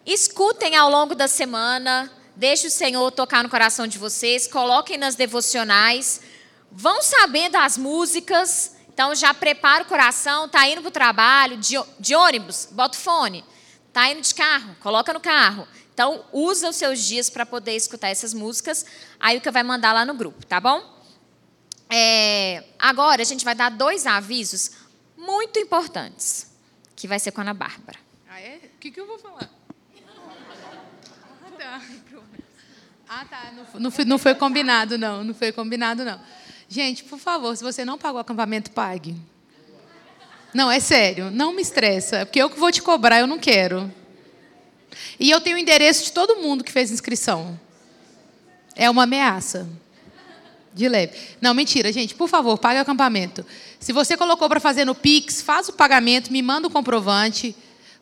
escutem 0.05 0.75
ao 0.75 0.89
longo 0.89 1.15
da 1.15 1.27
semana, 1.29 2.11
deixe 2.35 2.67
o 2.67 2.71
Senhor 2.71 3.09
tocar 3.11 3.41
no 3.41 3.49
coração 3.49 3.87
de 3.87 3.97
vocês, 3.97 4.45
coloquem 4.45 4.97
nas 4.97 5.15
devocionais, 5.15 6.21
vão 6.69 7.01
sabendo 7.01 7.55
as 7.55 7.77
músicas, 7.77 8.75
então 8.93 9.15
já 9.15 9.33
prepara 9.33 9.83
o 9.83 9.87
coração, 9.87 10.49
tá 10.49 10.67
indo 10.67 10.81
para 10.81 10.89
o 10.89 10.91
trabalho, 10.91 11.55
de, 11.55 11.75
de 11.99 12.15
ônibus, 12.15 12.67
bota 12.69 12.97
o 12.97 13.01
fone, 13.01 13.45
tá 13.93 14.09
indo 14.11 14.21
de 14.21 14.35
carro, 14.35 14.75
coloca 14.81 15.13
no 15.13 15.21
carro. 15.21 15.65
Então, 15.99 16.23
usa 16.31 16.69
os 16.69 16.77
seus 16.77 17.03
dias 17.03 17.29
para 17.29 17.45
poder 17.45 17.75
escutar 17.75 18.07
essas 18.07 18.33
músicas, 18.33 18.85
aí 19.19 19.37
o 19.37 19.41
que 19.41 19.51
vai 19.51 19.63
mandar 19.63 19.91
lá 19.91 20.05
no 20.05 20.13
grupo, 20.13 20.45
tá 20.45 20.57
bom? 20.57 20.81
É, 21.89 22.63
agora 22.79 23.21
a 23.21 23.25
gente 23.25 23.43
vai 23.43 23.53
dar 23.53 23.67
dois 23.67 24.07
avisos 24.07 24.71
muito 25.17 25.59
importantes, 25.59 26.55
que 26.95 27.05
vai 27.05 27.19
ser 27.19 27.33
com 27.33 27.41
a 27.41 27.43
Ana 27.43 27.53
Bárbara. 27.53 27.99
Ah, 28.29 28.39
é? 28.39 28.61
O 28.75 28.79
que, 28.79 28.91
que 28.91 29.01
eu 29.01 29.05
vou 29.05 29.19
falar? 29.19 29.49
Ah, 31.43 31.51
tá. 31.57 31.81
Ah, 33.09 33.25
tá. 33.25 33.51
Não, 33.51 33.81
não, 33.81 33.91
foi, 33.91 34.05
não 34.05 34.17
foi 34.17 34.35
combinado, 34.35 34.97
não. 34.97 35.21
Não 35.21 35.33
foi 35.33 35.51
combinado, 35.51 36.05
não. 36.05 36.21
Gente, 36.69 37.03
por 37.03 37.19
favor, 37.19 37.57
se 37.57 37.61
você 37.61 37.83
não 37.83 37.97
pagou 37.97 38.19
o 38.19 38.21
acampamento, 38.21 38.71
pague. 38.71 39.17
Não, 40.53 40.71
é 40.71 40.79
sério. 40.79 41.29
Não 41.29 41.51
me 41.51 41.61
estressa, 41.61 42.25
porque 42.25 42.41
eu 42.41 42.49
que 42.49 42.57
vou 42.57 42.71
te 42.71 42.81
cobrar, 42.81 43.19
eu 43.19 43.27
não 43.27 43.37
quero. 43.37 43.98
E 45.19 45.29
eu 45.29 45.41
tenho 45.41 45.55
o 45.55 45.59
endereço 45.59 46.05
de 46.05 46.11
todo 46.11 46.37
mundo 46.37 46.63
que 46.63 46.71
fez 46.71 46.91
inscrição. 46.91 47.59
É 48.75 48.89
uma 48.89 49.03
ameaça. 49.03 49.67
De 50.73 50.87
leve. 50.87 51.17
Não, 51.41 51.53
mentira, 51.53 51.91
gente. 51.91 52.13
Por 52.13 52.29
favor, 52.29 52.57
pague 52.57 52.79
o 52.79 52.81
acampamento. 52.81 53.45
Se 53.79 53.91
você 53.91 54.15
colocou 54.15 54.47
para 54.47 54.59
fazer 54.59 54.85
no 54.85 54.93
Pix, 54.93 55.41
faz 55.41 55.67
o 55.67 55.73
pagamento, 55.73 56.31
me 56.31 56.41
manda 56.41 56.67
o 56.67 56.71
comprovante. 56.71 57.55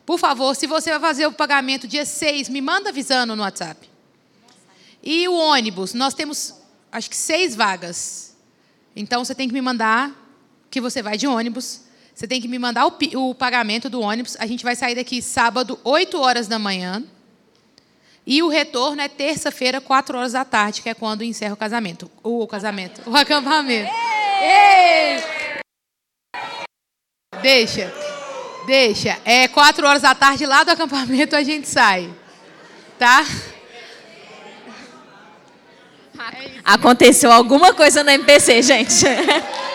Por 0.04 0.18
favor, 0.18 0.54
se 0.54 0.66
você 0.66 0.90
vai 0.90 1.00
fazer 1.00 1.26
o 1.26 1.32
pagamento 1.32 1.88
dia 1.88 2.04
6, 2.04 2.48
me 2.48 2.60
manda 2.60 2.90
avisando 2.90 3.34
no 3.34 3.42
WhatsApp. 3.42 3.88
E 5.02 5.26
o 5.28 5.34
ônibus, 5.34 5.94
nós 5.94 6.12
temos 6.14 6.54
acho 6.90 7.08
que 7.08 7.16
seis 7.16 7.54
vagas. 7.54 8.36
Então 8.94 9.24
você 9.24 9.34
tem 9.34 9.48
que 9.48 9.54
me 9.54 9.60
mandar 9.60 10.12
que 10.70 10.80
você 10.80 11.02
vai 11.02 11.16
de 11.16 11.26
ônibus. 11.26 11.82
Você 12.18 12.26
tem 12.26 12.40
que 12.40 12.48
me 12.48 12.58
mandar 12.58 12.84
o, 12.84 12.92
o 13.14 13.32
pagamento 13.32 13.88
do 13.88 14.00
ônibus. 14.00 14.36
A 14.40 14.46
gente 14.46 14.64
vai 14.64 14.74
sair 14.74 14.96
daqui 14.96 15.22
sábado, 15.22 15.78
8 15.84 16.20
horas 16.20 16.48
da 16.48 16.58
manhã. 16.58 17.04
E 18.26 18.42
o 18.42 18.48
retorno 18.48 19.00
é 19.00 19.06
terça-feira, 19.06 19.80
quatro 19.80 20.18
horas 20.18 20.32
da 20.32 20.44
tarde, 20.44 20.82
que 20.82 20.88
é 20.88 20.94
quando 20.94 21.22
encerra 21.22 21.54
o 21.54 21.56
casamento. 21.56 22.10
O 22.24 22.44
casamento. 22.48 23.08
O 23.08 23.16
acampamento. 23.16 23.88
Ei! 24.42 25.22
Deixa. 27.40 27.94
Deixa. 28.66 29.16
É 29.24 29.46
quatro 29.46 29.86
horas 29.86 30.02
da 30.02 30.12
tarde, 30.12 30.44
lá 30.44 30.64
do 30.64 30.72
acampamento 30.72 31.36
a 31.36 31.44
gente 31.44 31.68
sai. 31.68 32.12
Tá? 32.98 33.24
Aconteceu 36.64 37.30
alguma 37.30 37.72
coisa 37.72 38.02
no 38.02 38.10
MPC, 38.10 38.60
gente. 38.62 39.04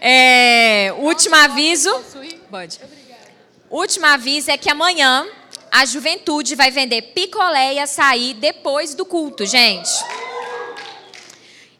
É, 0.00 0.94
último 0.98 1.36
aviso. 1.36 1.92
Pode. 2.50 2.80
Último 3.70 4.06
aviso 4.06 4.50
é 4.50 4.56
que 4.56 4.70
amanhã 4.70 5.26
a 5.70 5.84
juventude 5.84 6.56
vai 6.56 6.70
vender 6.70 7.02
picolé 7.14 7.74
e 7.74 7.78
açaí 7.78 8.34
depois 8.34 8.94
do 8.94 9.04
culto, 9.04 9.46
gente. 9.46 9.90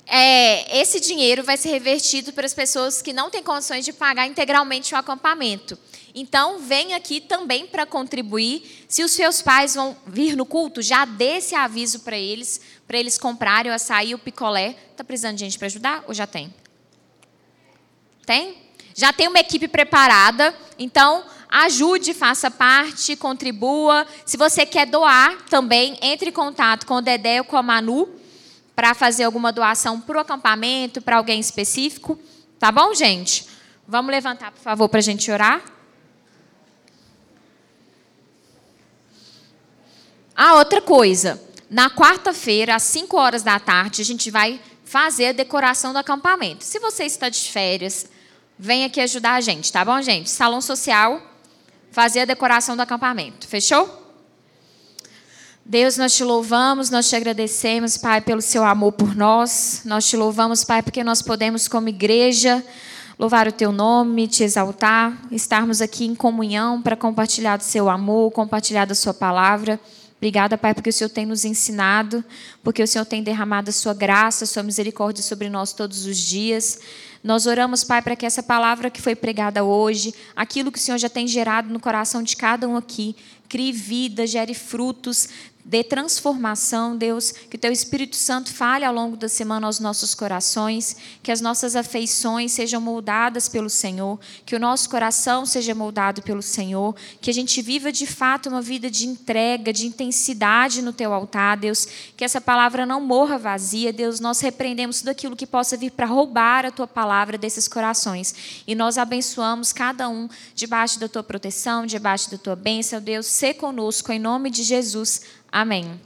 É, 0.06 0.80
esse 0.80 1.00
dinheiro 1.00 1.42
vai 1.42 1.56
ser 1.56 1.70
revertido 1.70 2.32
para 2.32 2.44
as 2.44 2.52
pessoas 2.52 3.00
que 3.00 3.12
não 3.12 3.30
têm 3.30 3.42
condições 3.42 3.84
de 3.84 3.92
pagar 3.92 4.26
integralmente 4.26 4.92
o 4.92 4.98
acampamento. 4.98 5.78
Então, 6.14 6.58
vem 6.58 6.94
aqui 6.94 7.20
também 7.20 7.66
para 7.66 7.86
contribuir. 7.86 8.84
Se 8.88 9.04
os 9.04 9.12
seus 9.12 9.40
pais 9.40 9.76
vão 9.76 9.96
vir 10.06 10.36
no 10.36 10.44
culto, 10.44 10.82
já 10.82 11.04
dê 11.04 11.36
esse 11.36 11.54
aviso 11.54 12.00
para 12.00 12.16
eles, 12.16 12.60
para 12.86 12.98
eles 12.98 13.16
comprarem 13.16 13.70
o 13.70 13.74
açaí 13.74 14.10
e 14.10 14.14
o 14.14 14.18
picolé. 14.18 14.74
Está 14.90 15.04
precisando 15.04 15.36
de 15.36 15.44
gente 15.44 15.58
para 15.58 15.66
ajudar 15.66 16.04
ou 16.08 16.12
já 16.12 16.26
tem? 16.26 16.52
Tem? 18.30 18.56
Já 18.94 19.12
tem 19.12 19.26
uma 19.26 19.40
equipe 19.40 19.66
preparada. 19.66 20.54
Então, 20.78 21.24
ajude, 21.48 22.14
faça 22.14 22.48
parte, 22.48 23.16
contribua. 23.16 24.06
Se 24.24 24.36
você 24.36 24.64
quer 24.64 24.86
doar 24.86 25.36
também, 25.46 25.98
entre 26.00 26.30
em 26.30 26.32
contato 26.32 26.86
com 26.86 26.94
o 26.94 27.00
Dedé 27.00 27.40
ou 27.40 27.44
com 27.44 27.56
a 27.56 27.62
Manu 27.64 28.08
para 28.76 28.94
fazer 28.94 29.24
alguma 29.24 29.50
doação 29.50 30.00
para 30.00 30.18
o 30.18 30.20
acampamento, 30.20 31.02
para 31.02 31.16
alguém 31.16 31.40
específico. 31.40 32.16
Tá 32.56 32.70
bom, 32.70 32.94
gente? 32.94 33.48
Vamos 33.84 34.12
levantar, 34.12 34.52
por 34.52 34.60
favor, 34.60 34.88
para 34.88 35.00
a 35.00 35.02
gente 35.02 35.28
orar? 35.28 35.60
Ah, 40.36 40.54
outra 40.54 40.80
coisa. 40.80 41.42
Na 41.68 41.90
quarta-feira, 41.90 42.76
às 42.76 42.84
5 42.84 43.16
horas 43.16 43.42
da 43.42 43.58
tarde, 43.58 44.00
a 44.00 44.04
gente 44.04 44.30
vai 44.30 44.60
fazer 44.84 45.26
a 45.26 45.32
decoração 45.32 45.92
do 45.92 45.98
acampamento. 45.98 46.62
Se 46.62 46.78
você 46.78 47.02
está 47.02 47.28
de 47.28 47.50
férias, 47.50 48.08
vem 48.62 48.84
aqui 48.84 49.00
ajudar 49.00 49.36
a 49.36 49.40
gente, 49.40 49.72
tá 49.72 49.82
bom, 49.82 50.02
gente? 50.02 50.28
Salão 50.28 50.60
social, 50.60 51.18
fazer 51.90 52.20
a 52.20 52.24
decoração 52.26 52.76
do 52.76 52.82
acampamento. 52.82 53.48
Fechou? 53.48 53.98
Deus, 55.64 55.96
nós 55.96 56.14
te 56.14 56.22
louvamos, 56.22 56.90
nós 56.90 57.08
te 57.08 57.16
agradecemos, 57.16 57.96
Pai, 57.96 58.20
pelo 58.20 58.42
seu 58.42 58.62
amor 58.62 58.92
por 58.92 59.16
nós. 59.16 59.80
Nós 59.86 60.06
te 60.06 60.14
louvamos, 60.14 60.62
Pai, 60.62 60.82
porque 60.82 61.02
nós 61.02 61.22
podemos, 61.22 61.68
como 61.68 61.88
igreja, 61.88 62.62
louvar 63.18 63.48
o 63.48 63.52
teu 63.52 63.72
nome, 63.72 64.28
te 64.28 64.42
exaltar, 64.42 65.16
estarmos 65.30 65.80
aqui 65.80 66.04
em 66.04 66.14
comunhão 66.14 66.82
para 66.82 66.96
compartilhar 66.96 67.56
do 67.56 67.64
seu 67.64 67.88
amor, 67.88 68.30
compartilhar 68.30 68.84
da 68.84 68.94
sua 68.94 69.14
palavra. 69.14 69.80
Obrigada, 70.20 70.58
Pai, 70.58 70.74
porque 70.74 70.90
o 70.90 70.92
Senhor 70.92 71.08
tem 71.08 71.24
nos 71.24 71.46
ensinado, 71.46 72.22
porque 72.62 72.82
o 72.82 72.86
Senhor 72.86 73.06
tem 73.06 73.22
derramado 73.22 73.70
a 73.70 73.72
sua 73.72 73.94
graça, 73.94 74.44
a 74.44 74.46
sua 74.46 74.62
misericórdia 74.62 75.22
sobre 75.22 75.48
nós 75.48 75.72
todos 75.72 76.04
os 76.04 76.18
dias. 76.18 76.78
Nós 77.24 77.46
oramos, 77.46 77.82
Pai, 77.82 78.02
para 78.02 78.14
que 78.14 78.26
essa 78.26 78.42
palavra 78.42 78.90
que 78.90 79.00
foi 79.00 79.16
pregada 79.16 79.64
hoje, 79.64 80.14
aquilo 80.36 80.70
que 80.70 80.78
o 80.78 80.80
Senhor 80.80 80.98
já 80.98 81.08
tem 81.08 81.26
gerado 81.26 81.72
no 81.72 81.80
coração 81.80 82.22
de 82.22 82.36
cada 82.36 82.68
um 82.68 82.76
aqui, 82.76 83.16
crie 83.48 83.72
vida, 83.72 84.26
gere 84.26 84.52
frutos, 84.52 85.26
dê 85.64 85.84
transformação, 85.84 86.96
Deus, 86.96 87.32
que 87.32 87.56
o 87.56 87.58
teu 87.58 87.70
Espírito 87.70 88.16
Santo 88.16 88.52
fale 88.52 88.84
ao 88.84 88.94
longo 88.94 89.16
da 89.16 89.28
semana 89.28 89.66
aos 89.66 89.78
nossos 89.78 90.14
corações, 90.14 90.96
que 91.22 91.30
as 91.30 91.40
nossas 91.40 91.76
afeições 91.76 92.52
sejam 92.52 92.80
moldadas 92.80 93.48
pelo 93.48 93.68
Senhor, 93.68 94.18
que 94.46 94.56
o 94.56 94.58
nosso 94.58 94.88
coração 94.88 95.44
seja 95.44 95.74
moldado 95.74 96.22
pelo 96.22 96.42
Senhor, 96.42 96.94
que 97.20 97.30
a 97.30 97.34
gente 97.34 97.60
viva 97.62 97.92
de 97.92 98.06
fato 98.06 98.48
uma 98.48 98.62
vida 98.62 98.90
de 98.90 99.06
entrega, 99.06 99.72
de 99.72 99.86
intensidade 99.86 100.82
no 100.82 100.92
teu 100.92 101.12
altar, 101.12 101.56
Deus, 101.56 101.86
que 102.16 102.24
essa 102.24 102.40
palavra 102.40 102.86
não 102.86 103.00
morra 103.00 103.38
vazia, 103.38 103.92
Deus, 103.92 104.20
nós 104.20 104.40
repreendemos 104.40 105.00
tudo 105.00 105.10
aquilo 105.10 105.36
que 105.36 105.46
possa 105.46 105.76
vir 105.76 105.90
para 105.90 106.06
roubar 106.06 106.66
a 106.66 106.70
tua 106.70 106.86
palavra 106.86 107.36
desses 107.36 107.68
corações 107.68 108.34
e 108.66 108.74
nós 108.74 108.98
abençoamos 108.98 109.72
cada 109.72 110.08
um 110.08 110.28
debaixo 110.54 110.98
da 110.98 111.08
tua 111.08 111.22
proteção, 111.22 111.86
debaixo 111.86 112.30
da 112.30 112.38
tua 112.38 112.56
bênção, 112.56 113.00
Deus, 113.00 113.26
se 113.26 113.54
conosco 113.54 114.12
em 114.12 114.18
nome 114.18 114.50
de 114.50 114.62
Jesus. 114.62 115.22
Amém. 115.50 116.00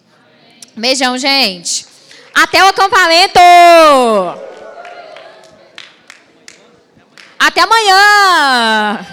Beijão, 0.74 1.18
gente. 1.18 1.86
Até 2.34 2.64
o 2.64 2.68
acampamento! 2.68 3.38
Até 7.38 7.60
amanhã! 7.60 9.06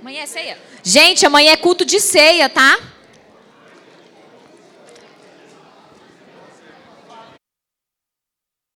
Amanhã 0.00 0.22
é 0.22 0.26
ceia? 0.26 0.58
Gente, 0.82 1.26
amanhã 1.26 1.52
é 1.52 1.56
culto 1.56 1.84
de 1.84 2.00
ceia, 2.00 2.48
tá? 2.48 2.78